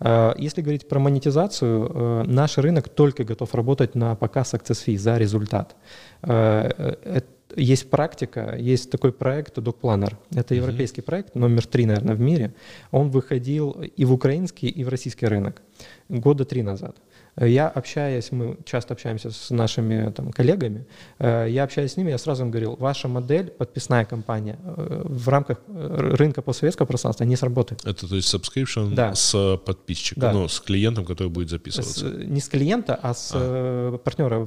Если 0.00 0.62
говорить 0.62 0.88
про 0.88 0.98
монетизацию, 0.98 2.24
наш 2.26 2.58
рынок 2.58 2.88
только 2.88 3.24
готов 3.24 3.54
работать 3.54 3.94
на 3.94 4.14
показ 4.16 4.54
Access 4.54 4.84
Fee 4.86 4.98
за 4.98 5.16
результат. 5.16 5.76
Э, 6.22 7.20
есть 7.54 7.90
практика, 7.90 8.56
есть 8.58 8.90
такой 8.90 9.12
проект 9.12 9.58
DocPlanner. 9.58 10.14
Это 10.34 10.54
европейский 10.54 11.02
проект, 11.02 11.34
номер 11.34 11.66
три, 11.66 11.86
наверное, 11.86 12.14
в 12.14 12.20
мире. 12.20 12.54
Он 12.90 13.10
выходил 13.10 13.72
и 13.72 14.04
в 14.04 14.12
украинский, 14.12 14.68
и 14.68 14.84
в 14.84 14.88
российский 14.88 15.26
рынок 15.26 15.62
года 16.08 16.44
три 16.44 16.62
назад. 16.62 16.96
Я 17.40 17.68
общаюсь, 17.68 18.30
мы 18.30 18.58
часто 18.66 18.92
общаемся 18.92 19.30
с 19.30 19.48
нашими 19.50 20.10
там, 20.10 20.32
коллегами, 20.32 20.84
э, 21.18 21.46
я 21.48 21.64
общаюсь 21.64 21.92
с 21.92 21.96
ними, 21.96 22.10
я 22.10 22.18
сразу 22.18 22.42
им 22.42 22.50
говорил, 22.50 22.76
ваша 22.76 23.08
модель, 23.08 23.46
подписная 23.46 24.04
компания, 24.04 24.58
э, 24.62 25.02
в 25.04 25.28
рамках 25.30 25.58
э, 25.66 26.14
рынка 26.14 26.42
постсоветского 26.42 26.84
пространства 26.84 27.24
не 27.24 27.36
сработает. 27.36 27.86
Это 27.86 28.06
то 28.06 28.16
есть 28.16 28.32
subscription 28.32 28.94
да. 28.94 29.14
с 29.14 29.56
подписчиком, 29.64 30.20
да. 30.20 30.32
ну, 30.34 30.46
с 30.46 30.60
клиентом, 30.60 31.06
который 31.06 31.28
будет 31.28 31.48
записываться? 31.48 32.00
С, 32.00 32.12
не 32.26 32.40
с 32.40 32.50
клиента, 32.50 32.98
а 33.00 33.14
с 33.14 33.32
а. 33.34 33.96
партнера, 33.96 34.40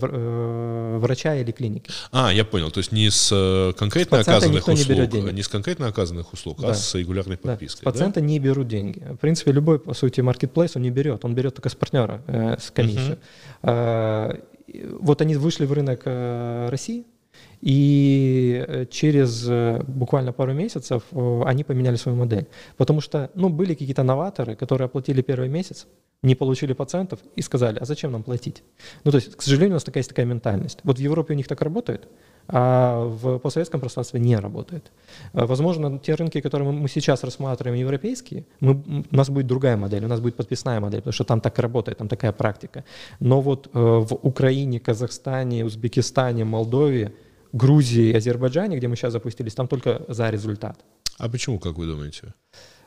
врача 1.00 1.36
или 1.36 1.52
клиники. 1.52 1.90
А, 2.12 2.32
я 2.32 2.46
понял, 2.46 2.70
то 2.70 2.78
есть 2.78 2.92
не 2.92 3.10
с 3.10 3.74
конкретно 3.80 4.24
с 4.24 4.28
оказанных 4.28 4.68
услуг, 4.68 4.78
не, 4.78 4.86
берет 4.86 5.10
деньги. 5.10 5.32
не 5.32 5.42
с 5.42 5.48
конкретно 5.48 5.88
оказанных 5.88 6.34
услуг, 6.34 6.60
а 6.60 6.68
да. 6.68 6.70
а 6.70 6.74
с 6.76 6.94
регулярной 6.94 7.38
подпиской. 7.38 7.84
Да. 7.84 7.90
С 7.90 7.94
пациента 7.94 8.20
да? 8.20 8.26
не 8.28 8.38
берут 8.38 8.68
деньги. 8.68 9.00
В 9.00 9.18
принципе, 9.18 9.52
любой, 9.52 9.80
по 9.80 9.96
сути, 9.96 10.20
marketplace 10.20 10.74
он 10.76 10.84
не 10.84 10.92
берет, 10.92 11.26
он 11.26 11.34
берет 11.34 11.56
только 11.56 11.70
с 11.70 11.76
партнера, 11.76 12.22
с 12.60 12.75
комиссию. 12.76 13.18
Uh-huh. 13.64 14.44
Вот 15.00 15.22
они 15.22 15.36
вышли 15.36 15.66
в 15.66 15.74
рынок 15.74 16.04
России, 16.70 17.06
и 17.66 18.64
э, 18.68 18.86
через 18.92 19.50
э, 19.50 19.82
буквально 19.88 20.32
пару 20.32 20.54
месяцев 20.54 21.04
они 21.46 21.64
поменяли 21.64 21.96
свою 21.96 22.18
модель. 22.18 22.46
Потому 22.78 23.02
что 23.02 23.32
ну, 23.34 23.50
были 23.50 23.74
какие-то 23.74 24.04
новаторы, 24.04 24.56
которые 24.56 24.86
оплатили 24.86 25.24
первый 25.24 25.50
месяц, 25.50 25.88
не 26.22 26.36
получили 26.36 26.74
пациентов 26.74 27.20
и 27.36 27.42
сказали, 27.42 27.80
а 27.80 27.86
зачем 27.86 28.12
нам 28.12 28.22
платить? 28.22 28.64
Ну, 29.04 29.12
то 29.12 29.18
есть, 29.18 29.36
к 29.36 29.42
сожалению, 29.42 29.72
у 29.72 29.74
нас 29.74 29.84
такая 29.84 30.02
есть 30.02 30.10
такая 30.10 30.28
ментальность. 30.28 30.80
Вот 30.84 31.00
в 31.00 31.02
Европе 31.02 31.34
у 31.34 31.38
них 31.38 31.48
так 31.48 31.62
работает, 31.64 32.08
а 32.48 33.04
в 33.06 33.40
постсоветском 33.40 33.80
пространстве 33.80 34.20
не 34.20 34.36
работает. 34.36 34.92
Возможно, 35.34 35.98
те 35.98 36.14
рынки, 36.14 36.42
которые 36.42 36.72
мы 36.72 36.88
сейчас 36.88 37.24
рассматриваем, 37.24 37.80
европейские, 37.80 38.44
мы, 38.60 39.04
у 39.12 39.16
нас 39.16 39.30
будет 39.30 39.48
другая 39.48 39.76
модель, 39.76 40.06
у 40.06 40.08
нас 40.08 40.20
будет 40.20 40.36
подписная 40.36 40.80
модель, 40.80 41.00
потому 41.00 41.14
что 41.14 41.24
там 41.24 41.42
так 41.42 41.58
работает, 41.58 41.98
там 41.98 42.08
такая 42.08 42.32
практика. 42.32 42.84
Но 43.20 43.42
вот 43.42 43.70
э, 43.74 43.80
в 43.80 44.14
Украине, 44.22 44.80
Казахстане, 44.80 45.66
Узбекистане, 45.66 46.46
Молдове, 46.46 47.12
Грузии, 47.56 48.14
Азербайджане, 48.18 48.78
где 48.78 48.88
мы 48.88 48.96
сейчас 48.96 49.14
запустились, 49.14 49.56
там 49.56 49.68
только 49.68 50.02
за 50.08 50.30
результат. 50.30 50.76
А 51.18 51.30
почему, 51.30 51.60
как 51.60 51.78
вы 51.78 51.86
думаете? 51.86 52.34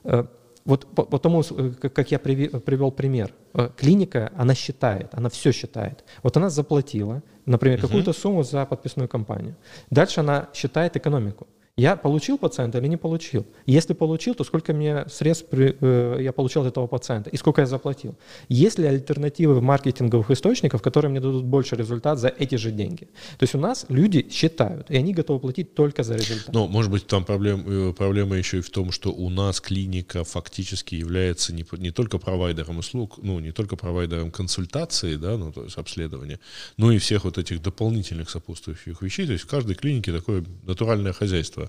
Э, 0.04 0.24
вот 0.64 0.86
потому, 0.94 1.40
э, 1.40 1.70
как 1.88 2.12
я 2.12 2.18
привел 2.18 2.90
пример, 2.90 3.32
э, 3.54 3.70
клиника, 3.76 4.30
она 4.36 4.54
считает, 4.54 5.14
она 5.14 5.28
все 5.28 5.52
считает. 5.52 6.04
Вот 6.22 6.36
она 6.36 6.50
заплатила, 6.50 7.22
например, 7.46 7.80
какую-то 7.80 8.12
сумму 8.12 8.42
за 8.42 8.66
подписную 8.66 9.08
кампанию. 9.08 9.54
Дальше 9.90 10.20
она 10.20 10.48
считает 10.52 10.96
экономику. 10.96 11.46
Я 11.78 11.94
получил 11.94 12.38
пациента 12.38 12.78
или 12.78 12.88
не 12.88 12.96
получил? 12.96 13.46
Если 13.64 13.94
получил, 13.94 14.34
то 14.34 14.42
сколько 14.42 14.72
мне 14.72 15.04
средств 15.08 15.46
при, 15.48 15.76
э, 15.80 16.18
я 16.20 16.32
получил 16.32 16.62
от 16.62 16.68
этого 16.68 16.88
пациента 16.88 17.30
и 17.30 17.36
сколько 17.36 17.60
я 17.60 17.68
заплатил? 17.68 18.16
Есть 18.48 18.80
ли 18.80 18.86
альтернативы 18.86 19.60
маркетинговых 19.60 20.32
источников, 20.32 20.82
которые 20.82 21.12
мне 21.12 21.20
дадут 21.20 21.44
больше 21.44 21.76
результат 21.76 22.18
за 22.18 22.34
эти 22.36 22.56
же 22.56 22.72
деньги? 22.72 23.04
То 23.38 23.44
есть 23.44 23.54
у 23.54 23.58
нас 23.58 23.86
люди 23.88 24.26
считают, 24.28 24.90
и 24.90 24.96
они 24.96 25.14
готовы 25.14 25.38
платить 25.38 25.76
только 25.76 26.02
за 26.02 26.16
результат. 26.16 26.52
Но, 26.52 26.66
может 26.66 26.90
быть, 26.90 27.06
там 27.06 27.24
проблем, 27.24 27.62
э, 27.64 27.92
проблема 27.96 28.36
еще 28.36 28.58
и 28.58 28.60
в 28.60 28.70
том, 28.70 28.90
что 28.90 29.12
у 29.12 29.30
нас 29.30 29.60
клиника 29.60 30.24
фактически 30.24 30.96
является 30.96 31.54
не, 31.54 31.64
не 31.76 31.92
только 31.92 32.18
провайдером 32.18 32.78
услуг, 32.78 33.20
ну, 33.22 33.38
не 33.38 33.52
только 33.52 33.76
провайдером 33.76 34.32
консультации, 34.32 35.14
да, 35.14 35.36
ну, 35.36 35.52
то 35.52 35.62
есть 35.62 35.78
обследования, 35.78 36.40
но 36.76 36.90
и 36.90 36.98
всех 36.98 37.22
вот 37.22 37.38
этих 37.38 37.62
дополнительных 37.62 38.30
сопутствующих 38.30 39.00
вещей. 39.00 39.26
То 39.26 39.32
есть 39.32 39.44
в 39.44 39.48
каждой 39.48 39.76
клинике 39.76 40.12
такое 40.12 40.44
натуральное 40.66 41.12
хозяйство 41.12 41.67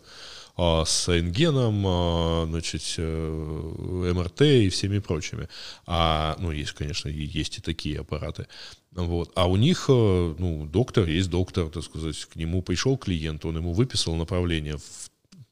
с 0.60 1.08
рентгеном, 1.08 1.84
а, 1.88 2.45
значит, 2.47 2.82
э, 2.97 4.14
МРТ 4.14 4.41
и 4.41 4.70
всеми 4.70 5.00
прочими. 5.00 5.47
А, 5.86 6.36
ну, 6.39 6.52
есть, 6.52 6.74
конечно, 6.74 7.08
есть 7.08 7.60
и 7.60 7.62
такие 7.62 8.02
аппараты. 8.02 8.47
Вот. 8.91 9.32
А 9.36 9.47
у 9.47 9.56
них, 9.56 9.86
э, 9.88 10.36
ну, 10.38 10.66
доктор 10.66 11.08
есть 11.08 11.30
доктор, 11.30 11.70
так 11.70 11.84
сказать, 11.84 12.18
к 12.26 12.36
нему 12.36 12.62
пришел 12.62 12.97
клиент, 12.97 13.45
он 13.45 13.58
ему 13.58 13.74
выписал 13.74 14.16
направление 14.16 14.78
в 14.78 15.09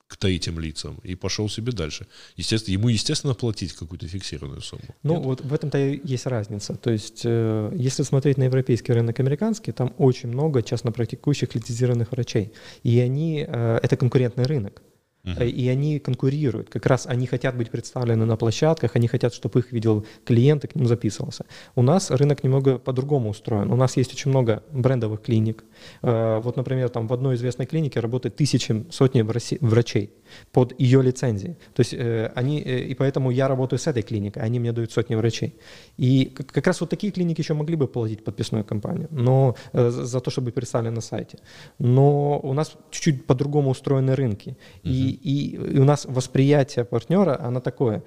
к 0.07 0.15
третьим 0.15 0.59
лицам 0.59 0.99
и 1.03 1.15
пошел 1.15 1.49
себе 1.49 1.71
дальше. 1.71 2.07
Естественно, 2.37 2.73
ему, 2.73 2.87
естественно, 2.87 3.33
платить 3.33 3.73
какую-то 3.73 4.07
фиксированную 4.07 4.61
сумму. 4.61 4.83
Ну, 5.03 5.15
Нет? 5.15 5.25
вот 5.25 5.41
в 5.41 5.53
этом-то 5.53 5.77
и 5.77 6.01
есть 6.03 6.25
разница. 6.25 6.75
То 6.75 6.91
есть, 6.91 7.21
э, 7.25 7.71
если 7.75 8.03
смотреть 8.03 8.37
на 8.37 8.43
европейский 8.43 8.93
рынок 8.93 9.19
американский, 9.19 9.73
там 9.73 9.93
очень 9.97 10.29
много 10.29 10.63
частно 10.63 10.91
практикующих 10.91 11.53
лицензированных 11.55 12.11
врачей. 12.11 12.53
И 12.83 12.99
они, 12.99 13.45
э, 13.47 13.79
это 13.83 13.97
конкурентный 13.97 14.45
рынок. 14.45 14.81
uh-huh. 15.27 15.49
и 15.49 15.67
они 15.67 15.99
конкурируют. 15.99 16.69
Как 16.69 16.85
раз 16.85 17.05
они 17.05 17.27
хотят 17.27 17.55
быть 17.55 17.69
представлены 17.69 18.25
на 18.25 18.37
площадках, 18.37 18.95
они 18.95 19.07
хотят, 19.07 19.33
чтобы 19.33 19.59
их 19.59 19.71
видел 19.71 20.05
клиент 20.25 20.63
и 20.63 20.67
к 20.67 20.75
ним 20.75 20.87
записывался. 20.87 21.45
У 21.75 21.81
нас 21.81 22.11
рынок 22.11 22.43
немного 22.43 22.77
по-другому 22.77 23.29
устроен. 23.29 23.71
У 23.71 23.75
нас 23.75 23.97
есть 23.97 24.13
очень 24.13 24.31
много 24.31 24.63
брендовых 24.71 25.21
клиник. 25.21 25.63
Э, 26.01 26.39
вот, 26.39 26.57
например, 26.57 26.89
там 26.89 27.07
в 27.07 27.13
одной 27.13 27.35
известной 27.35 27.65
клинике 27.65 27.99
работает 27.99 28.35
тысячи, 28.35 28.85
сотни 28.91 29.21
врачей 29.21 30.11
под 30.51 30.79
ее 30.79 31.01
лицензией. 31.01 31.55
То 31.73 31.79
есть 31.81 31.93
э, 31.93 32.31
они, 32.35 32.59
и 32.59 32.93
поэтому 32.95 33.31
я 33.31 33.47
работаю 33.47 33.79
с 33.79 33.87
этой 33.87 34.03
клиникой, 34.03 34.43
они 34.43 34.59
мне 34.59 34.71
дают 34.71 34.91
сотни 34.91 35.15
врачей. 35.15 35.55
И 35.97 36.25
как 36.25 36.67
раз 36.67 36.81
вот 36.81 36.89
такие 36.89 37.11
клиники 37.11 37.41
еще 37.41 37.53
могли 37.53 37.75
бы 37.75 37.87
платить 37.87 38.23
подписную 38.23 38.63
компанию, 38.63 39.07
но 39.11 39.55
за 39.73 40.19
то, 40.19 40.31
чтобы 40.31 40.51
представлены 40.51 40.95
на 40.95 41.01
сайте. 41.01 41.39
Но 41.79 42.39
у 42.39 42.53
нас 42.53 42.75
чуть-чуть 42.91 43.25
по-другому 43.25 43.71
устроены 43.71 44.15
рынки. 44.15 44.49
Uh-huh. 44.49 44.91
И, 44.91 45.55
и, 45.55 45.79
у 45.79 45.83
нас 45.83 46.05
восприятие 46.05 46.85
партнера, 46.85 47.39
оно 47.39 47.59
такое. 47.59 48.03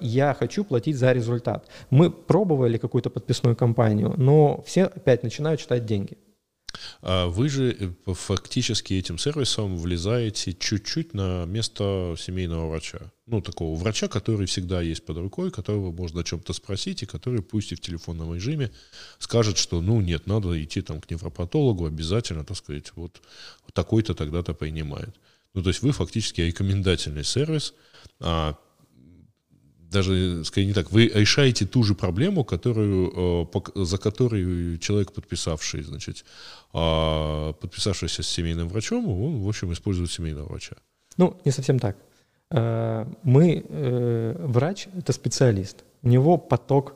Я 0.00 0.34
хочу 0.38 0.64
платить 0.64 0.96
за 0.96 1.12
результат. 1.12 1.68
Мы 1.90 2.10
пробовали 2.10 2.78
какую-то 2.78 3.10
подписную 3.10 3.56
компанию, 3.56 4.14
но 4.16 4.62
все 4.66 4.84
опять 4.84 5.22
начинают 5.22 5.60
читать 5.60 5.84
деньги. 5.84 6.16
А 7.02 7.26
вы 7.26 7.48
же 7.48 7.76
э, 7.78 8.12
фактически 8.14 8.94
этим 8.94 9.18
сервисом 9.18 9.76
влезаете 9.76 10.52
чуть-чуть 10.52 11.14
на 11.14 11.44
место 11.46 12.14
семейного 12.18 12.68
врача. 12.68 13.12
Ну, 13.26 13.40
такого 13.40 13.78
врача, 13.78 14.08
который 14.08 14.46
всегда 14.46 14.82
есть 14.82 15.04
под 15.04 15.18
рукой, 15.18 15.50
которого 15.50 15.92
можно 15.92 16.20
о 16.20 16.24
чем-то 16.24 16.52
спросить, 16.52 17.02
и 17.02 17.06
который, 17.06 17.42
пусть 17.42 17.72
и 17.72 17.74
в 17.76 17.80
телефонном 17.80 18.34
режиме, 18.34 18.70
скажет, 19.18 19.56
что, 19.56 19.80
ну, 19.80 20.00
нет, 20.00 20.26
надо 20.26 20.62
идти 20.62 20.82
там 20.82 21.00
к 21.00 21.10
невропатологу 21.10 21.86
обязательно, 21.86 22.44
так 22.44 22.56
сказать, 22.56 22.92
вот 22.96 23.20
такой-то 23.72 24.14
тогда-то 24.14 24.52
принимает. 24.54 25.14
Ну, 25.54 25.62
то 25.62 25.70
есть 25.70 25.82
вы 25.82 25.92
фактически 25.92 26.40
рекомендательный 26.42 27.24
сервис, 27.24 27.74
а 28.20 28.56
даже, 29.90 30.44
скорее 30.44 30.66
не 30.66 30.72
так, 30.72 30.92
вы 30.92 31.08
решаете 31.08 31.66
ту 31.66 31.82
же 31.82 31.94
проблему, 31.94 32.44
которую, 32.44 33.48
э, 33.54 33.84
за 33.84 33.98
которую 33.98 34.78
человек, 34.78 35.12
подписавший, 35.12 35.82
значит, 35.82 36.24
а, 36.72 37.52
подписавшийся 37.52 38.22
с 38.22 38.28
семейным 38.28 38.68
врачом, 38.68 39.08
он, 39.08 39.42
в 39.42 39.48
общем, 39.48 39.72
использует 39.72 40.10
семейного 40.10 40.48
врача. 40.48 40.76
Ну, 41.16 41.36
не 41.44 41.52
совсем 41.52 41.78
так. 41.78 41.96
Э, 42.50 43.06
мы, 43.22 43.64
э, 43.68 44.46
врач— 44.46 44.88
это 44.98 45.12
специалист. 45.12 45.84
У 46.02 46.08
него 46.08 46.38
поток 46.38 46.94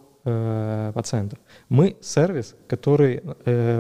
пациентов. 0.95 1.39
Мы 1.69 1.99
сервис, 2.01 2.55
который 2.67 3.21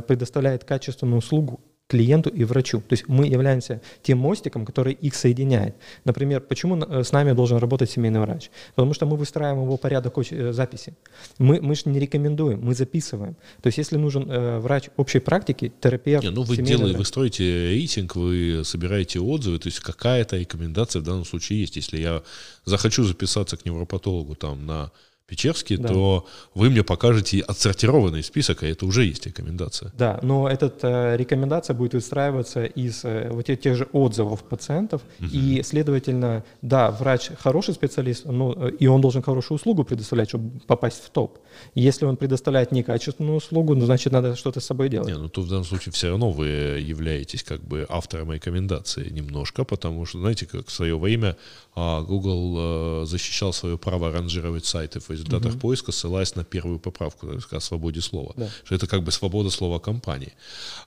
предоставляет 0.02 0.64
качественную 0.64 1.16
услугу 1.16 1.58
клиенту 1.87 2.30
и 2.30 2.45
врачу. 2.45 2.80
То 2.80 2.95
есть 2.95 3.09
мы 3.09 3.26
являемся 3.26 3.80
тем 4.03 4.18
мостиком, 4.18 4.64
который 4.64 4.95
их 4.95 5.14
соединяет. 5.14 5.76
Например, 6.05 6.41
почему 6.41 6.76
э, 6.76 7.05
с 7.05 7.12
нами 7.12 7.32
должен 7.32 7.59
работать 7.59 7.91
семейный 7.91 8.20
врач? 8.20 8.51
Потому 8.74 8.95
что 8.95 9.07
мы 9.07 9.16
выстраиваем 9.16 9.64
его 9.64 9.76
порядок 9.76 10.14
э, 10.18 10.53
записи. 10.53 10.95
Мы, 11.39 11.61
мы 11.61 11.74
же 11.74 11.82
не 11.87 12.01
рекомендуем, 12.01 12.61
мы 12.62 12.74
записываем. 12.74 13.37
То 13.61 13.66
есть 13.68 13.78
если 13.78 13.99
нужен 13.99 14.30
э, 14.30 14.59
врач 14.61 14.89
общей 14.97 15.20
практики, 15.20 15.72
терапевт, 15.80 16.24
не, 16.24 16.30
ну 16.30 16.43
вы 16.43 16.57
делаете, 16.57 16.97
вы 16.97 17.05
строите 17.05 17.68
рейтинг, 17.68 18.16
вы 18.16 18.62
собираете 18.64 19.20
отзывы, 19.20 19.59
то 19.59 19.68
есть 19.68 19.80
какая-то 19.80 20.39
рекомендация 20.39 21.01
в 21.01 21.05
данном 21.05 21.26
случае 21.26 21.61
есть. 21.61 21.76
Если 21.76 21.99
я 21.99 22.22
захочу 22.64 23.05
записаться 23.05 23.57
к 23.59 23.64
невропатологу 23.66 24.35
там 24.37 24.66
на 24.66 24.91
Печерский, 25.26 25.78
да. 25.78 25.88
то 25.88 26.26
вы 26.54 26.68
мне 26.68 26.84
покажете 26.84 27.40
отсортированный 27.40 28.22
список, 28.22 28.62
а 28.62 28.66
это 28.66 28.84
уже 28.84 29.06
есть 29.06 29.26
рекомендация. 29.26 29.90
Да, 29.96 30.18
но 30.22 30.50
эта 30.50 30.70
э, 30.82 31.16
рекомендация 31.16 31.72
будет 31.72 31.94
выстраиваться 31.94 32.66
из 32.66 33.06
э, 33.06 33.30
вот 33.30 33.46
тех, 33.46 33.58
тех 33.58 33.74
же 33.74 33.88
отзывов 33.92 34.44
пациентов, 34.44 35.00
угу. 35.18 35.28
и, 35.32 35.62
следовательно, 35.62 36.44
да, 36.60 36.90
врач 36.90 37.30
хороший 37.40 37.72
специалист, 37.72 38.26
но 38.26 38.52
э, 38.54 38.72
и 38.78 38.86
он 38.86 39.00
должен 39.00 39.22
хорошую 39.22 39.56
услугу 39.56 39.84
предоставлять, 39.84 40.28
чтобы 40.28 40.60
попасть 40.66 41.02
в 41.02 41.08
топ. 41.08 41.38
Если 41.74 42.04
он 42.04 42.18
предоставляет 42.18 42.70
некачественную 42.72 43.38
услугу, 43.38 43.74
ну, 43.74 43.86
значит, 43.86 44.12
надо 44.12 44.36
что-то 44.36 44.60
с 44.60 44.66
собой 44.66 44.90
делать. 44.90 45.08
Не, 45.08 45.16
ну, 45.16 45.30
то 45.30 45.40
в 45.40 45.48
данном 45.48 45.64
случае 45.64 45.94
все 45.94 46.10
равно 46.10 46.32
вы 46.32 46.46
являетесь 46.46 47.42
как 47.42 47.62
бы 47.62 47.86
автором 47.88 48.30
рекомендации 48.30 49.08
немножко, 49.08 49.64
потому 49.64 50.04
что, 50.04 50.18
знаете, 50.18 50.44
как 50.44 50.66
в 50.66 50.70
свое 50.70 50.98
время 50.98 51.38
а, 51.74 52.02
Google 52.02 53.06
защищал 53.06 53.54
свое 53.54 53.78
право 53.78 54.12
ранжировать 54.12 54.66
сайты 54.66 55.00
в 55.00 55.13
результатах 55.14 55.52
угу. 55.52 55.60
поиска, 55.60 55.92
ссылаясь 55.92 56.34
на 56.34 56.44
первую 56.44 56.78
поправку 56.78 57.28
о 57.50 57.60
свободе 57.60 58.00
слова. 58.00 58.32
Да. 58.36 58.48
Что 58.64 58.74
это 58.74 58.86
как 58.86 59.02
бы 59.02 59.12
свобода 59.12 59.50
слова 59.50 59.78
компании. 59.78 60.32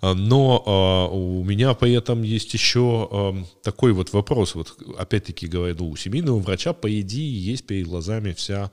А, 0.01 0.13
но 0.13 0.63
а, 0.65 1.07
у 1.07 1.43
меня 1.43 1.73
при 1.73 1.93
этом 1.93 2.23
есть 2.23 2.53
еще 2.53 3.07
а, 3.11 3.36
такой 3.63 3.93
вот 3.93 4.13
вопрос. 4.13 4.55
Вот 4.55 4.78
опять-таки 4.97 5.47
говорю, 5.47 5.89
у 5.89 5.95
семейного 5.95 6.39
врача, 6.39 6.73
по 6.73 6.88
идее, 6.99 7.51
есть 7.51 7.65
перед 7.65 7.88
глазами 7.88 8.34
вся 8.34 8.71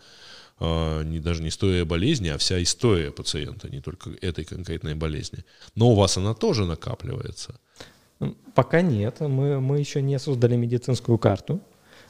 не, 0.61 1.19
даже 1.19 1.43
не 1.43 1.49
история 1.49 1.85
болезни, 1.85 2.29
а 2.29 2.39
вся 2.39 2.63
история 2.63 3.11
пациента, 3.11 3.69
не 3.69 3.81
только 3.81 4.11
этой 4.23 4.45
конкретной 4.45 4.95
болезни. 4.95 5.45
Но 5.75 5.91
у 5.91 5.95
вас 5.97 6.17
она 6.17 6.33
тоже 6.33 6.65
накапливается. 6.65 7.59
Пока 8.55 8.81
нет. 8.81 9.21
Мы, 9.21 9.61
мы 9.61 9.81
еще 9.81 10.01
не 10.01 10.19
создали 10.19 10.57
медицинскую 10.57 11.19
карту. 11.19 11.61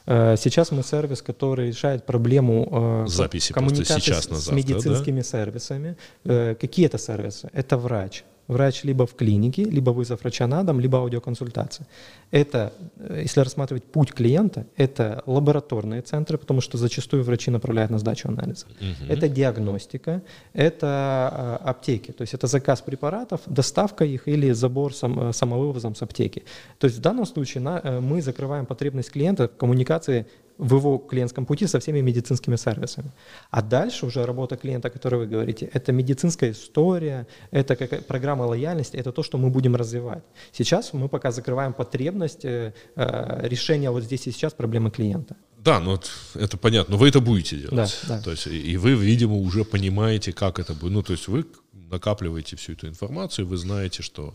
Э, 0.07 0.37
сейчас 0.37 0.71
мы 0.71 0.83
сервис, 0.83 1.23
который 1.23 1.69
решает 1.69 2.05
проблему 2.05 3.05
э, 3.05 3.09
Записи 3.09 3.53
коммуникации 3.53 4.01
сейчас 4.01 4.25
с, 4.25 4.47
с 4.47 4.53
медицинскими 4.53 5.21
да? 5.21 5.25
сервисами. 5.25 5.97
Э, 6.25 6.55
какие 6.61 6.87
это 6.87 6.99
сервисы? 6.99 7.49
Это 7.53 7.77
врач, 7.79 8.25
врач 8.49 8.85
либо 8.85 9.07
в 9.07 9.15
клинике, 9.15 9.65
либо 9.65 9.91
вызов 9.91 10.21
врача 10.21 10.47
на 10.47 10.63
дом, 10.63 10.81
либо 10.81 10.99
аудиоконсультация. 10.99 11.87
Это, 12.31 12.73
э, 12.97 13.21
если 13.23 13.41
рассматривать 13.41 13.85
путь 13.85 14.13
клиента, 14.13 14.67
это 14.77 15.23
лабораторные 15.27 16.03
центры, 16.03 16.39
потому 16.39 16.61
что 16.61 16.79
зачастую 16.79 17.25
врачи 17.25 17.51
направляют 17.51 17.91
на 17.91 17.99
сдачу 17.99 18.29
анализов. 18.29 18.69
Угу. 18.81 19.13
Это 19.13 19.29
диагностика, 19.29 20.23
это 20.53 20.87
а, 20.87 21.61
аптеки, 21.65 22.13
то 22.13 22.23
есть 22.23 22.35
это 22.35 22.47
заказ 22.47 22.81
препаратов, 22.81 23.41
доставка 23.47 24.05
их 24.05 24.29
или 24.29 24.53
забор 24.53 24.95
сам, 24.95 25.29
э, 25.29 25.33
самовывозом 25.33 25.95
с 25.95 26.03
аптеки. 26.03 26.43
То 26.79 26.87
есть 26.87 26.99
в 26.99 27.01
данном 27.01 27.27
случае 27.27 27.63
на, 27.63 27.81
э, 27.83 28.01
мы 28.01 28.23
закрываем 28.23 28.67
потребность 28.67 29.11
клиента 29.11 29.49
в 29.49 29.57
коммуникации 29.57 30.27
в 30.59 30.77
его 30.77 30.99
клиентском 30.99 31.47
пути 31.47 31.67
со 31.67 31.79
всеми 31.79 32.01
медицинскими 32.01 32.57
сервисами. 32.57 33.11
А 33.51 33.63
дальше 33.63 34.07
уже 34.07 34.25
работа 34.25 34.57
клиента, 34.57 34.89
о 34.89 34.91
которой 34.91 35.17
вы 35.17 35.27
говорите, 35.27 35.71
это 35.75 35.93
медицинская 35.93 36.53
история, 36.53 37.27
это 37.51 37.77
как 37.77 38.07
программа 38.07 38.45
лояльности, 38.45 38.97
это 38.97 39.13
то, 39.13 39.23
что 39.23 39.39
мы 39.39 39.51
будем 39.51 39.77
развивать. 39.77 40.23
Сейчас 40.53 40.93
мы 40.93 41.09
пока 41.09 41.31
закрываем 41.31 41.73
потребность 41.73 42.45
э, 42.45 42.73
э 42.97 43.49
решения 43.49 43.91
вот 43.91 44.05
здесь 44.05 44.27
и 44.27 44.33
сейчас 44.33 44.53
проблемы 44.53 44.91
клиента. 44.91 45.37
Да, 45.59 45.81
ну 45.81 45.99
это 46.35 46.57
понятно, 46.57 46.93
но 46.93 46.99
вы 46.99 47.09
это 47.09 47.21
будете 47.21 47.57
делать. 47.57 48.01
Да, 48.07 48.17
да. 48.17 48.23
То 48.23 48.31
есть, 48.31 48.47
и 48.47 48.77
вы, 48.77 48.95
видимо, 48.95 49.37
уже 49.37 49.65
понимаете, 49.65 50.33
как 50.33 50.59
это 50.59 50.75
будет. 50.75 50.93
Ну, 50.93 51.03
то 51.03 51.13
есть 51.13 51.29
вы 51.29 51.45
накапливаете 51.73 52.57
всю 52.57 52.73
эту 52.73 52.87
информацию, 52.87 53.47
вы 53.47 53.57
знаете, 53.57 54.03
что 54.03 54.35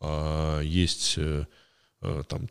э, 0.00 0.60
есть 0.64 1.18
э, 1.18 1.46
э 2.02 2.22
там 2.28 2.48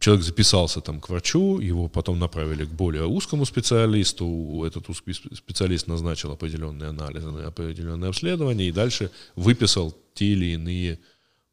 человек 0.00 0.24
записался 0.24 0.80
там 0.80 1.00
к 1.00 1.08
врачу, 1.08 1.58
его 1.58 1.88
потом 1.88 2.18
направили 2.18 2.64
к 2.64 2.70
более 2.70 3.06
узкому 3.06 3.44
специалисту, 3.44 4.64
этот 4.66 4.88
узкий 4.88 5.12
специалист 5.12 5.86
назначил 5.86 6.32
определенные 6.32 6.90
анализы, 6.90 7.28
определенные 7.28 8.08
обследования 8.08 8.68
и 8.68 8.72
дальше 8.72 9.10
выписал 9.34 9.96
те 10.14 10.26
или 10.26 10.54
иные, 10.54 10.98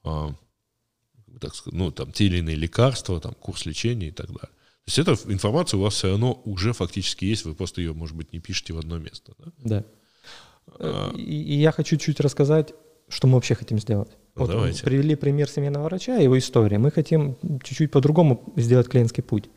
а, 0.04 0.34
так 1.40 1.56
сказать, 1.56 1.78
ну, 1.78 1.92
там, 1.92 2.12
те 2.12 2.26
или 2.26 2.38
иные 2.38 2.56
лекарства, 2.56 3.20
там, 3.20 3.34
курс 3.34 3.66
лечения 3.66 4.08
и 4.08 4.12
так 4.12 4.28
далее. 4.28 4.52
То 4.86 4.88
есть 4.88 5.00
эта 5.00 5.32
информация 5.32 5.78
у 5.78 5.82
вас 5.82 5.94
все 5.94 6.10
равно 6.10 6.42
уже 6.46 6.74
фактически 6.74 7.26
есть, 7.26 7.46
вы 7.46 7.56
просто 7.56 7.82
ее, 7.82 7.94
может 7.94 8.16
быть, 8.16 8.34
не 8.34 8.40
пишете 8.40 8.74
в 8.74 8.80
одно 8.80 8.98
место. 8.98 9.34
Да. 9.38 9.52
да. 9.58 9.86
А... 10.80 11.14
И, 11.16 11.22
и 11.22 11.56
я 11.56 11.72
хочу 11.72 11.98
чуть 11.98 12.20
рассказать, 12.20 12.74
что 13.08 13.28
мы 13.28 13.36
вообще 13.36 13.56
хотим 13.56 13.80
сделать. 13.80 14.12
Вот 14.36 14.50
Давайте. 14.50 14.84
Привели 14.84 15.16
пример 15.16 15.48
семейного 15.48 15.84
врача 15.84 16.18
и 16.18 16.24
его 16.24 16.38
истории. 16.38 16.78
Мы 16.78 16.92
хотим 16.92 17.38
чуть-чуть 17.64 17.92
по-другому 17.92 18.54
сделать 18.56 18.88
клиентский 18.88 19.24
путь. 19.24 19.50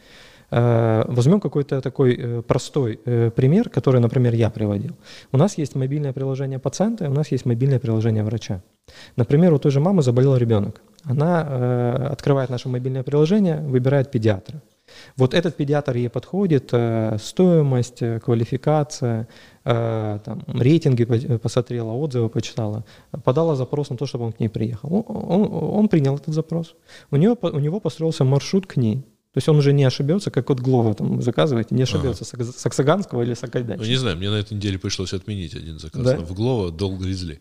Э, 0.50 1.04
возьмем 1.08 1.40
какой-то 1.40 1.80
такой 1.80 2.14
э, 2.14 2.42
простой 2.42 3.00
э, 3.04 3.30
пример, 3.30 3.68
который, 3.68 4.00
например, 4.00 4.34
я 4.34 4.50
приводил. 4.50 4.96
У 5.32 5.38
нас 5.38 5.58
есть 5.58 5.74
мобильное 5.74 6.12
приложение 6.12 6.58
пациента, 6.58 7.08
у 7.08 7.12
нас 7.12 7.32
есть 7.32 7.46
мобильное 7.46 7.78
приложение 7.78 8.22
врача. 8.22 8.62
Например, 9.16 9.52
у 9.54 9.58
той 9.58 9.72
же 9.72 9.80
мамы 9.80 10.02
заболел 10.02 10.36
ребенок. 10.36 10.80
Она 11.04 12.10
открывает 12.10 12.50
наше 12.50 12.68
мобильное 12.68 13.02
приложение, 13.02 13.60
выбирает 13.60 14.10
педиатра. 14.10 14.60
Вот 15.16 15.34
этот 15.34 15.56
педиатр 15.56 15.96
ей 15.96 16.08
подходит, 16.08 16.72
стоимость, 17.18 18.02
квалификация, 18.22 19.28
Э, 19.68 20.20
там, 20.24 20.44
рейтинги 20.46 21.04
посмотрела, 21.38 21.90
отзывы 21.90 22.28
почитала, 22.28 22.84
подала 23.24 23.56
запрос 23.56 23.90
на 23.90 23.96
то, 23.96 24.06
чтобы 24.06 24.26
он 24.26 24.32
к 24.32 24.38
ней 24.38 24.48
приехал. 24.48 24.88
Он, 24.94 25.04
он, 25.08 25.48
он 25.78 25.88
принял 25.88 26.14
этот 26.14 26.34
запрос. 26.34 26.76
У 27.10 27.16
него, 27.16 27.36
у 27.42 27.58
него 27.58 27.80
построился 27.80 28.24
маршрут 28.24 28.68
к 28.68 28.76
ней. 28.76 29.04
То 29.36 29.38
есть 29.38 29.50
он 29.50 29.58
уже 29.58 29.74
не 29.74 29.84
ошибется, 29.84 30.30
как 30.30 30.50
от 30.50 30.60
Глова 30.60 30.94
там 30.94 31.20
заказываете, 31.20 31.74
не 31.74 31.82
ошибется 31.82 32.24
ага. 32.32 32.42
с 32.42 32.56
Саксаганского 32.56 33.20
или 33.20 33.34
Сакайдача. 33.34 33.82
Ну, 33.82 33.86
не 33.86 33.96
знаю, 33.96 34.16
мне 34.16 34.30
на 34.30 34.36
этой 34.36 34.54
неделе 34.54 34.78
пришлось 34.78 35.12
отменить 35.12 35.54
один 35.54 35.78
заказ. 35.78 36.02
Да? 36.02 36.16
В 36.16 36.32
Глова 36.32 36.70
долго 36.70 37.04
везли. 37.04 37.38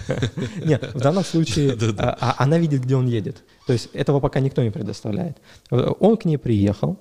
Нет, 0.64 0.90
в 0.94 0.98
данном 0.98 1.22
случае 1.22 1.78
а, 1.98 2.16
а, 2.20 2.34
она 2.42 2.58
видит, 2.58 2.82
где 2.82 2.96
он 2.96 3.06
едет. 3.06 3.44
То 3.68 3.72
есть 3.72 3.88
этого 3.92 4.18
пока 4.18 4.40
никто 4.40 4.64
не 4.64 4.72
предоставляет. 4.72 5.36
Он 5.70 6.16
к 6.16 6.24
ней 6.24 6.38
приехал, 6.38 6.98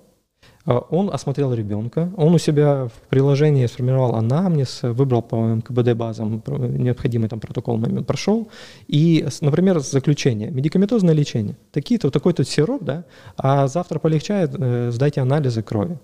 он 0.68 1.10
осмотрел 1.14 1.54
ребенка, 1.54 2.12
он 2.18 2.34
у 2.34 2.38
себя 2.38 2.88
в 2.88 3.10
приложении 3.10 3.66
сформировал 3.68 4.16
анамнез, 4.16 4.80
выбрал 4.84 5.22
по 5.22 5.36
МКБД 5.36 5.94
базам 5.94 6.44
необходимый 6.46 7.30
там 7.30 7.40
протокол 7.40 7.78
момент 7.78 8.06
прошел, 8.06 8.50
и, 8.88 9.26
например, 9.42 9.80
заключение, 9.80 10.52
медикаментозное 10.52 11.14
лечение, 11.14 11.56
такие-то, 11.72 12.10
такой-то 12.12 12.44
сироп, 12.44 12.84
да, 12.84 13.06
а 13.38 13.68
завтра 13.68 14.00
полегчает, 14.00 14.52
э, 14.58 14.92
сдайте 14.92 15.22
анализы 15.22 15.64
крови. 15.64 15.98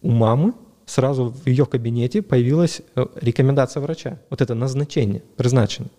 У 0.00 0.10
мамы 0.10 0.54
сразу 0.86 1.28
в 1.30 1.46
ее 1.46 1.66
кабинете 1.66 2.22
появилась 2.22 2.80
э, 2.96 3.06
рекомендация 3.20 3.82
врача, 3.82 4.18
вот 4.30 4.40
это 4.40 4.54
назначение, 4.54 5.22
призначение. 5.36 5.90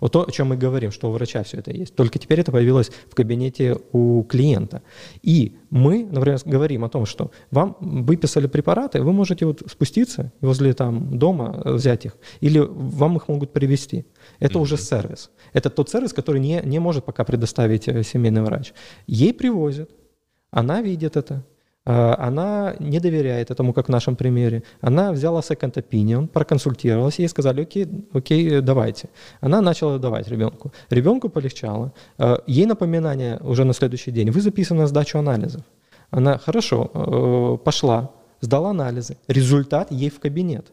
Вот 0.00 0.12
то, 0.12 0.26
о 0.26 0.30
чем 0.30 0.48
мы 0.48 0.56
говорим, 0.56 0.90
что 0.90 1.08
у 1.08 1.12
врача 1.12 1.42
все 1.42 1.58
это 1.58 1.72
есть. 1.72 1.94
Только 1.94 2.18
теперь 2.18 2.40
это 2.40 2.52
появилось 2.52 2.90
в 3.08 3.14
кабинете 3.14 3.78
у 3.92 4.22
клиента. 4.24 4.82
И 5.22 5.56
мы, 5.70 6.04
например, 6.04 6.38
говорим 6.44 6.84
о 6.84 6.88
том, 6.88 7.06
что 7.06 7.30
вам 7.50 7.76
выписали 7.80 8.46
препараты, 8.46 9.02
вы 9.02 9.12
можете 9.12 9.46
вот 9.46 9.62
спуститься 9.70 10.32
возле 10.40 10.72
там 10.72 11.18
дома 11.18 11.62
взять 11.64 12.06
их, 12.06 12.16
или 12.40 12.58
вам 12.58 13.16
их 13.16 13.28
могут 13.28 13.52
привезти. 13.52 14.06
Это 14.38 14.54
mm-hmm. 14.54 14.62
уже 14.62 14.76
сервис. 14.76 15.30
Это 15.52 15.70
тот 15.70 15.90
сервис, 15.90 16.12
который 16.12 16.40
не, 16.40 16.60
не 16.64 16.78
может 16.78 17.04
пока 17.04 17.24
предоставить 17.24 17.88
э, 17.88 18.02
семейный 18.02 18.42
врач. 18.42 18.72
Ей 19.06 19.32
привозят, 19.32 19.90
она 20.50 20.82
видит 20.82 21.16
это, 21.16 21.44
она 21.86 22.74
не 22.80 22.98
доверяет 23.00 23.50
этому, 23.50 23.72
как 23.72 23.86
в 23.86 23.90
нашем 23.90 24.16
примере. 24.16 24.62
Она 24.80 25.12
взяла 25.12 25.40
second 25.40 25.74
opinion, 25.74 26.26
проконсультировалась, 26.26 27.20
ей 27.20 27.28
сказали, 27.28 27.62
окей, 27.62 27.86
окей, 28.12 28.60
давайте. 28.60 29.08
Она 29.40 29.60
начала 29.60 29.98
давать 29.98 30.28
ребенку. 30.28 30.72
Ребенку 30.90 31.28
полегчало. 31.28 31.92
А, 32.18 32.42
ей 32.46 32.66
напоминание 32.66 33.38
уже 33.40 33.64
на 33.64 33.72
следующий 33.72 34.10
день. 34.10 34.30
Вы 34.30 34.40
записаны 34.40 34.80
на 34.80 34.86
сдачу 34.86 35.18
анализов. 35.18 35.62
Она, 36.10 36.38
хорошо, 36.38 36.90
э, 36.94 37.64
пошла, 37.64 38.10
сдала 38.40 38.70
анализы. 38.70 39.16
Результат 39.28 39.90
ей 39.90 40.10
в 40.10 40.20
кабинет. 40.20 40.72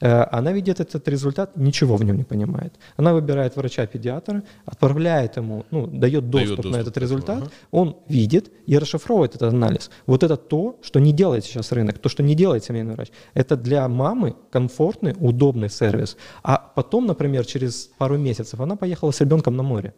Э, 0.00 0.24
она 0.30 0.52
видит 0.52 0.80
этот 0.80 1.08
результат, 1.08 1.56
ничего 1.56 1.96
в 1.96 2.04
нем 2.04 2.16
не 2.16 2.24
понимает. 2.24 2.74
Она 2.96 3.12
выбирает 3.12 3.56
врача-педиатра, 3.56 4.42
отправляет 4.64 5.36
ему, 5.36 5.64
ну, 5.70 5.86
дает 5.86 6.30
доступ, 6.30 6.32
дает 6.32 6.56
доступ 6.56 6.72
на 6.72 6.76
этот 6.76 6.96
результат, 6.98 7.38
ага. 7.38 7.50
он 7.70 7.96
видит 8.08 8.52
и 8.66 8.78
расшифровывает 8.78 9.34
этот 9.34 9.52
анализ. 9.52 9.90
Вот 10.06 10.22
это 10.22 10.36
то, 10.36 10.78
что 10.82 11.00
не 11.00 11.12
делает 11.12 11.44
сейчас 11.44 11.72
рынок, 11.72 11.98
то, 11.98 12.08
что 12.08 12.22
не 12.22 12.34
делает 12.34 12.64
семейный 12.64 12.94
врач. 12.94 13.08
Это 13.34 13.56
для 13.56 13.88
мамы 13.88 14.36
комфортный, 14.50 15.14
удобный 15.18 15.68
сервис. 15.68 16.16
А 16.42 16.58
потом, 16.74 17.06
например, 17.06 17.44
через 17.44 17.90
пару 17.98 18.18
месяцев 18.18 18.60
она 18.60 18.76
поехала 18.76 19.10
с 19.10 19.20
ребенком 19.20 19.56
на 19.56 19.62
море. 19.62 19.94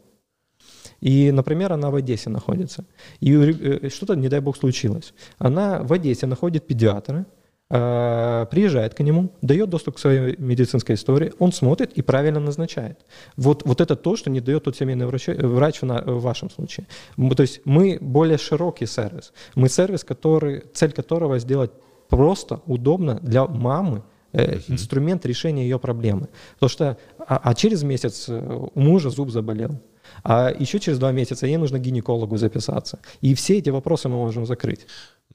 И, 1.00 1.32
например, 1.32 1.72
она 1.72 1.90
в 1.90 1.94
Одессе 1.94 2.30
находится. 2.30 2.84
И 3.20 3.32
э, 3.32 3.88
что-то, 3.88 4.16
не 4.16 4.28
дай 4.28 4.40
бог, 4.40 4.56
случилось. 4.56 5.14
Она 5.38 5.82
в 5.82 5.92
Одессе 5.92 6.26
находит 6.26 6.66
педиатра, 6.66 7.26
приезжает 7.70 8.94
к 8.94 9.00
нему, 9.00 9.32
дает 9.42 9.70
доступ 9.70 9.94
к 9.94 9.98
своей 10.00 10.36
медицинской 10.38 10.96
истории, 10.96 11.32
он 11.38 11.52
смотрит 11.52 11.92
и 11.92 12.02
правильно 12.02 12.40
назначает. 12.40 12.98
Вот, 13.36 13.62
вот 13.64 13.80
это 13.80 13.94
то, 13.94 14.16
что 14.16 14.28
не 14.28 14.40
дает 14.40 14.64
тот 14.64 14.76
семейный 14.76 15.06
врач, 15.06 15.28
врач 15.28 15.82
в, 15.82 15.86
на, 15.86 16.02
в 16.02 16.20
вашем 16.20 16.50
случае. 16.50 16.88
То 17.16 17.42
есть 17.42 17.60
мы 17.64 17.98
более 18.00 18.38
широкий 18.38 18.86
сервис. 18.86 19.32
Мы 19.54 19.68
сервис, 19.68 20.02
который, 20.02 20.64
цель 20.74 20.90
которого 20.90 21.38
сделать 21.38 21.70
просто, 22.08 22.60
удобно 22.66 23.20
для 23.22 23.46
мамы, 23.46 24.02
э, 24.32 24.58
инструмент 24.66 25.24
решения 25.24 25.62
ее 25.62 25.78
проблемы. 25.78 26.28
Потому 26.54 26.70
что, 26.70 26.96
а, 27.18 27.40
а 27.42 27.54
через 27.54 27.84
месяц 27.84 28.28
э, 28.28 28.68
у 28.74 28.80
мужа 28.80 29.10
зуб 29.10 29.30
заболел. 29.30 29.80
А 30.24 30.52
еще 30.58 30.80
через 30.80 30.98
два 30.98 31.12
месяца 31.12 31.46
ей 31.46 31.56
нужно 31.56 31.78
к 31.78 31.82
гинекологу 31.82 32.36
записаться. 32.36 32.98
И 33.20 33.34
все 33.34 33.58
эти 33.58 33.70
вопросы 33.70 34.08
мы 34.08 34.16
можем 34.16 34.44
закрыть. 34.44 34.86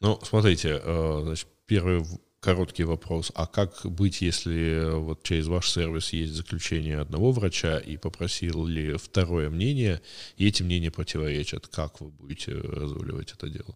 Ну, 0.02 0.20
смотрите, 0.22 0.82
значит, 1.24 1.48
первый 1.66 2.04
короткий 2.40 2.84
вопрос. 2.84 3.32
А 3.34 3.48
как 3.48 3.86
быть, 3.86 4.22
если 4.22 4.98
вот 5.00 5.24
через 5.24 5.48
ваш 5.48 5.70
сервис 5.70 6.14
есть 6.14 6.34
заключение 6.34 7.00
одного 7.00 7.32
врача 7.32 7.80
и 7.80 7.98
попросил 7.98 8.66
ли 8.66 8.98
второе 8.98 9.50
мнение, 9.50 10.02
и 10.38 10.48
эти 10.48 10.62
мнения 10.62 10.92
противоречат? 10.92 11.68
Как 11.68 12.02
вы 12.02 12.12
будете 12.12 12.54
разруливать 12.54 13.34
это 13.34 13.50
дело? 13.50 13.76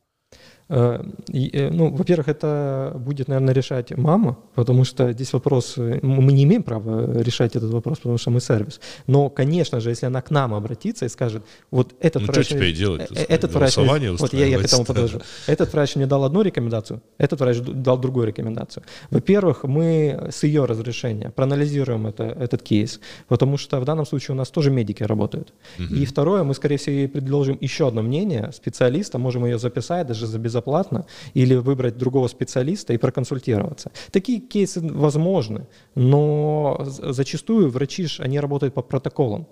Э, 0.69 1.03
э, 1.33 1.69
ну, 1.71 1.89
во-первых, 1.89 2.27
это 2.27 2.93
будет, 2.95 3.27
наверное, 3.27 3.53
решать 3.53 3.97
мама, 3.97 4.37
потому 4.53 4.83
что 4.83 5.11
здесь 5.11 5.33
вопрос, 5.33 5.77
мы 5.77 6.31
не 6.31 6.43
имеем 6.43 6.63
права 6.63 7.21
решать 7.21 7.55
этот 7.55 7.71
вопрос, 7.71 7.97
потому 7.97 8.17
что 8.19 8.29
мы 8.29 8.39
сервис. 8.39 8.79
Но, 9.07 9.29
конечно 9.29 9.79
же, 9.79 9.89
если 9.89 10.05
она 10.05 10.21
к 10.21 10.29
нам 10.29 10.53
обратится 10.53 11.05
и 11.05 11.09
скажет, 11.09 11.43
вот 11.71 11.95
этот 11.99 12.21
ну, 12.21 12.27
врач... 12.27 12.45
что 12.45 12.55
теперь 12.55 12.75
делать? 12.75 13.09
Этот 13.11 13.53
врач... 13.53 13.77
Вот 13.77 14.33
я, 14.33 14.45
я 14.45 14.59
к 14.59 14.65
этому 14.65 14.85
подожду. 14.85 15.21
Этот 15.47 15.73
врач 15.73 15.95
мне 15.95 16.05
дал 16.05 16.23
одну 16.23 16.43
рекомендацию, 16.43 17.01
этот 17.17 17.39
врач 17.39 17.57
дал 17.59 17.97
другую 17.97 18.27
рекомендацию. 18.27 18.83
Во-первых, 19.09 19.63
мы 19.63 20.27
с 20.31 20.43
ее 20.43 20.65
разрешения 20.65 21.31
проанализируем 21.31 22.05
это, 22.05 22.23
этот 22.23 22.61
кейс, 22.61 22.99
потому 23.27 23.57
что 23.57 23.79
в 23.79 23.85
данном 23.85 24.05
случае 24.05 24.35
у 24.35 24.37
нас 24.37 24.49
тоже 24.49 24.69
медики 24.69 25.01
работают. 25.01 25.53
Угу. 25.79 25.95
И 25.95 26.05
второе, 26.05 26.43
мы, 26.43 26.53
скорее 26.53 26.77
всего, 26.77 26.95
ей 26.95 27.07
предложим 27.07 27.57
еще 27.59 27.87
одно 27.87 28.03
мнение 28.03 28.51
специалиста, 28.53 29.17
можем 29.17 29.45
ее 29.45 29.57
записать 29.57 30.05
даже 30.05 30.27
за 30.27 30.37
безопасность 30.37 30.58
безоплатно, 30.59 31.05
или 31.35 31.55
выбрать 31.55 31.97
другого 31.97 32.27
специалиста 32.27 32.93
и 32.93 32.97
проконсультироваться. 32.97 33.91
Такие 34.11 34.39
кейсы 34.39 34.81
возможны, 34.81 35.67
но 35.95 36.77
зачастую 36.85 37.69
врачи, 37.69 38.07
они 38.19 38.39
работают 38.39 38.73
по 38.73 38.81
протоколам. 38.81 39.45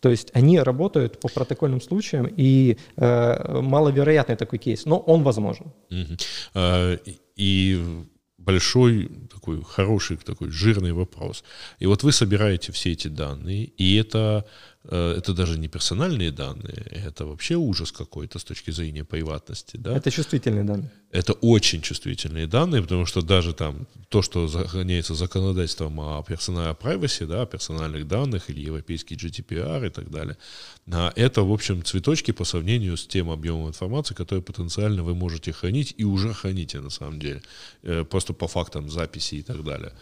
То 0.00 0.10
есть 0.10 0.30
они 0.34 0.62
работают 0.62 1.20
по 1.20 1.28
протокольным 1.28 1.80
случаям, 1.80 2.28
и 2.40 2.76
э, 2.96 3.60
маловероятный 3.62 4.36
такой 4.36 4.58
кейс, 4.58 4.86
но 4.86 4.98
он 4.98 5.22
возможен. 5.22 5.66
Угу. 5.90 6.16
И 7.36 7.80
большой 8.38 9.08
такой 9.30 9.62
хороший 9.62 10.16
такой 10.16 10.50
жирный 10.50 10.92
вопрос. 10.92 11.44
И 11.80 11.86
вот 11.86 12.02
вы 12.02 12.12
собираете 12.12 12.72
все 12.72 12.90
эти 12.90 13.08
данные, 13.08 13.64
и 13.78 14.00
это 14.00 14.44
это 14.90 15.32
даже 15.32 15.58
не 15.58 15.68
персональные 15.68 16.32
данные, 16.32 16.86
это 16.90 17.24
вообще 17.24 17.54
ужас 17.54 17.92
какой-то 17.92 18.38
с 18.38 18.44
точки 18.44 18.72
зрения 18.72 19.04
приватности. 19.04 19.76
Да? 19.76 19.96
Это 19.96 20.10
чувствительные 20.10 20.64
данные. 20.64 20.90
Это 21.12 21.34
очень 21.34 21.82
чувствительные 21.82 22.46
данные, 22.46 22.82
потому 22.82 23.06
что 23.06 23.22
даже 23.22 23.52
там 23.52 23.86
то, 24.08 24.22
что 24.22 24.48
сохраняется 24.48 25.14
законодательством 25.14 26.00
о 26.00 26.22
персональной 26.22 26.74
privacy, 26.74 27.26
да, 27.26 27.42
о 27.42 27.46
персональных 27.46 28.08
данных 28.08 28.50
или 28.50 28.60
европейский 28.60 29.14
GDPR 29.14 29.86
и 29.86 29.90
так 29.90 30.10
далее, 30.10 30.36
а 30.90 31.12
это, 31.14 31.42
в 31.42 31.52
общем, 31.52 31.84
цветочки 31.84 32.32
по 32.32 32.44
сравнению 32.44 32.96
с 32.96 33.06
тем 33.06 33.30
объемом 33.30 33.68
информации, 33.68 34.14
который 34.14 34.42
потенциально 34.42 35.04
вы 35.04 35.14
можете 35.14 35.52
хранить 35.52 35.94
и 35.96 36.04
уже 36.04 36.32
храните 36.32 36.80
на 36.80 36.90
самом 36.90 37.20
деле, 37.20 37.42
э, 37.82 38.04
просто 38.04 38.32
по 38.32 38.48
фактам 38.48 38.90
записи 38.90 39.36
и 39.36 39.42
так 39.42 39.62
далее 39.62 39.92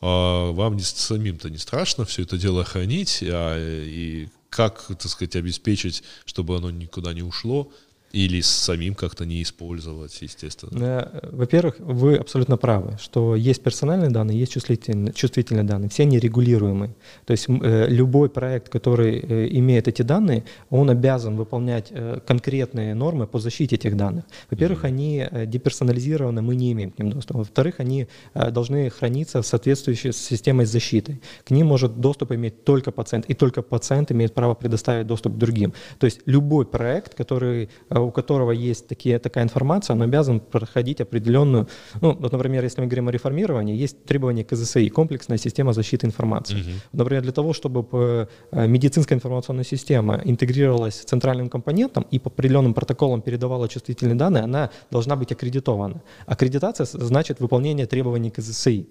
а 0.00 0.52
вам 0.52 0.76
не, 0.76 0.82
самим-то 0.82 1.50
не 1.50 1.58
страшно 1.58 2.04
все 2.04 2.22
это 2.22 2.38
дело 2.38 2.64
хранить, 2.64 3.22
а, 3.22 3.56
и 3.58 4.28
как, 4.48 4.86
так 4.86 5.08
сказать, 5.08 5.36
обеспечить, 5.36 6.02
чтобы 6.24 6.56
оно 6.56 6.70
никуда 6.70 7.12
не 7.12 7.22
ушло, 7.22 7.72
или 8.12 8.40
самим 8.40 8.94
как-то 8.94 9.24
не 9.24 9.42
использовать, 9.42 10.20
естественно? 10.22 11.10
Э, 11.12 11.28
во-первых, 11.30 11.76
вы 11.78 12.16
абсолютно 12.16 12.56
правы, 12.56 12.98
что 13.00 13.36
есть 13.36 13.62
персональные 13.62 14.10
данные, 14.10 14.38
есть 14.38 14.52
чувствительные, 14.52 15.12
чувствительные 15.12 15.64
данные, 15.64 15.88
все 15.90 16.02
они 16.02 16.18
регулируемые. 16.18 16.94
То 17.24 17.32
есть 17.32 17.46
э, 17.48 17.86
любой 17.88 18.28
проект, 18.28 18.68
который 18.68 19.20
э, 19.20 19.48
имеет 19.58 19.86
эти 19.86 20.02
данные, 20.02 20.44
он 20.70 20.90
обязан 20.90 21.36
выполнять 21.36 21.92
конкретные 22.26 22.94
нормы 22.94 23.26
по 23.26 23.38
защите 23.38 23.76
этих 23.76 23.96
данных. 23.96 24.24
Во-первых, 24.50 24.84
mm-hmm. 24.84 24.86
они 24.86 25.28
деперсонализированы, 25.46 26.42
мы 26.42 26.56
не 26.56 26.72
имеем 26.72 26.90
к 26.90 26.98
ним 26.98 27.10
доступа. 27.10 27.38
Во-вторых, 27.38 27.76
они 27.78 28.08
должны 28.34 28.90
храниться 28.90 29.42
в 29.42 29.46
соответствующей 29.46 30.12
системой 30.12 30.66
защиты. 30.66 31.20
К 31.44 31.50
ним 31.50 31.66
может 31.66 32.00
доступ 32.00 32.32
иметь 32.32 32.64
только 32.64 32.90
пациент, 32.90 33.26
и 33.26 33.34
только 33.34 33.62
пациент 33.62 34.12
имеет 34.12 34.34
право 34.34 34.54
предоставить 34.54 35.06
доступ 35.06 35.34
к 35.34 35.38
другим. 35.38 35.72
То 35.98 36.06
есть 36.06 36.20
любой 36.26 36.66
проект, 36.66 37.14
который 37.14 37.68
у 38.02 38.10
которого 38.10 38.52
есть 38.52 38.88
такие, 38.88 39.18
такая 39.18 39.44
информация, 39.44 39.94
он 39.94 40.02
обязан 40.02 40.40
проходить 40.40 41.00
определенную, 41.00 41.68
ну, 42.00 42.16
вот, 42.18 42.32
например, 42.32 42.64
если 42.64 42.80
мы 42.80 42.86
говорим 42.86 43.08
о 43.08 43.12
реформировании, 43.12 43.76
есть 43.76 44.04
требования 44.04 44.44
к 44.44 44.48
КЗСИ, 44.48 44.88
комплексная 44.88 45.38
система 45.38 45.72
защиты 45.72 46.06
информации. 46.06 46.56
Uh-huh. 46.56 46.74
Например, 46.92 47.22
для 47.22 47.32
того, 47.32 47.52
чтобы 47.52 48.28
э, 48.52 48.66
медицинская 48.66 49.16
информационная 49.16 49.64
система 49.64 50.20
интегрировалась 50.24 51.00
с 51.00 51.04
центральным 51.04 51.48
компонентом 51.48 52.06
и 52.10 52.18
по 52.18 52.28
определенным 52.28 52.74
протоколам 52.74 53.22
передавала 53.22 53.68
чувствительные 53.68 54.14
данные, 54.14 54.44
она 54.44 54.70
должна 54.90 55.16
быть 55.16 55.32
аккредитована. 55.32 56.02
Аккредитация 56.26 56.86
значит 56.86 57.40
выполнение 57.40 57.86
требований 57.86 58.30
КЗСИ. 58.30 58.86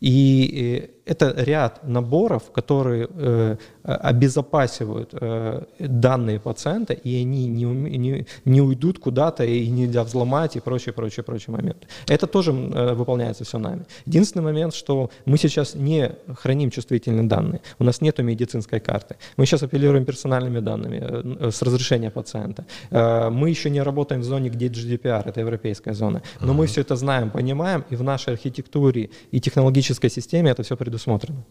И 0.00 0.90
это 1.04 1.34
ряд 1.36 1.84
наборов, 1.84 2.52
которые 2.52 3.08
э, 3.10 3.56
обезопасивают 3.82 5.10
э, 5.12 5.64
данные 5.78 6.38
пациента, 6.38 6.92
и 6.92 7.22
они 7.22 7.48
не, 7.48 7.64
не, 7.64 8.26
не 8.44 8.60
уйдут 8.60 8.98
куда-то, 8.98 9.44
и 9.44 9.66
нельзя 9.68 10.04
взломать, 10.04 10.56
и 10.56 10.60
прочие, 10.60 10.92
прочие, 10.92 11.24
прочие 11.24 11.56
моменты. 11.56 11.88
Это 12.06 12.26
тоже 12.26 12.52
э, 12.52 12.94
выполняется 12.94 13.44
все 13.44 13.58
нами. 13.58 13.84
Единственный 14.06 14.42
момент, 14.42 14.74
что 14.74 15.10
мы 15.24 15.38
сейчас 15.38 15.74
не 15.74 16.12
храним 16.38 16.70
чувствительные 16.70 17.26
данные. 17.26 17.60
У 17.78 17.84
нас 17.84 18.00
нет 18.00 18.18
медицинской 18.18 18.80
карты. 18.80 19.16
Мы 19.36 19.46
сейчас 19.46 19.62
апеллируем 19.62 20.04
персональными 20.04 20.60
данными 20.60 20.98
э, 21.02 21.50
с 21.50 21.62
разрешения 21.62 22.10
пациента. 22.10 22.64
Э, 22.90 23.28
мы 23.30 23.50
еще 23.50 23.70
не 23.70 23.82
работаем 23.82 24.20
в 24.20 24.24
зоне, 24.24 24.50
где 24.50 24.68
GDPR, 24.68 25.28
это 25.28 25.40
европейская 25.40 25.94
зона. 25.94 26.22
Но 26.40 26.54
мы 26.54 26.66
все 26.66 26.82
это 26.82 26.94
знаем, 26.94 27.30
понимаем, 27.30 27.84
и 27.90 27.96
в 27.96 28.02
нашей 28.04 28.34
архитектуре 28.34 29.10
и 29.32 29.40
технологической 29.72 30.10
системе 30.10 30.50
это 30.50 30.62
все 30.62 30.76
предусмотрено. 30.76 31.44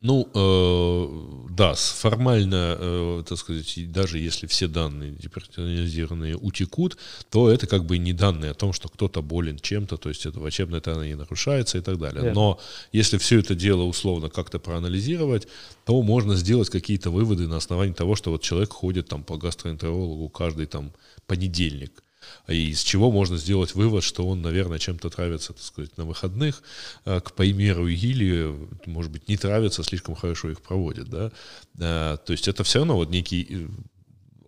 Ну, 0.00 0.28
э, 0.34 1.48
да, 1.50 1.74
формально, 1.74 2.76
э, 2.78 3.22
так 3.26 3.38
сказать, 3.38 3.90
даже 3.90 4.18
если 4.18 4.46
все 4.46 4.68
данные 4.68 5.12
деперсонализированные 5.12 6.36
утекут, 6.36 6.98
то 7.30 7.48
это 7.48 7.66
как 7.66 7.86
бы 7.86 7.96
не 7.96 8.12
данные 8.12 8.50
о 8.50 8.54
том, 8.54 8.74
что 8.74 8.88
кто-то 8.88 9.22
болен 9.22 9.58
чем-то, 9.58 9.96
то 9.96 10.10
есть 10.10 10.26
это 10.26 10.40
врачебная 10.40 10.80
тайна 10.80 11.04
не 11.04 11.14
нарушается 11.16 11.78
и 11.78 11.80
так 11.80 11.98
далее. 11.98 12.22
Yeah. 12.22 12.34
Но 12.34 12.58
если 12.92 13.16
все 13.16 13.38
это 13.38 13.54
дело 13.54 13.84
условно 13.84 14.28
как-то 14.28 14.58
проанализировать, 14.58 15.48
то 15.86 16.02
можно 16.02 16.36
сделать 16.36 16.68
какие-то 16.68 17.10
выводы 17.10 17.48
на 17.48 17.56
основании 17.56 17.94
того, 17.94 18.14
что 18.14 18.30
вот 18.30 18.42
человек 18.42 18.72
ходит 18.72 19.08
там 19.08 19.22
по 19.22 19.38
гастроэнтерологу 19.38 20.28
каждый 20.28 20.66
там 20.66 20.92
понедельник 21.26 22.03
из 22.46 22.82
чего 22.82 23.10
можно 23.10 23.36
сделать 23.36 23.74
вывод, 23.74 24.04
что 24.04 24.26
он, 24.26 24.42
наверное, 24.42 24.78
чем-то 24.78 25.10
травится, 25.10 25.52
так 25.52 25.62
сказать, 25.62 25.96
на 25.96 26.04
выходных, 26.04 26.62
а, 27.04 27.20
к 27.20 27.32
примеру, 27.32 27.88
или, 27.88 28.54
может 28.86 29.10
быть, 29.10 29.28
не 29.28 29.36
травится, 29.36 29.82
слишком 29.82 30.14
хорошо 30.14 30.50
их 30.50 30.60
проводит, 30.60 31.08
да, 31.08 31.32
а, 31.78 32.16
то 32.16 32.32
есть 32.32 32.48
это 32.48 32.64
все 32.64 32.80
равно 32.80 32.96
вот 32.96 33.10
некий 33.10 33.46
э, 33.48 33.66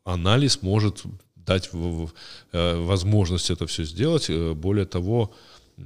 анализ 0.05 0.63
может 0.63 1.03
дать 1.35 1.71
э, 1.73 2.77
возможность 2.83 3.51
это 3.51 3.67
все 3.67 3.85
сделать, 3.85 4.27
э, 4.29 4.53
более 4.53 4.87
того, 4.87 5.33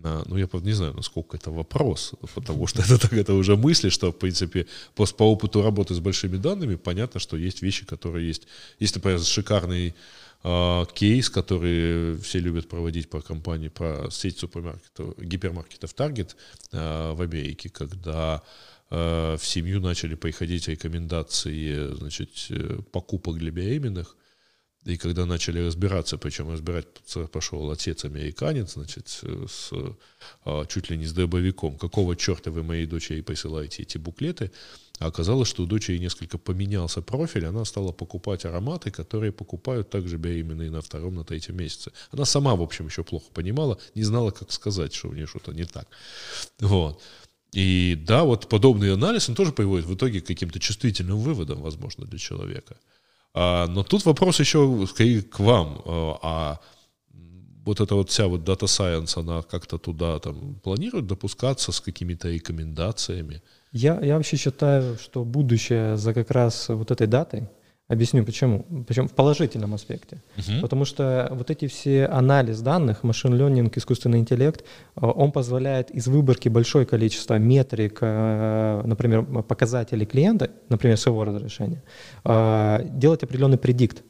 а, 0.04 0.22
ну, 0.26 0.36
я 0.36 0.46
правда 0.46 0.68
не 0.68 0.74
знаю, 0.74 0.94
насколько 0.94 1.36
это 1.36 1.50
вопрос, 1.50 2.14
потому 2.34 2.66
что 2.66 2.82
это, 2.82 2.98
так, 2.98 3.12
это 3.12 3.34
уже 3.34 3.56
мысли, 3.56 3.88
что, 3.88 4.12
в 4.12 4.16
принципе, 4.16 4.66
по, 4.94 5.04
по 5.06 5.24
опыту 5.24 5.62
работы 5.62 5.94
с 5.94 6.00
большими 6.00 6.36
данными 6.36 6.76
понятно, 6.76 7.20
что 7.20 7.36
есть 7.36 7.62
вещи, 7.62 7.84
которые 7.84 8.28
есть. 8.28 8.46
Есть, 8.78 8.94
например, 8.94 9.20
шикарный 9.20 9.88
а, 9.88 9.94
кейс, 10.42 11.28
который 11.28 12.16
все 12.18 12.38
любят 12.38 12.68
проводить 12.68 13.10
по 13.10 13.20
компании, 13.20 13.68
про 13.68 14.10
сеть 14.10 14.38
супермаркетов, 14.38 15.18
гипермаркетов 15.18 15.94
Target 15.94 16.34
а, 16.72 17.14
в 17.14 17.20
Америке, 17.20 17.68
когда 17.68 18.42
а, 18.88 19.36
в 19.36 19.44
семью 19.44 19.80
начали 19.80 20.14
приходить 20.14 20.68
рекомендации 20.68 21.92
значит, 21.94 22.30
э, 22.48 22.80
покупок 22.90 23.36
для 23.36 23.50
беременных, 23.50 24.16
и 24.84 24.96
когда 24.96 25.26
начали 25.26 25.60
разбираться, 25.60 26.16
причем 26.16 26.50
разбирать 26.50 26.86
пошел 27.32 27.70
отец 27.70 28.04
американец, 28.06 28.72
значит, 28.74 29.08
с, 29.08 29.70
чуть 30.68 30.90
ли 30.90 30.96
не 30.96 31.04
с 31.04 31.12
дробовиком, 31.12 31.76
какого 31.76 32.16
черта 32.16 32.50
вы 32.50 32.62
моей 32.62 32.86
дочери 32.86 33.20
присылаете 33.20 33.82
эти 33.82 33.98
буклеты, 33.98 34.50
а 34.98 35.06
оказалось, 35.06 35.48
что 35.48 35.62
у 35.62 35.66
дочери 35.66 35.98
несколько 35.98 36.38
поменялся 36.38 37.02
профиль, 37.02 37.46
она 37.46 37.64
стала 37.64 37.92
покупать 37.92 38.44
ароматы, 38.44 38.90
которые 38.90 39.32
покупают 39.32 39.90
также 39.90 40.16
беременные 40.16 40.70
на 40.70 40.80
втором, 40.80 41.14
на 41.14 41.24
третьем 41.24 41.56
месяце. 41.56 41.92
Она 42.10 42.24
сама, 42.24 42.54
в 42.56 42.62
общем, 42.62 42.86
еще 42.86 43.04
плохо 43.04 43.26
понимала, 43.32 43.78
не 43.94 44.02
знала, 44.02 44.30
как 44.30 44.50
сказать, 44.52 44.94
что 44.94 45.08
у 45.08 45.12
нее 45.12 45.26
что-то 45.26 45.52
не 45.52 45.64
так. 45.64 45.88
Вот. 46.58 47.02
И 47.52 47.96
да, 48.06 48.24
вот 48.24 48.48
подобный 48.48 48.92
анализ, 48.92 49.28
он 49.28 49.34
тоже 49.34 49.52
приводит 49.52 49.86
в 49.86 49.94
итоге 49.94 50.20
к 50.20 50.26
каким-то 50.26 50.58
чувствительным 50.58 51.18
выводам, 51.18 51.60
возможно, 51.60 52.06
для 52.06 52.18
человека. 52.18 52.76
А, 53.34 53.66
но 53.66 53.82
тут 53.82 54.04
вопрос 54.04 54.40
еще 54.40 54.86
скорее 54.88 55.22
к 55.22 55.38
вам. 55.40 55.82
А, 55.84 56.18
а 56.22 56.60
вот 57.64 57.80
эта 57.80 57.94
вот 57.94 58.10
вся 58.10 58.26
вот 58.26 58.40
Data 58.40 58.66
Science, 58.66 59.20
она 59.20 59.42
как-то 59.42 59.78
туда 59.78 60.18
там 60.18 60.54
планирует 60.62 61.06
допускаться 61.06 61.72
с 61.72 61.80
какими-то 61.80 62.28
рекомендациями? 62.28 63.42
Я, 63.72 64.00
я 64.00 64.16
вообще 64.16 64.36
считаю, 64.36 64.98
что 64.98 65.24
будущее 65.24 65.96
за 65.96 66.14
как 66.14 66.30
раз 66.30 66.68
вот 66.68 66.90
этой 66.90 67.06
датой. 67.06 67.48
Объясню 67.90 68.24
почему. 68.24 68.64
Причем 68.86 69.08
в 69.08 69.12
положительном 69.12 69.74
аспекте. 69.74 70.18
Uh-huh. 70.36 70.60
Потому 70.60 70.84
что 70.84 71.28
вот 71.32 71.50
эти 71.50 71.66
все 71.66 72.06
анализ 72.06 72.60
данных, 72.60 73.02
машин 73.02 73.34
learning, 73.34 73.72
искусственный 73.74 74.20
интеллект, 74.20 74.60
э, 74.62 75.04
он 75.04 75.32
позволяет 75.32 75.90
из 75.90 76.06
выборки 76.06 76.48
большое 76.48 76.86
количество 76.86 77.34
метрик, 77.38 77.98
э, 78.00 78.82
например, 78.84 79.24
показателей 79.42 80.06
клиента, 80.06 80.50
например, 80.68 80.98
своего 80.98 81.24
разрешения, 81.24 81.82
э, 82.24 82.86
делать 82.90 83.24
определенный 83.24 83.58
предикт 83.58 84.04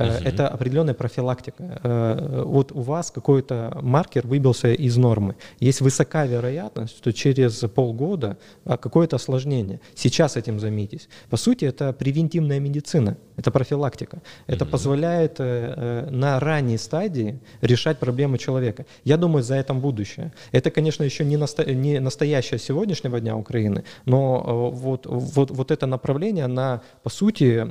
Uh-huh. 0.00 0.28
Это 0.28 0.48
определенная 0.48 0.94
профилактика. 0.94 1.80
Э, 1.82 2.42
вот 2.46 2.72
у 2.72 2.80
вас 2.80 3.10
какой-то 3.10 3.78
маркер 3.82 4.26
выбился 4.26 4.72
из 4.72 4.96
нормы. 4.96 5.36
Есть 5.58 5.80
высока 5.80 6.26
вероятность, 6.26 6.96
что 6.96 7.12
через 7.12 7.58
полгода 7.74 8.36
а, 8.64 8.76
какое-то 8.76 9.16
осложнение. 9.16 9.80
Сейчас 9.94 10.36
этим 10.36 10.58
займитесь. 10.58 11.08
По 11.28 11.36
сути, 11.36 11.66
это 11.66 11.92
превентивная 11.92 12.60
медицина, 12.60 13.16
это 13.36 13.50
профилактика. 13.50 14.22
Это 14.46 14.64
uh-huh. 14.64 14.70
позволяет 14.70 15.36
э, 15.38 16.08
на 16.10 16.40
ранней 16.40 16.78
стадии 16.78 17.38
решать 17.60 17.98
проблемы 17.98 18.38
человека. 18.38 18.86
Я 19.04 19.16
думаю, 19.16 19.42
за 19.42 19.56
этим 19.56 19.80
будущее. 19.80 20.32
Это, 20.52 20.70
конечно, 20.70 21.04
еще 21.04 21.24
не, 21.24 21.36
насто... 21.36 21.64
не 21.64 22.00
настоящее 22.00 22.58
сегодняшнего 22.58 23.20
дня 23.20 23.36
Украины, 23.36 23.84
но 24.06 24.70
вот, 24.72 25.06
вот, 25.06 25.50
вот 25.50 25.70
это 25.70 25.86
направление, 25.86 26.46
на, 26.46 26.80
по 27.02 27.10
сути, 27.10 27.66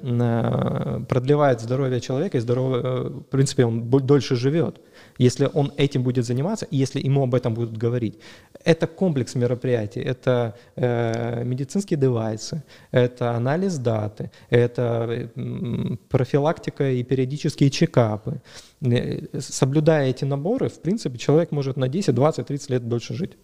продлевает 1.06 1.62
здоровье 1.62 2.00
человека 2.00 2.19
человека 2.20 2.38
и 2.38 2.42
здоровый, 2.42 2.82
э, 2.84 3.10
в 3.10 3.24
принципе, 3.30 3.66
он 3.66 3.90
дольше 3.90 4.36
живет, 4.36 4.82
если 5.20 5.50
он 5.54 5.72
этим 5.78 6.04
будет 6.04 6.26
заниматься, 6.26 6.68
и 6.72 6.78
если 6.78 7.08
ему 7.08 7.24
об 7.24 7.34
этом 7.34 7.54
будут 7.54 7.78
говорить. 7.78 8.20
Это 8.66 8.88
комплекс 8.88 9.36
мероприятий, 9.36 10.02
это 10.02 10.54
э, 10.76 11.44
медицинские 11.46 11.98
девайсы, 11.98 12.62
это 12.92 13.32
анализ 13.36 13.78
даты, 13.78 14.32
это 14.52 15.30
профилактика 16.10 16.92
и 16.92 17.04
периодические 17.04 17.70
чекапы. 17.70 18.42
Э, 18.82 19.40
соблюдая 19.40 20.10
эти 20.10 20.26
наборы, 20.26 20.68
в 20.68 20.80
принципе, 20.82 21.18
человек 21.18 21.52
может 21.52 21.78
на 21.78 21.88
10, 21.88 22.14
20, 22.16 22.48
30 22.48 22.72
лет 22.72 22.88
дольше 22.88 23.14
жить. 23.14 23.38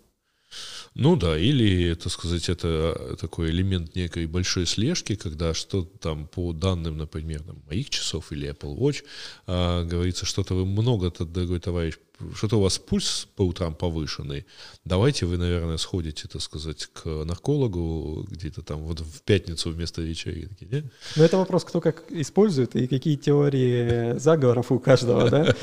Ну 0.98 1.18
да, 1.18 1.38
или, 1.38 1.94
так 1.96 2.10
сказать, 2.10 2.48
это 2.48 3.18
такой 3.20 3.50
элемент 3.50 3.96
некой 3.96 4.28
большой 4.28 4.66
слежки, 4.66 5.16
когда 5.16 5.54
что-то 5.54 5.98
там 5.98 6.26
по 6.26 6.54
данным, 6.54 6.98
например, 6.98 7.44
там, 7.44 7.62
моих 7.68 7.90
часов 7.90 8.32
или 8.32 8.50
Apple 8.50 8.78
Watch, 8.78 9.04
а, 9.46 9.84
говорится, 9.84 10.26
что-то 10.26 10.56
вы 10.56 10.66
много, 10.66 11.12
дорогой 11.12 11.60
товарищ, 11.60 11.96
что-то 12.36 12.58
у 12.58 12.62
вас 12.62 12.78
пульс 12.78 13.28
по 13.36 13.44
утрам 13.44 13.74
повышенный, 13.74 14.46
давайте 14.86 15.26
вы, 15.26 15.38
наверное, 15.38 15.78
сходите, 15.78 16.28
так 16.28 16.42
сказать, 16.42 16.86
к 16.86 17.06
наркологу 17.06 18.26
где-то 18.30 18.62
там 18.62 18.80
вот 18.84 19.00
в 19.00 19.22
пятницу 19.22 19.72
вместо 19.72 20.02
вечеринки, 20.02 20.66
не? 20.66 20.84
Ну, 21.16 21.24
это 21.24 21.38
вопрос, 21.38 21.64
кто 21.64 21.82
как 21.82 22.12
использует 22.12 22.76
и 22.76 22.88
какие 22.88 23.16
теории 23.16 24.18
заговоров 24.18 24.72
у 24.72 24.80
каждого, 24.80 25.30
да? 25.30 25.56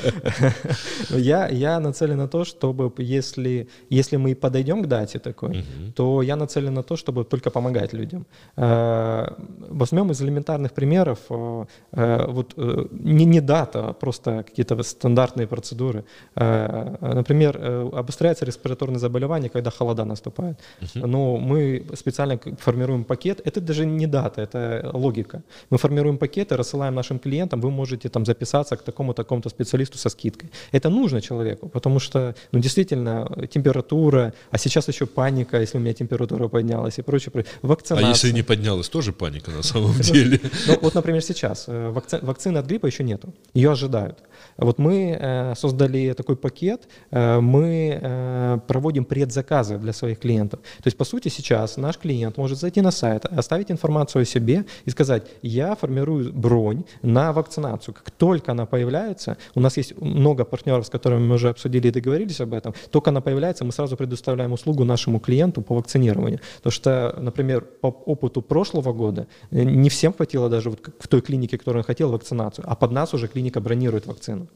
Я, 1.09 1.47
я 1.47 1.79
нацелен 1.79 2.17
на 2.17 2.27
то, 2.27 2.43
чтобы 2.45 2.91
если, 2.97 3.67
если 3.89 4.17
мы 4.17 4.35
подойдем 4.35 4.83
к 4.83 4.87
дате 4.87 5.19
такой, 5.19 5.65
то 5.95 6.21
я 6.21 6.35
нацелен 6.35 6.73
на 6.73 6.83
то, 6.83 6.95
чтобы 6.95 7.23
только 7.23 7.49
помогать 7.49 7.93
людям. 7.93 8.25
А, 8.55 9.35
возьмем 9.69 10.11
из 10.11 10.21
элементарных 10.21 10.73
примеров, 10.73 11.19
а, 11.29 11.67
а, 11.91 12.27
вот 12.27 12.53
э, 12.57 12.87
не, 12.91 13.25
не 13.25 13.41
дата, 13.41 13.89
а 13.89 13.93
просто 13.93 14.43
какие-то 14.43 14.81
стандартные 14.83 15.47
процедуры. 15.47 16.05
Э, 16.43 17.13
например, 17.15 17.57
э, 17.59 17.89
обостряется 17.93 18.45
респираторное 18.45 18.99
заболевание, 18.99 19.49
когда 19.49 19.71
холода 19.71 20.05
наступают. 20.05 20.59
Uh-huh. 20.81 21.07
Но 21.07 21.37
мы 21.37 21.85
специально 21.95 22.39
формируем 22.59 23.03
пакет. 23.03 23.41
Это 23.45 23.61
даже 23.61 23.85
не 23.85 24.07
дата, 24.07 24.41
это 24.41 24.91
логика. 24.93 25.41
Мы 25.69 25.77
формируем 25.77 26.17
пакеты, 26.17 26.57
рассылаем 26.57 26.95
нашим 26.95 27.19
клиентам, 27.19 27.61
вы 27.61 27.71
можете 27.71 28.09
там 28.09 28.25
записаться 28.25 28.75
к 28.75 28.83
такому-то 28.83 29.23
такому-то 29.23 29.49
специалисту 29.49 29.97
со 29.97 30.09
скидкой. 30.09 30.49
Это 30.73 30.89
нужно 30.89 31.21
человеку, 31.21 31.69
потому 31.69 31.99
что, 31.99 32.35
ну, 32.51 32.59
действительно, 32.59 33.47
температура, 33.53 34.33
а 34.51 34.57
сейчас 34.57 34.87
еще 34.87 35.05
паника, 35.05 35.59
если 35.61 35.77
у 35.77 35.81
меня 35.81 35.93
температура 35.93 36.47
поднялась 36.47 36.99
и 36.99 37.01
прочее. 37.01 37.45
Вакцинация. 37.61 38.07
А 38.07 38.09
если 38.09 38.33
не 38.33 38.43
поднялась, 38.43 38.89
тоже 38.89 39.11
паника 39.11 39.51
на 39.51 39.63
самом 39.63 39.99
деле. 39.99 40.39
Ну, 40.67 40.77
вот, 40.81 40.95
например, 40.95 41.21
сейчас 41.21 41.65
э, 41.67 41.89
вакцины 42.21 42.57
от 42.59 42.65
гриппа 42.65 42.87
еще 42.87 43.03
нету, 43.03 43.33
ее 43.53 43.71
ожидают. 43.71 44.17
Вот 44.57 44.79
мы 44.79 45.53
создали 45.55 46.13
такой 46.13 46.32
такой 46.33 46.35
пакет, 46.35 46.87
э, 47.11 47.39
мы 47.39 47.99
э, 48.01 48.59
проводим 48.67 49.05
предзаказы 49.05 49.77
для 49.77 49.93
своих 49.93 50.19
клиентов. 50.19 50.59
То 50.59 50.87
есть, 50.87 50.97
по 50.97 51.05
сути, 51.05 51.29
сейчас 51.29 51.77
наш 51.77 51.97
клиент 51.97 52.37
может 52.37 52.59
зайти 52.59 52.81
на 52.81 52.91
сайт, 52.91 53.25
оставить 53.25 53.71
информацию 53.71 54.21
о 54.21 54.25
себе 54.25 54.65
и 54.87 54.91
сказать, 54.91 55.23
я 55.43 55.75
формирую 55.75 56.31
бронь 56.33 56.83
на 57.03 57.31
вакцинацию. 57.31 57.93
Как 57.93 58.11
только 58.11 58.51
она 58.51 58.65
появляется, 58.65 59.37
у 59.55 59.59
нас 59.59 59.77
есть 59.77 60.01
много 60.01 60.45
партнеров, 60.45 60.85
с 60.85 60.89
которыми 60.89 61.27
мы 61.27 61.35
уже 61.35 61.49
обсудили 61.49 61.87
и 61.87 61.91
договорились 61.91 62.41
об 62.41 62.53
этом, 62.53 62.73
только 62.91 63.09
она 63.09 63.21
появляется, 63.21 63.65
мы 63.65 63.71
сразу 63.71 63.95
предоставляем 63.97 64.53
услугу 64.53 64.83
нашему 64.85 65.19
клиенту 65.19 65.61
по 65.61 65.75
вакцинированию. 65.75 66.39
Потому 66.57 66.71
что, 66.71 67.15
например, 67.19 67.61
по 67.81 67.87
опыту 67.87 68.41
прошлого 68.41 68.93
года 68.93 69.27
не 69.51 69.89
всем 69.89 70.13
хватило 70.13 70.49
даже 70.49 70.69
вот 70.69 70.79
в 70.99 71.07
той 71.07 71.21
клинике, 71.21 71.57
которую 71.57 71.81
он 71.81 71.85
хотел, 71.85 72.11
вакцинацию, 72.11 72.65
а 72.67 72.75
под 72.75 72.91
нас 72.91 73.13
уже 73.13 73.27
клиника 73.27 73.61
бронирует 73.61 74.07
вакцину. 74.07 74.47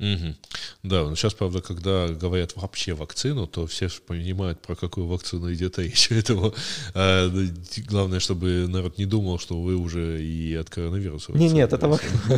Угу. 0.00 0.34
Да, 0.84 1.02
но 1.04 1.16
сейчас, 1.16 1.34
правда, 1.34 1.60
когда 1.60 2.08
говорят 2.08 2.54
вообще 2.54 2.94
вакцину, 2.94 3.48
то 3.48 3.66
все 3.66 3.88
понимают, 4.06 4.62
про 4.62 4.76
какую 4.76 5.08
вакцину 5.08 5.52
идет 5.52 5.78
речь. 5.78 6.08
Поэтому 6.10 6.54
а, 6.94 7.28
ну, 7.28 7.48
главное, 7.88 8.20
чтобы 8.20 8.66
народ 8.68 8.96
не 8.98 9.06
думал, 9.06 9.40
что 9.40 9.60
вы 9.60 9.74
уже 9.74 10.22
и 10.22 10.54
от 10.54 10.70
коронавируса. 10.70 11.32
Не, 11.32 11.48
нет, 11.48 11.72
этого 11.72 11.98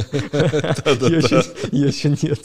еще 1.71 2.17
нет. 2.23 2.41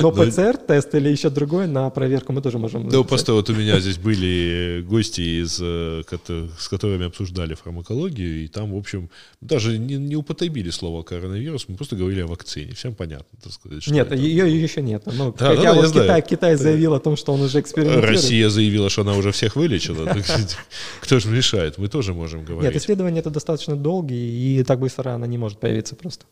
Но 0.00 0.10
ПЦР-тест 0.10 0.94
или 0.94 1.08
еще 1.08 1.30
другой 1.30 1.68
на 1.68 1.88
проверку 1.90 2.32
мы 2.32 2.42
тоже 2.42 2.58
можем. 2.58 2.88
Да, 2.88 3.02
просто 3.04 3.34
вот 3.34 3.48
у 3.48 3.54
меня 3.54 3.78
здесь 3.78 3.98
были 3.98 4.82
гости, 4.82 5.42
из, 5.42 5.58
э, 5.60 6.02
с 6.58 6.68
которыми 6.68 7.06
обсуждали 7.06 7.54
фармакологию, 7.54 8.44
и 8.44 8.48
там, 8.48 8.72
в 8.72 8.76
общем, 8.76 9.08
даже 9.40 9.78
не 9.78 10.16
употребили 10.16 10.70
слово 10.70 11.04
коронавирус, 11.04 11.68
мы 11.68 11.76
просто 11.76 11.94
говорили 11.94 12.22
о 12.22 12.26
вакцине. 12.26 12.74
Всем 12.74 12.94
понятно, 12.94 13.38
так 13.40 13.52
сказать. 13.52 13.86
Нет, 13.86 14.12
ее 14.32 14.62
еще 14.62 14.82
нет. 14.82 15.02
Ну, 15.06 15.34
да, 15.38 15.54
хотя 15.54 15.62
да, 15.62 15.74
вот 15.74 15.92
Китай, 15.92 16.22
Китай 16.22 16.56
заявил 16.56 16.94
о 16.94 17.00
том, 17.00 17.16
что 17.16 17.32
он 17.32 17.40
уже 17.42 17.60
экспериментирует. 17.60 18.10
Россия 18.10 18.48
заявила, 18.48 18.90
что 18.90 19.02
она 19.02 19.14
уже 19.14 19.32
всех 19.32 19.56
вылечила. 19.56 20.08
Кто 21.00 21.18
же 21.18 21.28
мешает? 21.28 21.78
Мы 21.78 21.88
тоже 21.88 22.14
можем 22.14 22.44
говорить. 22.44 22.72
Нет, 22.72 22.82
исследование 22.82 23.20
это 23.20 23.30
достаточно 23.30 23.76
долгие, 23.76 24.60
и 24.60 24.64
так 24.64 24.80
быстро 24.80 25.10
она 25.10 25.26
не 25.26 25.38
может 25.38 25.58
появиться 25.58 25.96
просто. 25.96 26.24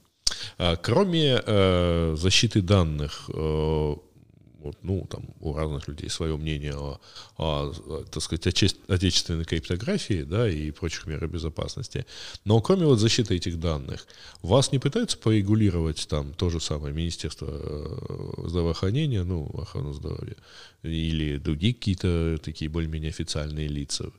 А, 0.58 0.76
кроме 0.76 1.42
э, 1.44 2.14
защиты 2.16 2.62
данных, 2.62 3.30
э, 3.32 3.94
вот, 4.62 4.76
ну, 4.82 5.06
там 5.10 5.24
у 5.40 5.54
разных 5.54 5.88
людей 5.88 6.08
свое 6.10 6.36
мнение 6.36 6.74
о, 6.74 7.00
о 7.36 7.72
так 8.10 8.22
сказать, 8.22 8.46
отечественной 8.46 9.44
криптографии, 9.44 10.22
да, 10.22 10.48
и 10.48 10.70
прочих 10.70 11.06
мерах 11.06 11.30
безопасности. 11.30 12.06
Но 12.44 12.60
кроме 12.60 12.86
вот 12.86 12.98
защиты 12.98 13.36
этих 13.36 13.58
данных, 13.58 14.06
вас 14.42 14.72
не 14.72 14.78
пытаются 14.78 15.18
порегулировать 15.18 16.06
там 16.08 16.34
то 16.34 16.50
же 16.50 16.60
самое 16.60 16.94
Министерство 16.94 17.48
э, 17.50 18.46
здравоохранения, 18.48 19.24
ну, 19.24 19.46
охраны 19.58 19.92
здоровья, 19.92 20.36
или 20.82 21.38
другие 21.38 21.74
какие-то 21.74 22.38
такие 22.42 22.70
более-менее 22.70 23.10
официальные 23.10 23.68
лица, 23.68 24.10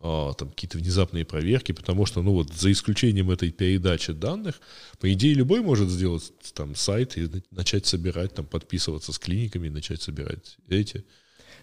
там 0.00 0.48
какие-то 0.48 0.78
внезапные 0.78 1.24
проверки, 1.24 1.72
потому 1.72 2.06
что, 2.06 2.22
ну 2.22 2.32
вот, 2.32 2.52
за 2.52 2.72
исключением 2.72 3.30
этой 3.30 3.50
передачи 3.50 4.12
данных, 4.12 4.60
по 4.98 5.12
идее, 5.12 5.34
любой 5.34 5.60
может 5.60 5.90
сделать 5.90 6.32
там 6.54 6.74
сайт 6.74 7.18
и 7.18 7.28
начать 7.50 7.86
собирать, 7.86 8.34
там, 8.34 8.46
подписываться 8.46 9.12
с 9.12 9.18
клиниками, 9.18 9.68
начать 9.68 10.00
собирать 10.00 10.56
эти 10.68 11.04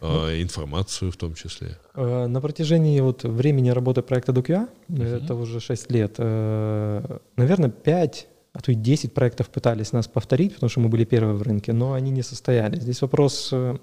а, 0.01 0.27
ну, 0.27 0.41
информацию 0.41 1.11
в 1.11 1.17
том 1.17 1.33
числе. 1.33 1.79
Э, 1.95 2.27
на 2.27 2.39
протяжении 2.39 2.99
вот 2.99 3.23
времени 3.23 3.69
работы 3.69 4.03
проекта 4.03 4.31
DoQA, 4.31 4.69
uh-huh. 4.89 5.23
это 5.23 5.33
уже 5.33 5.59
6 5.59 5.91
лет, 5.91 6.15
э, 6.19 7.19
наверное, 7.35 7.71
5 7.71 8.27
а 8.57 8.61
то 8.61 8.71
и 8.71 8.75
10 8.75 9.13
проектов 9.13 9.49
пытались 9.49 9.93
нас 9.93 10.07
повторить, 10.07 10.53
потому 10.55 10.69
что 10.69 10.79
мы 10.79 10.89
были 10.89 11.05
первые 11.05 11.35
в 11.35 11.43
рынке, 11.43 11.73
но 11.73 11.93
они 11.93 12.11
не 12.11 12.23
состоялись. 12.23 12.81
Здесь 12.81 13.01
вопрос, 13.01 13.49
э, 13.53 13.77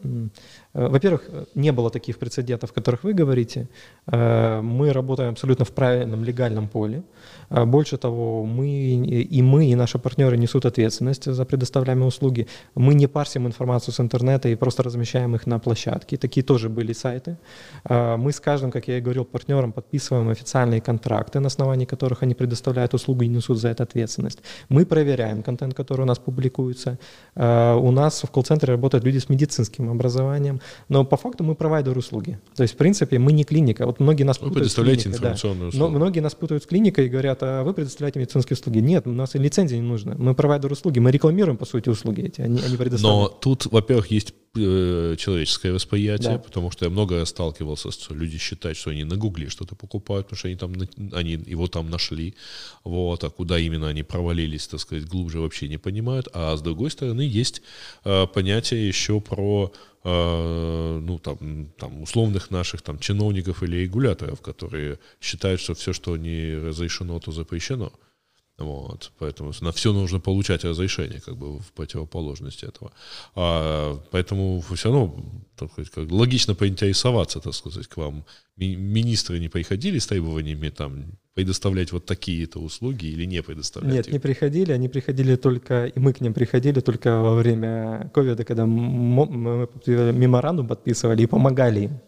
э, 0.75 0.89
во-первых, 0.89 1.31
не 1.55 1.71
было 1.71 1.91
таких 1.91 2.19
прецедентов, 2.19 2.73
о 2.73 2.75
которых 2.75 3.05
вы 3.05 3.13
говорите. 3.13 3.69
Э, 4.07 4.61
мы 4.63 4.93
работаем 4.93 5.31
абсолютно 5.31 5.65
в 5.65 5.71
правильном 5.71 6.25
легальном 6.25 6.69
поле. 6.69 7.03
Больше 7.51 7.97
того, 7.97 8.45
мы 8.45 8.69
и 8.69 9.43
мы, 9.43 9.67
и 9.67 9.75
наши 9.75 9.99
партнеры 9.99 10.37
несут 10.37 10.67
ответственность 10.67 11.25
за 11.25 11.45
предоставляемые 11.45 12.09
услуги. 12.09 12.47
Мы 12.75 12.95
не 12.95 13.07
парсим 13.07 13.47
информацию 13.47 13.95
с 13.95 14.01
интернета 14.01 14.49
и 14.49 14.55
просто 14.55 14.83
размещаем 14.83 15.35
их 15.35 15.47
на 15.47 15.59
площадке. 15.59 16.17
Такие 16.17 16.45
тоже 16.45 16.69
были 16.69 16.93
сайты. 16.93 17.37
Мы 17.89 18.33
с 18.33 18.41
каждым, 18.41 18.71
как 18.71 18.89
я 18.89 18.99
и 18.99 19.01
говорил, 19.01 19.25
партнером 19.25 19.73
подписываем 19.73 20.29
официальные 20.29 20.81
контракты, 20.81 21.41
на 21.41 21.47
основании 21.47 21.85
которых 21.85 22.23
они 22.23 22.35
предоставляют 22.35 22.95
услуги 22.95 23.25
и 23.25 23.29
несут 23.29 23.59
за 23.59 23.69
это 23.69 23.83
ответственность. 23.83 24.41
Мы 24.69 24.87
проверяем 24.87 25.43
контент, 25.43 25.75
который 25.75 26.03
у 26.03 26.07
нас 26.07 26.19
публикуется. 26.19 26.99
Э, 27.35 27.75
у 27.75 27.91
нас 27.91 28.23
в 28.23 28.31
колл-центре 28.31 28.73
работают 28.73 29.05
люди 29.05 29.19
с 29.19 29.29
медицинским 29.29 29.91
образованием, 29.91 30.61
но 30.89 31.05
по 31.05 31.17
факту 31.17 31.45
мы 31.45 31.55
провайдер 31.55 31.97
услуги. 31.97 32.39
То 32.57 32.63
есть, 32.63 32.75
в 32.75 32.77
принципе, 32.77 33.19
мы 33.19 33.33
не 33.33 33.45
клиника. 33.45 33.87
Вот 33.87 34.01
многие 34.01 34.25
нас 34.25 34.39
вы 34.41 34.49
путают 34.49 34.65
предоставляете 34.65 35.01
с 35.01 35.05
клиникой, 35.05 35.19
информационную 35.19 35.71
да. 35.71 35.77
услугу. 35.77 35.93
Но 35.93 35.99
многие 35.99 36.21
нас 36.21 36.35
путают 36.35 36.63
с 36.63 36.67
клиникой 36.67 37.07
и 37.07 37.09
говорят, 37.09 37.34
а 37.43 37.63
вы 37.65 37.75
предоставляете 37.75 38.21
медицинские 38.21 38.55
услуги. 38.55 38.79
Нет, 38.79 39.07
у 39.07 39.13
нас 39.13 39.35
и 39.35 39.39
лицензии 39.39 39.77
не 39.77 39.83
нужно. 39.83 40.15
Мы 40.17 40.35
провайдер 40.35 40.71
услуги, 40.73 40.99
мы 40.99 41.11
рекламируем, 41.11 41.57
по 41.57 41.65
сути, 41.65 41.89
услуги 41.89 42.23
эти, 42.23 42.41
они, 42.41 42.61
они 42.61 42.77
предоставляют. 42.77 43.33
Но 43.33 43.39
тут, 43.39 43.67
во-первых, 43.67 44.11
есть 44.11 44.35
человеческое 44.55 45.73
восприятие, 45.73 46.33
да. 46.33 46.39
потому 46.39 46.71
что 46.71 46.85
я 46.85 46.91
много 46.91 47.25
сталкивался 47.25 47.91
с 47.91 48.11
люди 48.11 48.39
считают, 48.39 48.79
что 48.79 48.91
они 48.91 49.05
на 49.05 49.17
Гугле 49.17 49.49
что-то 49.49 49.75
покупают, 49.75 50.27
потому 50.27 50.39
что 50.39 50.49
они 50.49 50.57
там 50.57 50.73
они 51.13 51.33
его 51.33 51.67
там 51.67 51.91
нашли, 51.91 52.35
вот, 52.85 53.25
а 53.25 53.31
куда 53.31 53.59
именно 53.59 53.89
они 53.89 54.03
провалились, 54.03 54.69
так 54.69 54.81
сказать, 54.81 55.07
глубже 55.07 55.41
вообще 55.41 55.69
не 55.69 55.79
понимают. 55.79 56.29
А 56.33 56.57
с 56.57 56.63
другой 56.63 56.91
стороны 56.91 57.23
есть 57.23 57.63
э, 58.05 58.27
понятие 58.27 58.87
еще 58.87 59.21
про 59.21 59.73
э, 60.05 61.01
ну, 61.03 61.19
там, 61.19 61.73
там, 61.77 62.03
условных 62.03 62.51
наших 62.51 62.83
там, 62.83 62.99
чиновников 62.99 63.63
или 63.63 63.79
регуляторов, 63.79 64.41
которые 64.41 64.99
считают, 65.21 65.61
что 65.61 65.75
все, 65.75 65.93
что 65.93 66.17
не 66.17 66.55
разрешено, 66.55 67.19
то 67.19 67.33
запрещено. 67.33 67.93
Вот, 68.59 69.11
поэтому 69.19 69.53
на 69.61 69.73
все 69.73 69.93
нужно 69.93 70.21
получать 70.21 70.65
разрешение, 70.65 71.21
как 71.21 71.37
бы 71.37 71.59
в 71.59 71.73
противоположность 71.73 72.63
этого. 72.63 72.93
А, 73.35 74.01
поэтому 74.13 74.61
все 74.61 74.93
равно 74.93 75.17
так 75.57 75.73
сказать, 75.73 75.91
как, 75.91 76.11
логично 76.11 76.55
поинтересоваться, 76.55 77.41
так 77.41 77.55
сказать, 77.55 77.89
к 77.89 77.97
вам. 77.97 78.25
Ми- 78.57 78.77
министры 78.77 79.41
не 79.41 79.49
приходили 79.49 79.99
с 79.99 80.07
требованиями 80.07 80.69
там 80.69 81.05
предоставлять 81.35 81.91
вот 81.91 82.07
такие-то 82.07 82.61
услуги 82.61 83.07
или 83.07 83.27
не 83.27 83.43
предоставлять? 83.43 83.93
Нет, 83.93 84.07
их? 84.07 84.13
не 84.13 84.19
приходили. 84.21 84.73
Они 84.73 84.89
приходили 84.89 85.35
только, 85.35 85.87
и 85.87 85.99
мы 85.99 86.13
к 86.13 86.21
ним 86.21 86.33
приходили 86.33 86.81
только 86.81 87.21
во 87.21 87.35
время 87.35 88.11
ковида, 88.15 88.45
когда 88.45 88.67
мы 88.67 89.69
меморандум 89.87 90.69
подписывали 90.69 91.23
и 91.23 91.27
помогали 91.27 91.81
им. 91.81 92.01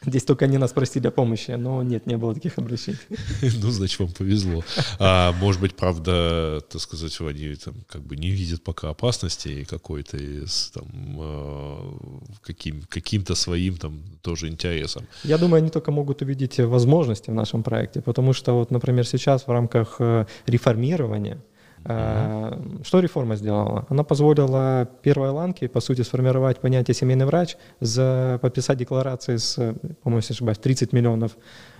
Здесь 0.06 0.24
только 0.24 0.46
они 0.46 0.58
нас 0.58 0.72
просили 0.72 1.08
о 1.08 1.10
помощи, 1.10 1.50
но 1.52 1.82
нет, 1.82 2.06
не 2.06 2.16
было 2.16 2.34
таких 2.34 2.58
обращений. 2.58 2.98
Ну, 3.62 3.70
значит, 3.70 4.00
вам 4.00 4.12
повезло. 4.12 4.64
А 4.98 5.32
может 5.32 5.60
быть, 5.60 5.74
правда, 5.74 6.62
так 6.70 6.80
сказать, 6.80 7.20
они 7.20 7.54
там 7.56 7.74
как 7.88 8.02
бы 8.02 8.16
не 8.16 8.30
видят 8.30 8.62
пока 8.62 8.90
опасности 8.90 9.64
какой-то 9.64 10.16
с 10.16 10.70
там 10.70 10.86
а, 11.18 11.98
каким, 12.42 12.82
каким-то 12.88 13.34
своим 13.34 13.76
там 13.76 14.02
тоже 14.22 14.48
интересом. 14.48 15.06
Я 15.24 15.38
думаю, 15.38 15.58
они 15.58 15.70
только 15.70 15.90
могут 15.90 16.22
увидеть 16.22 16.58
возможности 16.58 17.30
в 17.30 17.34
нашем 17.34 17.62
проекте, 17.62 18.00
потому 18.00 18.32
что 18.32 18.54
вот, 18.54 18.70
например, 18.70 19.06
сейчас 19.06 19.46
в 19.46 19.50
рамках 19.50 19.96
э, 19.98 20.26
реформирования 20.46 21.38
Uh-huh. 21.84 22.84
Что 22.84 23.00
реформа 23.00 23.36
сделала? 23.36 23.86
Она 23.88 24.04
позволила 24.04 24.88
первой 25.02 25.30
ланке, 25.30 25.68
по 25.68 25.80
сути, 25.80 26.02
сформировать 26.02 26.60
понятие 26.60 26.94
«семейный 26.94 27.26
врач», 27.26 27.56
за, 27.80 28.38
подписать 28.42 28.78
декларации 28.78 29.36
с, 29.36 29.54
по-моему, 30.02 30.18
если 30.18 30.34
ошибаюсь, 30.34 30.58
30 30.58 30.92
миллионов 30.92 31.36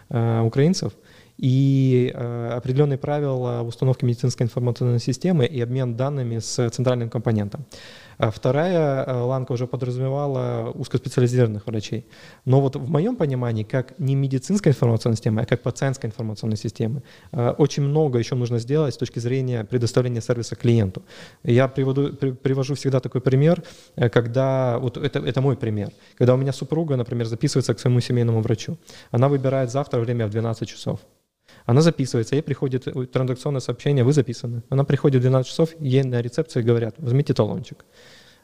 э, 0.09 0.40
украинцев, 0.40 0.94
и 1.36 2.12
э, 2.14 2.51
определенные 2.57 2.98
правила 2.98 3.62
установки 3.62 4.05
медицинской 4.05 4.44
информационной 4.44 5.01
системы 5.01 5.46
и 5.46 5.61
обмен 5.61 5.96
данными 5.96 6.38
с 6.38 6.70
центральным 6.70 7.09
компонентом. 7.09 7.64
А 8.20 8.30
вторая 8.30 9.04
э, 9.06 9.12
ланка 9.14 9.52
уже 9.52 9.66
подразумевала 9.66 10.70
узкоспециализированных 10.74 11.66
врачей. 11.66 12.06
Но 12.44 12.60
вот 12.60 12.76
в 12.76 12.90
моем 12.90 13.16
понимании, 13.16 13.62
как 13.62 13.98
не 13.98 14.14
медицинская 14.14 14.74
информационная 14.74 15.16
система, 15.16 15.40
а 15.40 15.46
как 15.46 15.62
пациентская 15.62 16.10
информационная 16.10 16.58
система, 16.58 17.02
э, 17.32 17.54
очень 17.56 17.82
много 17.82 18.18
еще 18.18 18.34
нужно 18.34 18.58
сделать 18.58 18.92
с 18.92 18.98
точки 18.98 19.20
зрения 19.20 19.64
предоставления 19.64 20.20
сервиса 20.20 20.54
клиенту. 20.54 21.02
Я 21.44 21.66
приводу, 21.66 22.12
при, 22.12 22.32
привожу 22.32 22.74
всегда 22.74 23.00
такой 23.00 23.22
пример, 23.22 23.62
э, 23.96 24.10
когда, 24.10 24.78
вот 24.78 24.98
это, 24.98 25.20
это 25.20 25.40
мой 25.40 25.56
пример, 25.56 25.90
когда 26.18 26.34
у 26.34 26.36
меня 26.36 26.52
супруга, 26.52 26.96
например, 26.96 27.26
записывается 27.26 27.72
к 27.72 27.80
своему 27.80 28.00
семейному 28.00 28.42
врачу. 28.42 28.76
Она 29.12 29.30
выбирает 29.30 29.70
завтра 29.70 29.98
время 29.98 30.26
в 30.26 30.30
12 30.30 30.68
часов. 30.68 31.00
Она 31.66 31.80
записывается, 31.80 32.34
ей 32.34 32.42
приходит 32.42 32.88
транзакционное 33.12 33.60
сообщение, 33.60 34.04
вы 34.04 34.12
записаны. 34.12 34.62
Она 34.68 34.84
приходит 34.84 35.20
в 35.20 35.22
12 35.22 35.48
часов, 35.50 35.70
ей 35.80 36.02
на 36.02 36.20
рецепции 36.20 36.62
говорят, 36.62 36.94
возьмите 36.98 37.32
талончик. 37.34 37.84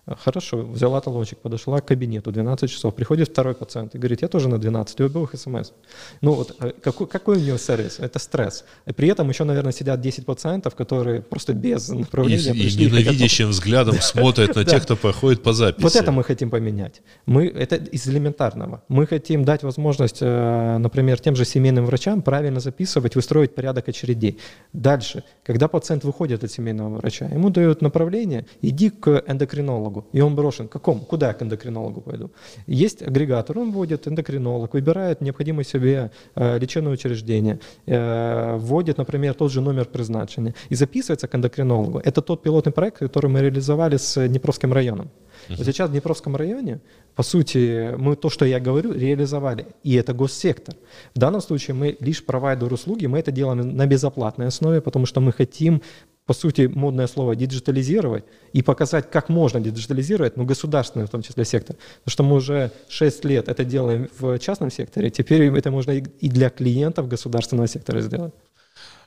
Хорошо, 0.06 0.58
взяла 0.58 1.00
талончик, 1.00 1.38
подошла 1.38 1.80
к 1.80 1.86
кабинету, 1.86 2.30
12 2.30 2.70
часов, 2.70 2.94
приходит 2.94 3.28
второй 3.28 3.54
пациент 3.54 3.96
и 3.96 3.98
говорит, 3.98 4.22
я 4.22 4.28
тоже 4.28 4.48
на 4.48 4.58
12, 4.58 5.00
у 5.00 5.04
обоих 5.06 5.30
смс. 5.34 5.72
Ну 6.20 6.32
вот 6.32 6.54
э, 6.60 6.72
какой, 6.80 7.08
какой 7.08 7.38
у 7.38 7.40
него 7.40 7.58
сервис? 7.58 7.98
Это 7.98 8.20
стресс. 8.20 8.64
И 8.86 8.92
при 8.92 9.08
этом 9.08 9.28
еще, 9.28 9.42
наверное, 9.42 9.72
сидят 9.72 10.00
10 10.00 10.24
пациентов, 10.24 10.76
которые 10.76 11.22
просто 11.22 11.54
без 11.54 11.88
направления 11.88 12.52
И, 12.52 12.68
и 12.68 12.86
ненавидящим 12.86 13.48
взглядом 13.48 13.96
смотрят 14.00 14.54
на 14.54 14.64
тех, 14.64 14.84
кто 14.84 14.94
проходит 14.94 15.42
по 15.42 15.52
записи. 15.52 15.82
Вот 15.82 15.96
это 15.96 16.12
мы 16.12 16.22
хотим 16.22 16.50
поменять. 16.50 17.02
Мы, 17.26 17.48
это 17.48 17.74
из 17.74 18.06
элементарного. 18.06 18.84
Мы 18.86 19.08
хотим 19.08 19.44
дать 19.44 19.64
возможность, 19.64 20.18
э, 20.20 20.78
например, 20.78 21.18
тем 21.18 21.34
же 21.34 21.44
семейным 21.44 21.84
врачам 21.84 22.22
правильно 22.22 22.60
записывать, 22.60 23.16
выстроить 23.16 23.56
порядок 23.56 23.88
очередей. 23.88 24.38
Дальше, 24.72 25.24
когда 25.42 25.66
пациент 25.66 26.04
выходит 26.04 26.44
от 26.44 26.52
семейного 26.52 26.98
врача, 26.98 27.26
ему 27.26 27.50
дают 27.50 27.82
направление, 27.82 28.46
иди 28.62 28.90
к 28.90 29.24
эндокринологу 29.26 29.95
эндокринологу, 29.96 30.06
и 30.12 30.20
он 30.20 30.34
брошен. 30.34 30.68
Какому? 30.68 31.00
Куда 31.00 31.28
я 31.28 31.34
к 31.34 31.42
эндокринологу 31.42 32.00
пойду? 32.00 32.30
Есть 32.66 33.02
агрегатор, 33.02 33.58
он 33.58 33.72
вводит 33.72 34.08
эндокринолог, 34.08 34.74
выбирает 34.74 35.20
необходимое 35.20 35.64
себе 35.64 36.10
э, 36.34 36.58
лечебное 36.58 36.92
учреждение, 36.92 37.58
э, 37.86 38.56
вводит, 38.58 38.98
например, 38.98 39.34
тот 39.34 39.52
же 39.52 39.60
номер 39.60 39.84
призначения 39.84 40.54
и 40.70 40.74
записывается 40.74 41.28
к 41.28 41.34
эндокринологу. 41.34 41.98
Это 41.98 42.22
тот 42.22 42.42
пилотный 42.42 42.72
проект, 42.72 42.98
который 42.98 43.30
мы 43.30 43.40
реализовали 43.40 43.96
с 43.96 44.28
Днепровским 44.28 44.72
районом. 44.72 45.10
Вот 45.48 45.66
сейчас 45.66 45.88
в 45.88 45.92
Днепровском 45.92 46.36
районе, 46.36 46.80
по 47.14 47.22
сути, 47.22 47.94
мы 47.96 48.16
то, 48.16 48.30
что 48.30 48.44
я 48.44 48.58
говорю, 48.58 48.92
реализовали. 48.92 49.66
И 49.84 49.94
это 49.94 50.12
госсектор. 50.12 50.74
В 51.14 51.18
данном 51.18 51.40
случае 51.40 51.74
мы 51.74 51.96
лишь 52.00 52.24
провайдер 52.24 52.72
услуги, 52.72 53.06
мы 53.06 53.18
это 53.18 53.32
делаем 53.32 53.76
на 53.76 53.86
безоплатной 53.86 54.46
основе, 54.46 54.80
потому 54.80 55.06
что 55.06 55.20
мы 55.20 55.32
хотим 55.32 55.82
по 56.26 56.34
сути, 56.34 56.66
модное 56.66 57.06
слово 57.06 57.36
диджитализировать 57.36 58.24
и 58.52 58.62
показать, 58.62 59.10
как 59.10 59.28
можно 59.28 59.60
диджитализировать, 59.60 60.36
ну, 60.36 60.44
государственный 60.44 61.06
в 61.06 61.10
том 61.10 61.22
числе 61.22 61.44
сектор. 61.44 61.76
Потому 61.76 62.12
что 62.12 62.22
мы 62.24 62.36
уже 62.36 62.72
6 62.88 63.24
лет 63.24 63.48
это 63.48 63.64
делаем 63.64 64.08
в 64.18 64.38
частном 64.40 64.70
секторе, 64.70 65.10
теперь 65.10 65.42
это 65.56 65.70
можно 65.70 65.92
и 65.92 66.28
для 66.28 66.50
клиентов 66.50 67.08
государственного 67.08 67.68
сектора 67.68 68.00
сделать. 68.00 68.34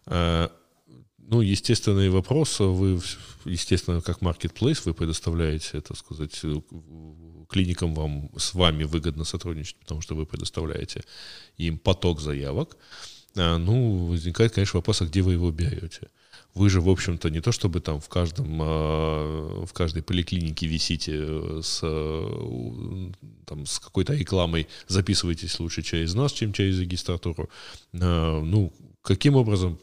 А, 0.06 0.50
ну, 1.18 1.42
естественный 1.42 2.10
вопрос. 2.10 2.60
Вы, 2.60 3.02
естественно, 3.44 4.02
как 4.02 4.22
marketplace 4.22 4.82
вы 4.86 4.94
предоставляете, 4.94 5.82
так 5.82 5.98
сказать, 5.98 6.42
клиникам 7.50 7.96
вам 7.96 8.32
с 8.38 8.54
вами 8.54 8.86
выгодно 8.86 9.26
сотрудничать, 9.26 9.76
потому 9.76 10.02
что 10.02 10.16
вы 10.16 10.26
предоставляете 10.26 11.04
им 11.58 11.78
поток 11.78 12.22
заявок. 12.22 12.78
А, 13.36 13.58
ну, 13.58 14.08
возникает, 14.08 14.54
конечно, 14.54 14.78
вопрос, 14.78 15.02
а 15.02 15.06
где 15.06 15.22
вы 15.22 15.34
его 15.34 15.52
берете? 15.52 16.08
Вы 16.56 16.70
же, 16.70 16.82
в 16.82 16.90
общем-то, 16.90 17.30
не 17.30 17.42
то 17.42 17.52
чтобы 17.52 17.80
там 17.80 18.00
в 18.00 18.10
каждом, 18.10 18.60
а, 18.62 19.66
в 19.66 19.72
каждой 19.74 20.02
поликлинике 20.02 20.68
висите 20.68 21.14
э, 21.16 21.62
с, 21.64 21.82
э, 21.84 23.12
там, 23.46 23.66
с 23.66 23.80
какой-то 23.80 24.14
рекламой, 24.14 24.68
записывайтесь 24.88 25.60
лучше 25.60 25.84
через 25.84 26.16
нас, 26.16 26.32
чем 26.32 26.52
через 26.52 26.80
регистратуру. 26.80 27.50
А, 27.94 28.42
ну, 28.42 28.74
каким 29.02 29.36
образом 29.36 29.80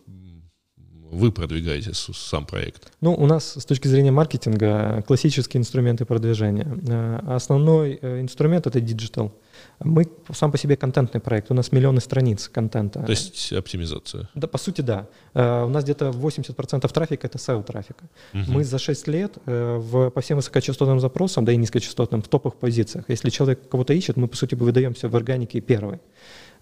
вы 1.17 1.33
продвигаете 1.33 1.93
сам 1.95 2.47
проект? 2.47 2.93
Ну, 3.01 3.15
у 3.15 3.27
нас 3.27 3.55
с 3.57 3.65
точки 3.65 3.89
зрения 3.89 4.11
маркетинга 4.11 5.03
классические 5.07 5.61
инструменты 5.61 6.05
продвижения. 6.05 6.69
Э, 6.89 7.21
основной 7.27 7.99
инструмент— 8.03 8.67
это 8.69 8.81
digital. 8.81 9.33
Мы 9.81 10.07
сам 10.33 10.53
по 10.53 10.59
себе 10.59 10.77
контентный 10.77 11.21
проект, 11.21 11.51
у 11.51 11.55
нас 11.55 11.73
миллионы 11.73 12.01
страниц 12.01 12.49
контента. 12.49 13.03
То 13.03 13.11
есть 13.11 13.53
оптимизация? 13.53 14.29
Да, 14.35 14.47
по 14.47 14.59
сути, 14.59 14.81
да. 14.81 15.07
Э, 15.35 15.65
у 15.65 15.69
нас 15.69 15.85
где-то 15.85 16.11
80% 16.11 16.93
трафика— 16.93 17.27
это 17.29 17.39
SEO-трафика. 17.39 18.05
Угу. 18.35 18.53
Мы 18.53 18.65
за 18.65 18.79
6 18.79 19.09
лет 19.09 19.39
э, 19.47 19.77
в, 19.77 20.11
по 20.11 20.21
всем 20.21 20.37
высокочастотным 20.37 21.01
запросам, 21.01 21.45
да 21.45 21.53
и 21.53 21.57
низкочастотным, 21.57 22.23
в 22.23 22.29
топовых 22.29 22.57
позициях. 22.59 23.05
Если 23.09 23.31
человек 23.31 23.69
кого-то 23.69 23.93
ищет, 23.93 24.17
мы, 24.17 24.29
по 24.29 24.37
сути, 24.37 24.55
выдаемся 24.55 25.09
в 25.09 25.17
органике 25.17 25.61
первый. 25.61 25.99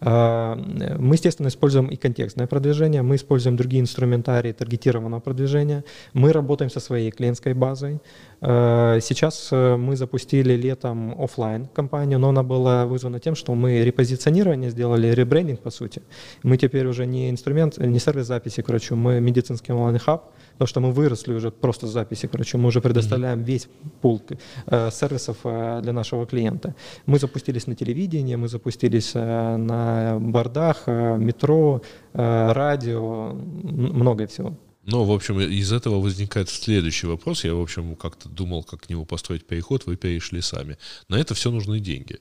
А, 0.06 0.54
мы, 0.98 1.14
естественно, 1.14 1.48
используем 1.48 1.86
и 1.86 1.96
контекстное 1.96 2.46
продвижение, 2.46 3.00
мы 3.00 3.16
используем 3.16 3.56
другие 3.56 3.80
инструментарии 3.80 4.52
таргетированного 4.52 5.20
продвижения, 5.20 5.82
мы 6.12 6.32
работаем 6.32 6.70
со 6.70 6.78
своей 6.78 7.10
клиентской 7.10 7.54
базой. 7.54 8.00
А, 8.42 8.98
сейчас 9.00 9.48
э, 9.50 9.76
мы 9.76 9.96
запустили 9.96 10.52
летом 10.52 11.18
офлайн 11.18 11.66
кампанию, 11.66 12.18
но 12.18 12.28
она 12.28 12.42
была 12.42 12.84
вызвана 12.84 13.18
тем, 13.18 13.34
что 13.34 13.54
мы 13.54 13.82
репозиционирование 13.82 14.70
сделали, 14.70 15.06
ребрендинг 15.08 15.60
по 15.60 15.70
сути. 15.70 16.02
Мы 16.42 16.58
теперь 16.58 16.86
уже 16.86 17.06
не 17.06 17.30
инструмент, 17.30 17.78
не 17.78 17.98
сервис 17.98 18.26
записи 18.26 18.60
к 18.60 18.68
врачу, 18.68 18.96
мы 18.96 19.20
медицинский 19.20 19.72
онлайн-хаб, 19.72 20.30
потому 20.54 20.68
что 20.68 20.80
мы 20.80 20.92
выросли 20.92 21.34
уже 21.34 21.50
просто 21.50 21.86
записи, 21.86 22.26
короче, 22.26 22.58
мы 22.58 22.68
уже 22.68 22.80
предоставляем 22.80 23.40
mm-hmm. 23.40 23.44
весь 23.44 23.68
пул 24.00 24.22
э, 24.66 24.90
сервисов 24.90 25.36
э, 25.44 25.80
для 25.82 25.92
нашего 25.92 26.26
клиента. 26.26 26.74
Мы 27.06 27.18
запустились 27.18 27.66
на 27.66 27.74
телевидении, 27.74 28.36
мы 28.36 28.48
запустились 28.48 29.12
э, 29.14 29.56
на 29.56 30.18
бордах, 30.20 30.84
э, 30.86 31.16
метро, 31.18 31.82
э, 32.12 32.52
радио, 32.52 33.32
много 33.32 34.26
всего. 34.26 34.56
Ну, 34.86 35.04
в 35.04 35.12
общем, 35.12 35.40
из 35.40 35.72
этого 35.72 36.00
возникает 36.00 36.48
следующий 36.48 37.06
вопрос. 37.06 37.44
Я, 37.44 37.54
в 37.54 37.60
общем, 37.60 37.96
как-то 37.96 38.28
думал, 38.28 38.64
как 38.64 38.82
к 38.82 38.90
нему 38.90 39.06
построить 39.06 39.46
переход, 39.46 39.86
вы 39.86 39.96
перешли 39.96 40.42
сами. 40.42 40.76
На 41.08 41.16
это 41.16 41.34
все 41.34 41.50
нужны 41.50 41.80
деньги 41.80 42.18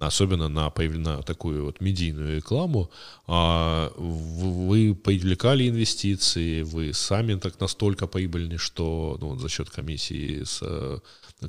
особенно 0.00 0.48
на, 0.48 0.72
на 0.76 1.22
такую 1.22 1.64
вот 1.64 1.80
медийную 1.80 2.36
рекламу, 2.36 2.90
а 3.26 3.92
вы 3.96 4.94
привлекали 4.94 5.68
инвестиции, 5.68 6.62
вы 6.62 6.92
сами 6.92 7.34
так 7.34 7.60
настолько 7.60 8.06
прибыльны, 8.06 8.58
что 8.58 9.18
ну, 9.20 9.36
за 9.36 9.48
счет 9.48 9.70
комиссии 9.70 10.42
с 10.44 10.60
э, 10.62 10.98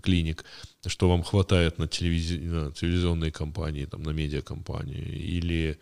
клиник, 0.02 0.44
что 0.86 1.10
вам 1.10 1.24
хватает 1.24 1.80
на, 1.80 1.88
телевизи... 1.88 2.38
на 2.40 2.72
телевизионные 2.72 3.32
компании, 3.32 3.86
там, 3.86 4.04
на 4.04 4.12
медиакомпании, 4.12 5.02
или 5.38 5.80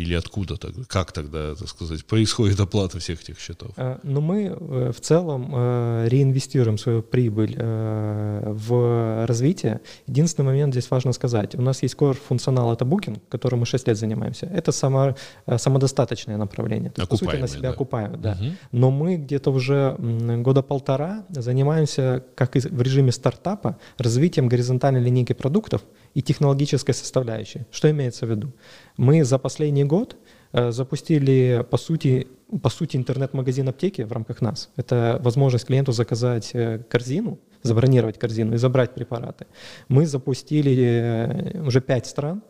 или 0.00 0.14
откуда 0.14 0.56
тогда? 0.56 0.82
Как 0.88 1.12
тогда, 1.12 1.54
так 1.54 1.68
сказать, 1.68 2.04
происходит 2.06 2.60
оплата 2.60 2.98
всех 2.98 3.22
этих 3.22 3.38
счетов? 3.38 3.70
Э, 3.76 3.98
ну, 4.02 4.20
мы 4.20 4.44
э, 4.44 4.92
в 4.92 5.00
целом 5.00 5.52
э, 5.54 6.08
реинвестируем 6.08 6.78
свою 6.78 7.02
прибыль 7.02 7.56
в 7.60 9.26
развитие. 9.26 9.80
Единственный 10.06 10.46
момент 10.46 10.74
здесь 10.74 10.90
важно 10.90 11.12
сказать. 11.12 11.54
У 11.54 11.62
нас 11.62 11.82
есть 11.82 11.96
core 11.96 12.14
функционал, 12.28 12.72
это 12.72 12.84
букинг, 12.84 13.18
которым 13.28 13.60
мы 13.60 13.66
6 13.66 13.88
лет 13.88 13.98
занимаемся. 13.98 14.46
Это 14.46 14.72
само, 14.72 15.14
самодостаточное 15.56 16.36
направление. 16.36 16.90
То 16.90 17.02
есть, 17.02 17.10
по 17.10 17.16
сути, 17.16 17.36
на 17.36 17.48
себя 17.48 17.68
да. 17.68 17.70
окупают. 17.70 18.20
Да. 18.20 18.32
Угу. 18.32 18.50
Но 18.72 18.90
мы 18.90 19.16
где-то 19.16 19.50
уже 19.50 19.96
года 19.98 20.62
полтора 20.62 21.24
занимаемся, 21.28 22.24
как 22.34 22.54
в 22.54 22.82
режиме 22.82 23.12
стартапа, 23.12 23.76
развитием 23.98 24.48
горизонтальной 24.48 25.00
линейки 25.00 25.34
продуктов 25.34 25.82
и 26.14 26.22
технологической 26.22 26.94
составляющей. 26.94 27.62
Что 27.70 27.90
имеется 27.90 28.26
в 28.26 28.30
виду? 28.30 28.52
Мы 28.96 29.24
за 29.24 29.38
последний 29.38 29.84
год 29.84 30.16
э, 30.52 30.72
запустили, 30.72 31.64
по 31.70 31.76
сути, 31.76 32.26
по 32.62 32.68
сути 32.68 32.96
интернет-магазин 32.96 33.68
аптеки 33.68 34.02
в 34.02 34.12
рамках 34.12 34.42
нас. 34.42 34.70
Это 34.76 35.20
возможность 35.22 35.66
клиенту 35.66 35.92
заказать 35.92 36.50
э, 36.54 36.78
корзину, 36.90 37.38
забронировать 37.62 38.18
корзину 38.18 38.54
и 38.54 38.58
забрать 38.58 38.94
препараты. 38.94 39.46
Мы 39.88 40.06
запустили 40.06 40.74
э, 40.76 41.62
уже 41.62 41.80
пять 41.80 42.06
стран, 42.06 42.42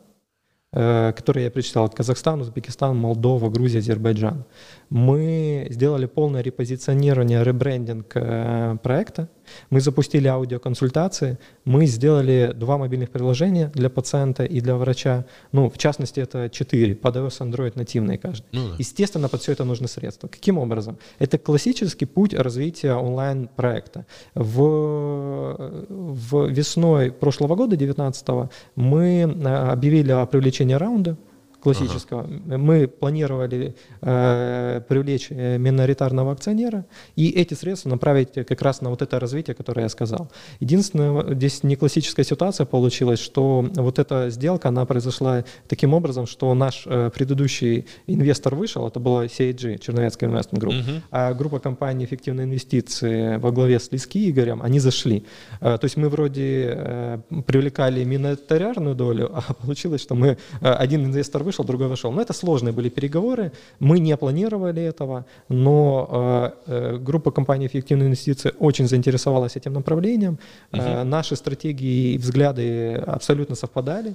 которые 0.73 1.47
я 1.47 1.51
перечислял, 1.51 1.89
Казахстан, 1.89 2.43
Узбекистан, 2.43 2.97
Молдова, 2.97 3.51
Грузия, 3.51 3.81
Азербайджан. 3.81 4.45
Мы 4.89 5.67
сделали 5.69 6.07
полное 6.07 6.43
репозиционирование, 6.43 7.43
ребрендинг 7.43 8.07
проекта, 8.81 9.29
мы 9.71 9.81
запустили 9.81 10.29
аудиоконсультации, 10.29 11.39
мы 11.65 11.87
сделали 11.87 12.53
два 12.55 12.79
мобильных 12.79 13.11
приложения 13.11 13.71
для 13.75 13.91
пациента 13.91 14.45
и 14.45 14.61
для 14.61 14.77
врача. 14.77 15.25
Ну, 15.53 15.69
в 15.69 15.79
частности, 15.79 16.21
это 16.21 16.49
четыре, 16.51 16.95
под 16.95 17.17
iOS 17.17 17.41
Android 17.41 17.73
нативные 17.75 18.19
каждый. 18.19 18.47
Ну, 18.53 18.69
да. 18.69 18.75
Естественно, 18.79 19.29
под 19.29 19.43
все 19.43 19.53
это 19.53 19.65
нужны 19.65 19.89
средства. 19.89 20.29
Каким 20.29 20.59
образом? 20.59 20.99
Это 21.19 21.39
классический 21.39 22.07
путь 22.07 22.35
развития 22.35 22.95
онлайн-проекта. 22.95 24.07
В, 24.35 25.87
в 25.89 26.49
весной 26.49 27.11
прошлого 27.11 27.57
года, 27.57 27.77
19 27.77 28.51
мы 28.77 29.21
э, 29.21 29.49
объявили 29.73 30.13
о 30.13 30.27
привлечении 30.27 30.75
раунда 30.75 31.17
классического. 31.61 32.23
Ага. 32.23 32.59
Мы 32.59 32.89
планировали 32.89 33.75
э, 34.01 34.81
привлечь 34.89 35.29
э, 35.31 35.59
миноритарного 35.59 36.33
акционера 36.33 36.87
и 37.17 37.31
эти 37.31 37.55
средства 37.55 37.91
направить 37.91 38.33
как 38.35 38.63
раз 38.63 38.81
на 38.81 38.91
вот 38.91 39.03
это 39.03 39.21
развитие, 39.21 39.55
которое 39.55 39.83
я 39.83 39.89
сказал. 39.89 40.31
Единственное, 40.61 41.35
здесь 41.35 41.63
не 41.63 41.77
классическая 41.77 42.25
ситуация 42.25 42.67
получилась, 42.67 43.21
что 43.21 43.67
вот 43.75 43.99
эта 43.99 44.31
сделка, 44.31 44.69
она 44.69 44.85
произошла 44.87 45.45
таким 45.69 45.95
образом, 45.95 46.27
что 46.27 46.55
наш 46.55 46.85
э, 46.87 47.11
предыдущий 47.15 47.87
инвестор 48.07 48.55
вышел, 48.55 48.87
это 48.87 49.01
была 49.01 49.27
CIG, 49.27 49.79
Черновецкая 49.79 50.31
инвестмент 50.31 50.61
группа, 50.61 50.77
угу. 50.77 51.03
а 51.11 51.35
группа 51.35 51.59
компаний 51.59 52.05
«Эффективные 52.05 52.45
инвестиции» 52.45 53.37
во 53.37 53.51
главе 53.51 53.79
с 53.79 53.93
Лиски 53.93 54.31
Игорем, 54.31 54.63
они 54.63 54.81
зашли. 54.81 55.25
Э, 55.61 55.79
то 55.79 55.85
есть 55.85 55.97
мы 55.97 56.09
вроде 56.09 56.75
э, 56.77 57.19
привлекали 57.47 58.05
миноритарную 58.05 58.95
долю, 58.95 59.31
а 59.35 59.55
получилось, 59.55 60.03
что 60.03 60.15
мы, 60.15 60.37
э, 60.61 60.73
один 60.73 61.05
инвестор 61.05 61.43
вышел, 61.43 61.50
вышел, 61.51 61.65
другой 61.65 61.89
вошел. 61.89 62.13
Но 62.13 62.23
это 62.23 62.33
сложные 62.33 62.73
были 62.73 62.89
переговоры, 62.89 63.51
мы 63.81 63.99
не 63.99 64.17
планировали 64.17 64.83
этого, 64.83 65.25
но 65.49 66.53
э, 66.67 66.99
группа 67.07 67.31
компаний 67.31 67.67
«Эффективные 67.67 68.07
инвестиции» 68.07 68.53
очень 68.61 68.87
заинтересовалась 68.89 69.57
этим 69.57 69.73
направлением. 69.73 70.39
Угу. 70.73 71.05
Наши 71.05 71.37
стратегии 71.37 72.15
и 72.15 72.19
взгляды 72.19 72.95
абсолютно 72.95 73.57
совпадали, 73.57 74.15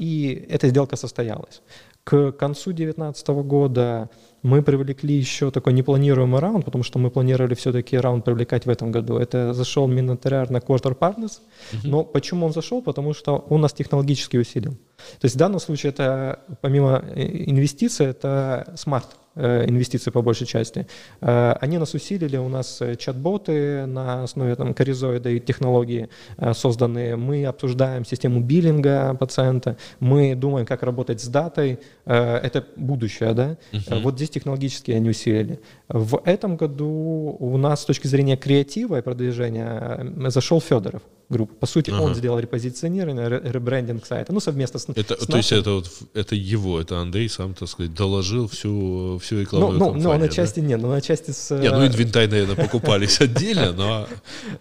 и 0.00 0.46
эта 0.50 0.68
сделка 0.68 0.96
состоялась. 0.96 1.62
К 2.04 2.32
концу 2.32 2.72
2019 2.72 3.28
года 3.28 4.08
мы 4.42 4.62
привлекли 4.62 5.14
еще 5.14 5.50
такой 5.50 5.72
непланируемый 5.72 6.40
раунд, 6.40 6.64
потому 6.64 6.84
что 6.84 7.00
мы 7.00 7.10
планировали 7.10 7.54
все-таки 7.54 7.98
раунд 7.98 8.24
привлекать 8.24 8.64
в 8.66 8.70
этом 8.70 8.92
году. 8.92 9.16
Это 9.16 9.52
зашел 9.52 9.88
Минотариар 9.88 10.50
на 10.50 10.58
Quarter 10.58 10.96
Partners. 10.96 11.40
Uh-huh. 11.72 11.78
Но 11.84 12.04
почему 12.04 12.46
он 12.46 12.52
зашел? 12.52 12.80
Потому 12.80 13.12
что 13.12 13.44
он 13.50 13.60
нас 13.60 13.72
технологически 13.72 14.36
усилил. 14.36 14.76
То 14.96 15.24
есть 15.24 15.34
в 15.34 15.38
данном 15.38 15.60
случае 15.60 15.90
это 15.90 16.40
помимо 16.60 17.04
инвестиций, 17.14 18.06
это 18.06 18.72
смарт 18.76 19.16
Э, 19.38 19.66
инвестиции 19.68 20.10
по 20.10 20.22
большей 20.22 20.46
части. 20.46 20.86
Э, 21.20 21.52
они 21.60 21.76
нас 21.76 21.92
усилили, 21.92 22.38
у 22.38 22.48
нас 22.48 22.80
э, 22.80 22.96
чат-боты 22.96 23.84
на 23.84 24.22
основе 24.22 24.54
там, 24.54 24.72
коризоида 24.72 25.28
и 25.28 25.40
технологии 25.40 26.08
созданные. 26.54 27.16
Мы 27.16 27.44
обсуждаем 27.44 28.06
систему 28.06 28.40
биллинга 28.40 29.14
пациента, 29.14 29.76
мы 30.00 30.34
думаем, 30.34 30.64
как 30.64 30.82
работать 30.82 31.20
с 31.20 31.28
датой. 31.28 31.78
Это 32.06 32.64
будущее, 32.76 33.34
да? 33.34 33.56
Uh-huh. 33.72 34.00
Вот 34.00 34.14
здесь 34.14 34.30
технологически 34.30 34.92
они 34.92 35.10
усилили. 35.10 35.60
В 35.88 36.22
этом 36.24 36.56
году 36.56 37.36
у 37.38 37.56
нас 37.58 37.82
с 37.82 37.84
точки 37.84 38.06
зрения 38.06 38.36
креатива 38.36 38.98
и 38.98 39.02
продвижения 39.02 40.14
зашел 40.30 40.60
Федоров 40.60 41.02
группа. 41.28 41.54
По 41.54 41.66
сути, 41.66 41.90
ага. 41.90 42.02
он 42.02 42.14
сделал 42.14 42.38
репозиционирование, 42.38 43.28
ребрендинг 43.28 44.06
сайта, 44.06 44.32
ну, 44.32 44.40
совместно 44.40 44.78
с, 44.78 44.88
это, 44.88 45.20
с 45.20 45.26
То 45.26 45.36
есть 45.36 45.52
это, 45.52 45.70
вот, 45.72 45.90
это 46.14 46.34
его, 46.34 46.80
это 46.80 46.98
Андрей 46.98 47.28
сам, 47.28 47.54
так 47.54 47.68
сказать, 47.68 47.94
доложил 47.94 48.48
всю, 48.48 49.18
всю 49.22 49.40
рекламную 49.40 49.72
ну, 49.72 49.78
ну, 49.78 49.92
кампанию, 49.92 50.18
Ну, 50.18 50.26
на 50.26 50.28
части 50.28 50.60
да? 50.60 50.66
нет, 50.66 50.80
но 50.80 50.88
на 50.88 51.00
части 51.00 51.32
с... 51.32 51.50
Не, 51.58 51.70
ну, 51.70 51.86
инвентарь, 51.86 52.28
наверное, 52.28 52.56
покупались 52.56 53.20
отдельно, 53.20 53.72
но... 53.72 54.06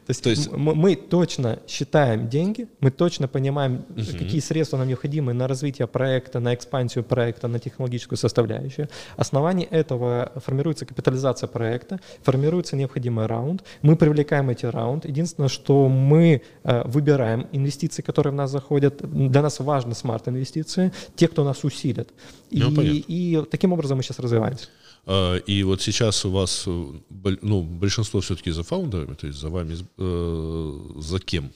То 0.08 0.30
есть. 0.30 0.52
Мы, 0.52 0.96
точно 0.96 1.60
считаем 1.68 2.30
деньги, 2.30 2.68
мы 2.80 2.92
точно 2.92 3.28
понимаем, 3.28 3.86
какие 3.96 4.40
средства 4.40 4.78
нам 4.78 4.88
необходимы 4.88 5.34
на 5.34 5.48
развитие 5.48 5.88
проекта, 5.88 6.40
на 6.40 6.56
экспансию 6.56 7.04
проекта, 7.04 7.48
на 7.48 7.60
технологическую 7.60 8.18
составляющую. 8.18 8.90
Основание 9.18 9.68
этого 9.68 10.32
формируется 10.44 10.86
капитализация 10.86 11.48
проекта, 11.48 12.00
формируется 12.24 12.76
необходимый 12.76 13.28
раунд, 13.28 13.64
мы 13.82 13.96
привлекаем 13.96 14.50
эти 14.50 14.66
раунд. 14.66 15.06
Единственное, 15.06 15.50
что 15.50 15.88
мы 15.88 16.26
Э, 16.26 16.55
выбираем 16.66 17.48
инвестиции, 17.52 18.02
которые 18.02 18.34
в 18.34 18.36
нас 18.36 18.52
заходят. 18.52 19.02
Для 19.04 19.42
нас 19.42 19.60
важны 19.60 19.94
смарт-инвестиции, 19.94 20.92
те, 21.16 21.28
кто 21.28 21.44
нас 21.44 21.64
усилят. 21.64 22.10
Ну, 22.52 22.82
и, 22.82 23.04
и 23.08 23.42
таким 23.50 23.74
образом 23.74 23.98
мы 23.98 24.04
сейчас 24.04 24.20
развиваемся. 24.20 24.68
А, 25.06 25.36
и 25.36 25.64
вот 25.64 25.82
сейчас 25.82 26.26
у 26.26 26.32
вас 26.32 26.64
э, 26.68 26.86
ну, 27.42 27.62
большинство 27.62 28.22
все-таки 28.22 28.52
за 28.52 28.64
фаундерами, 28.64 29.14
то 29.14 29.28
есть 29.28 29.40
за 29.40 29.50
вами, 29.50 29.78
э, 29.98 31.02
за 31.02 31.20
кем? 31.20 31.52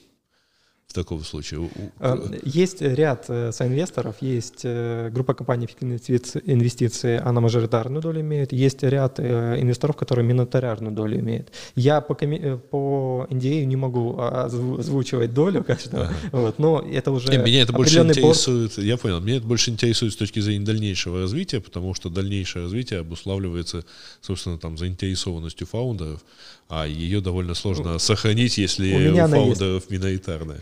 В 0.90 0.92
таком 0.92 1.22
случае? 1.22 1.70
Э, 2.00 2.16
есть 2.42 2.82
ряд 2.82 3.26
э, 3.28 3.52
соинвесторов, 3.52 4.16
есть 4.20 4.62
э, 4.64 5.08
группа 5.12 5.34
компаний 5.34 5.68
инвестиции, 5.80 7.16
она 7.24 7.40
мажоритарную 7.40 8.02
долю 8.02 8.20
имеет, 8.22 8.52
есть 8.52 8.82
ряд 8.82 9.20
инвесторов, 9.20 9.96
которые 9.96 10.26
минотариарную 10.26 10.92
долю 10.92 11.20
имеют. 11.20 11.52
Я 11.76 12.00
по, 12.00 12.14
по 12.14 13.26
NDA 13.30 13.64
не 13.66 13.76
могу 13.76 14.18
озвучивать 14.18 15.32
долю 15.32 15.62
каждого, 15.62 16.06
ага. 16.06 16.14
вот, 16.32 16.58
но 16.58 16.80
это 16.80 17.12
уже 17.12 17.30
Не, 17.30 17.38
Меня 17.38 17.62
это 17.62 17.72
больше 17.72 18.00
интересует, 18.00 18.74
борт. 18.74 18.78
я 18.78 18.96
понял, 18.96 19.20
меня 19.20 19.36
это 19.36 19.46
больше 19.46 19.70
интересует 19.70 20.12
с 20.12 20.16
точки 20.16 20.40
зрения 20.40 20.64
дальнейшего 20.64 21.20
развития, 21.20 21.60
потому 21.60 21.94
что 21.94 22.10
дальнейшее 22.10 22.64
развитие 22.64 22.98
обуславливается, 22.98 23.84
собственно, 24.20 24.58
там, 24.58 24.76
заинтересованностью 24.76 25.68
фаундеров, 25.68 26.24
а 26.70 26.86
ее 26.86 27.20
довольно 27.20 27.54
сложно 27.54 27.98
сохранить, 27.98 28.56
если 28.56 29.10
у, 29.10 29.24
у 29.24 29.28
фаундеров 29.28 29.90
миноритарная 29.90 30.60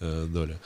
э, 0.00 0.26
доля. 0.28 0.58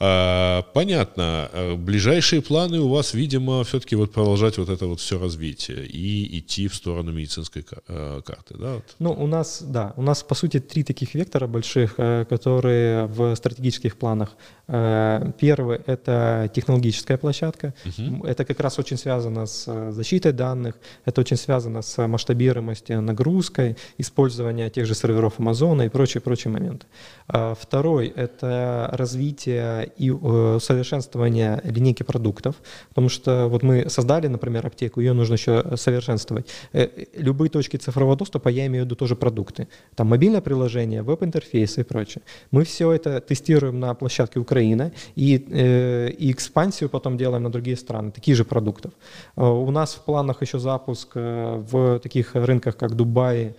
А, 0.00 0.62
понятно. 0.74 1.48
А, 1.52 1.76
ближайшие 1.76 2.42
планы 2.42 2.80
у 2.80 2.88
вас, 2.88 3.14
видимо, 3.14 3.62
все-таки 3.64 3.96
вот 3.96 4.12
продолжать 4.12 4.58
вот 4.58 4.68
это 4.68 4.86
вот 4.86 5.00
все 5.00 5.18
развитие 5.18 5.86
и 5.86 6.38
идти 6.38 6.68
в 6.68 6.74
сторону 6.74 7.12
медицинской 7.12 7.64
э, 7.88 8.20
карты, 8.24 8.54
да? 8.58 8.82
Ну, 8.98 9.12
у 9.12 9.26
нас, 9.26 9.62
да, 9.62 9.92
у 9.96 10.02
нас, 10.02 10.22
по 10.22 10.34
сути, 10.34 10.60
три 10.60 10.82
таких 10.84 11.14
вектора 11.14 11.46
больших, 11.46 11.94
э, 11.98 12.24
которые 12.28 13.06
в 13.06 13.34
стратегических 13.36 13.96
планах. 13.96 14.36
Э, 14.66 15.32
первый— 15.38 15.80
это 15.86 16.50
технологическая 16.54 17.16
площадка. 17.16 17.74
Угу. 17.84 18.26
Это 18.26 18.44
как 18.44 18.60
раз 18.60 18.78
очень 18.78 18.96
связано 18.96 19.46
с 19.46 19.92
защитой 19.92 20.32
данных, 20.32 20.74
это 21.04 21.20
очень 21.20 21.36
связано 21.36 21.82
с 21.82 22.06
масштабируемостью, 22.06 23.00
нагрузкой, 23.00 23.76
использование 23.98 24.70
тех 24.70 24.86
же 24.86 24.94
серверов 24.94 25.34
Амазона 25.38 25.82
и 25.82 25.88
прочие-прочие 25.88 26.52
моменты. 26.52 26.86
А 27.26 27.54
второй— 27.54 28.08
это 28.16 28.90
развитие 28.92 29.90
и 29.96 30.12
э, 30.12 30.58
совершенствование 30.60 31.60
линейки 31.64 32.02
продуктов, 32.02 32.56
потому 32.90 33.08
что 33.08 33.48
вот 33.48 33.62
мы 33.62 33.88
создали, 33.88 34.26
например, 34.26 34.66
аптеку, 34.66 35.00
ее 35.00 35.14
нужно 35.14 35.34
еще 35.34 35.76
совершенствовать. 35.76 36.46
Э, 36.72 36.88
любые 37.16 37.48
точки 37.48 37.78
цифрового 37.78 38.16
доступа, 38.16 38.48
я 38.48 38.66
имею 38.66 38.84
в 38.84 38.86
виду 38.86 38.96
тоже 38.96 39.16
продукты. 39.16 39.68
Там 39.94 40.08
мобильное 40.08 40.42
приложение, 40.42 41.02
веб-интерфейсы 41.02 41.80
и 41.80 41.84
прочее. 41.84 42.22
Мы 42.50 42.64
все 42.64 42.92
это 42.92 43.20
тестируем 43.20 43.80
на 43.80 43.94
площадке 43.94 44.38
Украины 44.38 44.92
и, 45.16 45.46
э, 45.50 46.10
и 46.10 46.30
экспансию 46.30 46.90
потом 46.90 47.16
делаем 47.16 47.42
на 47.42 47.50
другие 47.50 47.76
страны, 47.76 48.10
такие 48.10 48.34
же 48.34 48.44
продуктов. 48.44 48.92
У 49.36 49.70
нас 49.70 49.94
в 49.94 50.04
планах 50.04 50.42
еще 50.42 50.58
запуск 50.58 51.14
в 51.14 52.00
таких 52.00 52.34
рынках, 52.34 52.76
как 52.76 52.94
Дубай, 52.94 53.54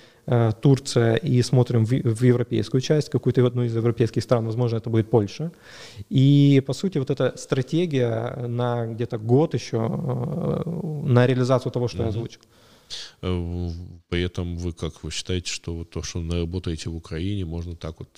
Турция 0.61 1.15
и 1.15 1.41
смотрим 1.43 1.85
в, 1.85 1.89
в 1.89 2.23
европейскую 2.23 2.81
часть, 2.81 3.09
какую-то 3.09 3.45
одну 3.45 3.63
из 3.63 3.75
европейских 3.75 4.23
стран, 4.23 4.45
возможно, 4.45 4.77
это 4.77 4.89
будет 4.89 5.09
Польша. 5.09 5.51
И, 6.09 6.63
по 6.65 6.73
сути, 6.73 6.97
вот 6.97 7.09
эта 7.09 7.33
стратегия 7.37 8.47
на 8.47 8.87
где-то 8.87 9.17
год 9.17 9.53
еще 9.53 9.77
э, 9.77 10.69
на 11.05 11.27
реализацию 11.27 11.71
того, 11.71 11.87
что 11.87 11.99
mm-hmm. 11.99 12.03
я 12.03 12.09
озвучил. 12.09 12.41
Э, 13.21 13.69
при 14.09 14.23
этом 14.23 14.57
вы 14.57 14.73
как 14.73 15.03
вы 15.03 15.11
считаете, 15.11 15.51
что 15.51 15.73
вот 15.73 15.89
то, 15.89 16.03
что 16.03 16.19
вы 16.19 16.39
работаете 16.39 16.89
в 16.89 16.95
Украине, 16.95 17.45
можно 17.45 17.75
так 17.75 17.95
вот 17.99 18.09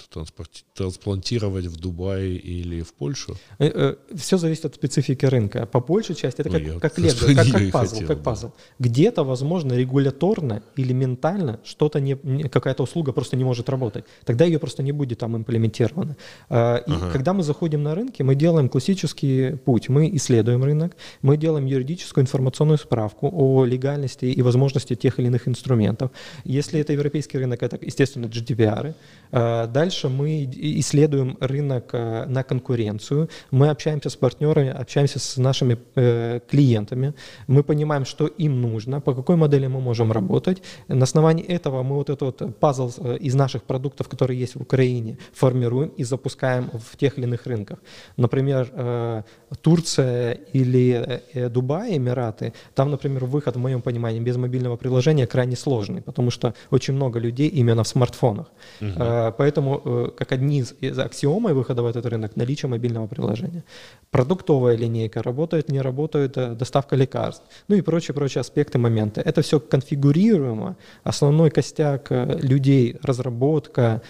трансплантировать 0.74 1.65
в 1.65 1.78
Дубае 1.80 2.36
или 2.36 2.82
в 2.82 2.93
Польшу? 2.93 3.38
Э, 3.59 3.68
э, 3.68 3.95
Все 4.15 4.38
зависит 4.38 4.65
от 4.65 4.76
специфики 4.76 5.26
рынка. 5.26 5.65
По 5.65 5.80
большей 5.80 6.15
части 6.15 6.41
это 6.41 6.49
как, 6.49 6.80
как 6.82 6.97
лего, 6.99 7.36
как, 7.36 7.47
как 7.47 7.72
пазл. 7.72 7.93
Хотел, 7.93 8.07
как 8.07 8.24
пазл. 8.24 8.47
Да. 8.47 8.53
Где-то, 8.80 9.24
возможно, 9.24 9.74
регуляторно 9.74 10.61
или 10.76 10.93
ментально 10.93 11.59
что-то 11.63 11.99
не, 11.99 12.15
какая-то 12.49 12.84
услуга 12.84 13.11
просто 13.11 13.38
не 13.38 13.43
может 13.43 13.70
работать. 13.70 14.05
Тогда 14.26 14.45
ее 14.45 14.59
просто 14.59 14.84
не 14.84 14.91
будет 14.91 15.20
там 15.20 15.36
имплементировано. 15.36 16.18
И 16.49 16.53
ага. 16.53 17.11
когда 17.11 17.34
мы 17.34 17.43
заходим 17.43 17.84
на 17.84 17.95
рынки, 17.95 18.24
мы 18.24 18.36
делаем 18.36 18.70
классический 18.70 19.55
путь. 19.55 19.89
Мы 19.89 20.09
исследуем 20.15 20.63
рынок, 20.63 20.95
мы 21.22 21.38
делаем 21.38 21.65
юридическую 21.65 22.24
информационную 22.24 22.78
справку 22.78 23.32
о 23.34 23.65
легальности 23.65 24.26
и 24.26 24.41
возможности 24.41 24.57
тех 24.95 25.20
или 25.20 25.28
иных 25.28 25.47
инструментов. 25.47 26.12
Если 26.43 26.80
это 26.80 26.93
европейский 26.93 27.38
рынок, 27.38 27.64
это, 27.64 27.78
естественно, 27.82 28.26
GDPR. 28.26 28.93
А, 29.32 29.68
дальше 29.68 30.10
мы 30.10 30.49
исследуем 30.80 31.38
рынок 31.39 31.89
а, 31.93 32.26
на 32.26 32.43
конкуренцию, 32.43 33.30
мы 33.51 33.70
общаемся 33.70 34.10
с 34.10 34.16
партнерами, 34.16 34.70
общаемся 34.70 35.20
с 35.20 35.38
нашими 35.38 35.78
э, 35.95 36.39
клиентами, 36.49 37.14
мы 37.47 37.64
понимаем, 37.64 38.05
что 38.05 38.28
им 38.28 38.62
нужно, 38.62 39.01
по 39.01 39.14
какой 39.14 39.36
модели 39.36 39.68
мы 39.68 39.82
можем 39.82 40.12
работать. 40.12 40.62
На 40.88 41.03
основании 41.03 41.45
этого 41.45 41.84
мы 41.84 41.95
вот 41.95 42.10
этот 42.10 42.60
пазл 42.60 42.91
э, 42.97 43.18
из 43.18 43.36
наших 43.36 43.64
продуктов, 43.64 44.08
которые 44.08 44.39
есть 44.39 44.55
в 44.55 44.62
Украине, 44.62 45.18
формируем 45.34 45.89
и 45.99 46.03
запускаем 46.03 46.70
в 46.74 46.97
тех 46.97 47.18
или 47.18 47.26
иных 47.26 47.45
рынках. 47.47 47.80
Например, 48.18 48.70
э, 48.74 49.24
Турция 49.62 50.34
или 50.53 51.22
Дубай, 51.49 51.97
Эмираты, 51.97 52.53
там, 52.76 52.91
например, 52.91 53.26
выход, 53.26 53.55
в 53.55 53.60
моем 53.60 53.82
понимании, 53.82 54.20
без 54.20 54.38
мобильного 54.48 54.78
приложения 54.78 55.28
крайне 55.28 55.56
сложный, 55.56 56.02
потому 56.02 56.32
что 56.32 56.54
очень 56.72 56.95
много 56.95 57.20
людей 57.20 57.50
именно 57.50 57.84
в 57.84 57.88
смартфонах. 57.88 58.48
Угу. 58.82 59.34
Поэтому 59.38 59.82
э, 59.86 60.10
как 60.18 60.32
одни 60.32 60.60
из, 60.60 60.74
из 60.82 61.00
аксиомой 61.00 61.54
выхода 61.54 61.82
в 61.82 61.86
этот 61.86 62.06
рынок 62.06 62.36
наличие 62.36 62.70
мобильного 62.70 63.08
приложения. 63.08 63.64
Продуктовая 64.12 64.78
линейка 64.78 65.22
работает, 65.22 65.70
не 65.70 65.82
работает, 65.82 66.38
э, 66.38 66.56
доставка 66.56 66.95
лекарств, 66.95 67.43
ну 67.68 67.76
и 67.76 67.82
прочие-прочие 67.82 68.41
аспекты, 68.41 68.78
моменты. 68.78 69.22
Это 69.22 69.41
все 69.41 69.60
конфигурируемо. 69.60 70.76
Основной 71.04 71.50
костяк 71.50 72.12
э, 72.12 72.39
людей, 72.41 72.95
разработка, 73.04 74.02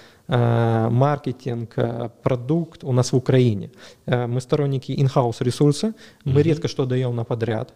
маркетинг, 0.89 1.75
продукт 2.21 2.83
у 2.83 2.91
нас 2.91 3.13
в 3.13 3.15
Украине. 3.15 3.69
Мы 4.05 4.41
сторонники 4.41 4.91
in-house 4.91 5.37
ресурса, 5.39 5.93
мы 6.25 6.41
mm 6.41 6.43
редко 6.43 6.67
что 6.67 6.85
даем 6.85 7.15
на 7.15 7.23
подряд. 7.23 7.73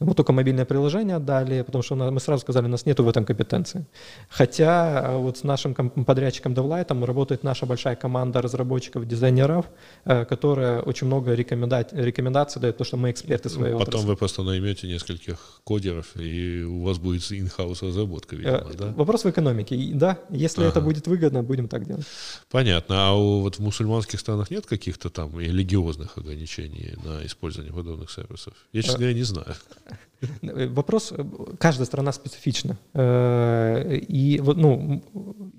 Мы 0.00 0.14
только 0.14 0.32
мобильное 0.32 0.64
приложение 0.64 1.16
отдали, 1.16 1.62
потому 1.62 1.82
что 1.82 1.94
мы 1.94 2.20
сразу 2.20 2.42
сказали, 2.42 2.66
у 2.66 2.68
нас 2.68 2.86
нету 2.86 3.04
в 3.04 3.08
этом 3.08 3.24
компетенции. 3.24 3.86
Хотя 4.28 5.02
э, 5.04 5.16
вот 5.16 5.38
с 5.38 5.44
нашим 5.44 5.74
подрядчиком 5.74 6.54
DevLight 6.54 7.04
работает 7.04 7.44
наша 7.44 7.66
большая 7.66 7.96
команда 7.96 8.42
разработчиков, 8.42 9.06
дизайнеров, 9.06 9.66
э, 10.04 10.24
которая 10.24 10.80
очень 10.80 11.06
много 11.06 11.34
рекомендаций 11.34 12.60
дает, 12.60 12.74
потому 12.74 12.86
что 12.86 12.96
мы 12.96 13.10
эксперты 13.10 13.48
своего 13.48 13.78
Потом 13.78 13.94
отрасли. 13.94 14.08
вы 14.08 14.16
просто 14.16 14.42
наймете 14.42 14.88
нескольких 14.88 15.60
кодеров, 15.64 16.16
и 16.16 16.64
у 16.64 16.82
вас 16.82 16.98
будет 16.98 17.22
in-house 17.22 17.86
разработка, 17.86 18.36
видимо, 18.36 18.68
э, 18.70 18.74
да? 18.76 18.92
Вопрос 18.96 19.24
в 19.24 19.30
экономике. 19.30 19.76
Да, 19.94 20.18
если 20.30 20.62
ага. 20.62 20.70
это 20.70 20.80
будет 20.80 21.06
выгодно, 21.06 21.42
будем 21.42 21.68
так 21.68 21.86
делать. 21.86 22.06
Понятно. 22.50 23.08
А 23.08 23.12
у, 23.14 23.40
вот 23.40 23.56
в 23.56 23.60
мусульманских 23.60 24.20
странах 24.20 24.50
нет 24.50 24.66
каких-то 24.66 25.10
там 25.10 25.38
религиозных 25.38 26.18
ограничений 26.18 26.94
на 27.04 27.24
использование 27.26 27.72
подобных 27.72 28.10
сервисов? 28.10 28.54
Я, 28.72 28.82
честно 28.82 28.98
говоря, 28.98 29.14
не 29.14 29.22
знаю. 29.22 29.54
Вопрос, 30.42 31.12
каждая 31.58 31.86
страна 31.86 32.12
специфична. 32.12 32.76
Э, 32.94 33.96
и 33.96 34.40
ну, 34.40 35.02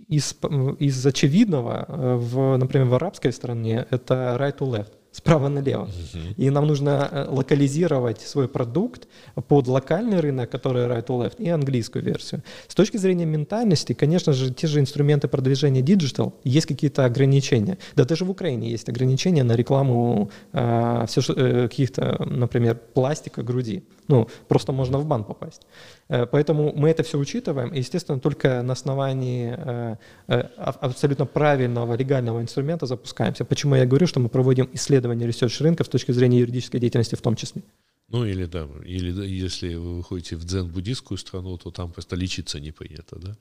из, 0.08 0.36
из 0.80 1.06
очевидного, 1.06 1.86
э, 1.88 2.16
в, 2.16 2.58
например, 2.58 2.88
в 2.88 2.94
арабской 2.96 3.34
стране 3.34 3.86
это 3.90 4.38
right 4.40 4.58
to 4.58 4.70
left 4.70 4.94
справа 5.14 5.47
налево. 5.47 5.86
Uh-huh. 5.86 6.34
И 6.38 6.49
нам 6.49 6.68
нужно 6.68 7.09
э, 7.11 7.26
локализировать 7.30 8.22
свой 8.22 8.47
продукт 8.47 9.07
под 9.47 9.68
локальный 9.68 10.20
рынок, 10.20 10.49
который 10.49 10.88
right 10.88 11.05
to 11.05 11.20
left, 11.20 11.36
и 11.38 11.49
английскую 11.49 12.03
версию. 12.03 12.41
С 12.68 12.76
точки 12.76 12.97
зрения 12.97 13.26
ментальности, 13.26 13.93
конечно 13.93 14.34
же, 14.34 14.51
те 14.51 14.68
же 14.68 14.80
инструменты 14.80 15.28
продвижения 15.28 15.82
digital, 15.82 16.34
есть 16.43 16.66
какие-то 16.66 17.05
ограничения. 17.05 17.78
Да 17.95 18.05
даже 18.05 18.26
в 18.26 18.32
Украине 18.32 18.72
есть 18.72 18.89
ограничения 18.89 19.43
на 19.43 19.55
рекламу 19.55 20.32
э, 20.51 21.05
все, 21.07 21.22
э, 21.36 21.68
каких-то, 21.70 22.26
например, 22.26 22.80
пластика 22.93 23.43
груди. 23.43 23.84
Ну, 24.07 24.28
просто 24.47 24.72
можно 24.72 24.97
в 24.97 25.05
бан 25.05 25.24
попасть. 25.24 25.61
Э, 26.10 26.26
поэтому 26.26 26.74
мы 26.76 26.89
это 26.89 27.04
все 27.04 27.18
учитываем, 27.18 27.70
и, 27.70 27.80
естественно, 27.80 28.20
только 28.20 28.62
на 28.62 28.74
основании 28.74 29.56
э, 29.58 29.95
э, 30.28 30.39
абсолютно 30.58 31.26
правильного 31.26 31.95
легального 31.95 32.41
инструмента 32.41 32.86
запускаемся. 32.86 33.45
Почему 33.45 33.76
я 33.76 33.86
говорю, 33.86 34.08
что 34.08 34.20
мы 34.20 34.30
проводим 34.30 34.70
исследование 34.74 35.28
research 35.28 35.62
рынка 35.62 35.84
с 35.84 35.88
точки 35.88 36.12
зрения 36.12 36.39
юридической 36.39 36.80
деятельности 36.80 37.16
в 37.16 37.22
том 37.22 37.36
числе. 37.36 37.62
Ну 38.10 38.26
или 38.26 38.45
да, 38.45 38.68
или 38.86 39.26
если 39.26 39.76
вы 39.76 39.97
выходите 39.97 40.36
в 40.36 40.45
дзен-буддистскую 40.45 41.18
страну, 41.18 41.58
то 41.58 41.71
там 41.71 41.92
просто 41.92 42.16
лечиться 42.16 42.59
не 42.59 42.71
принято, 42.71 43.16
да? 43.16 43.36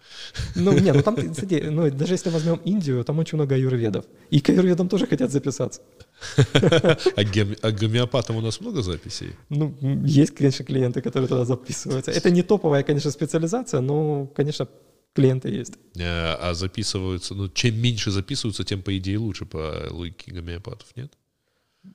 Ну 0.54 0.72
нет, 0.78 0.94
ну 0.94 1.02
там, 1.02 1.16
кстати, 1.16 1.68
ну, 1.70 1.90
даже 1.90 2.14
если 2.14 2.30
возьмем 2.30 2.60
Индию, 2.64 3.04
там 3.04 3.18
очень 3.18 3.36
много 3.36 3.54
аюрведов. 3.54 4.04
И 4.30 4.40
к 4.40 4.48
аюрведам 4.50 4.88
тоже 4.88 5.06
хотят 5.06 5.30
записаться. 5.30 5.80
А, 7.16 7.24
гем, 7.24 7.56
а 7.62 7.70
гомеопатам 7.70 8.36
у 8.36 8.40
нас 8.40 8.60
много 8.60 8.82
записей? 8.82 9.32
Ну, 9.48 9.74
есть, 10.06 10.34
конечно, 10.34 10.64
клиенты, 10.64 11.02
которые 11.02 11.28
туда 11.28 11.44
записываются. 11.44 12.10
Это 12.10 12.30
не 12.30 12.42
топовая, 12.42 12.82
конечно, 12.82 13.10
специализация, 13.10 13.80
но, 13.80 14.26
конечно, 14.26 14.68
клиенты 15.14 15.48
есть. 15.48 15.74
А, 15.98 16.38
а 16.40 16.54
записываются, 16.54 17.34
ну, 17.34 17.48
чем 17.48 17.80
меньше 17.80 18.10
записываются, 18.10 18.64
тем, 18.64 18.82
по 18.82 18.96
идее, 18.96 19.18
лучше 19.18 19.44
по 19.44 19.88
логике 19.90 20.32
гомеопатов, 20.32 20.86
нет? 20.96 21.12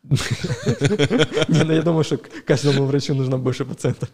Ну 0.10 1.74
я 1.74 1.82
думаю, 1.82 2.04
что 2.04 2.18
каждому 2.18 2.86
врачу 2.86 3.14
нужно 3.14 3.38
больше 3.38 3.66
пациентов. 3.66 4.10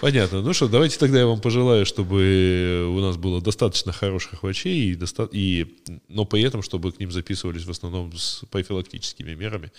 Понятно. 0.00 0.40
Ну 0.42 0.52
что, 0.52 0.68
давайте 0.68 0.98
тогда 0.98 1.18
я 1.18 1.26
вам 1.26 1.40
пожелаю, 1.40 1.84
чтобы 1.84 2.86
у 2.88 3.00
нас 3.00 3.16
было 3.16 3.40
достаточно 3.40 3.92
хороших 3.92 4.42
врачей, 4.42 4.96
и... 5.32 5.66
но 6.08 6.24
при 6.24 6.42
этом, 6.42 6.62
чтобы 6.62 6.92
к 6.92 7.00
ним 7.00 7.10
записывались 7.10 7.64
в 7.64 7.70
основном 7.70 8.16
с 8.16 8.44
профилактическими 8.50 9.34
мерами. 9.34 9.72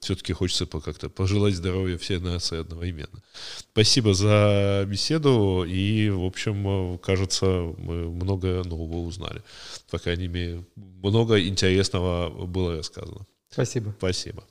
Все-таки 0.00 0.32
хочется 0.32 0.66
как-то 0.66 1.08
пожелать 1.08 1.54
здоровья 1.54 1.98
всей 1.98 2.18
нации 2.18 2.60
одновременно. 2.60 3.22
Спасибо 3.72 4.14
за 4.14 4.84
беседу, 4.88 5.64
и, 5.64 6.10
в 6.10 6.24
общем, 6.24 6.98
кажется, 6.98 7.46
мы 7.46 8.10
много 8.10 8.62
нового 8.64 9.06
узнали. 9.06 9.42
По 9.90 9.98
крайней 9.98 10.28
мере, 10.28 10.64
много 10.76 11.40
интересного 11.40 12.46
было 12.46 12.76
рассказано. 12.76 13.26
Спасибо. 13.50 13.94
Спасибо. 13.98 14.44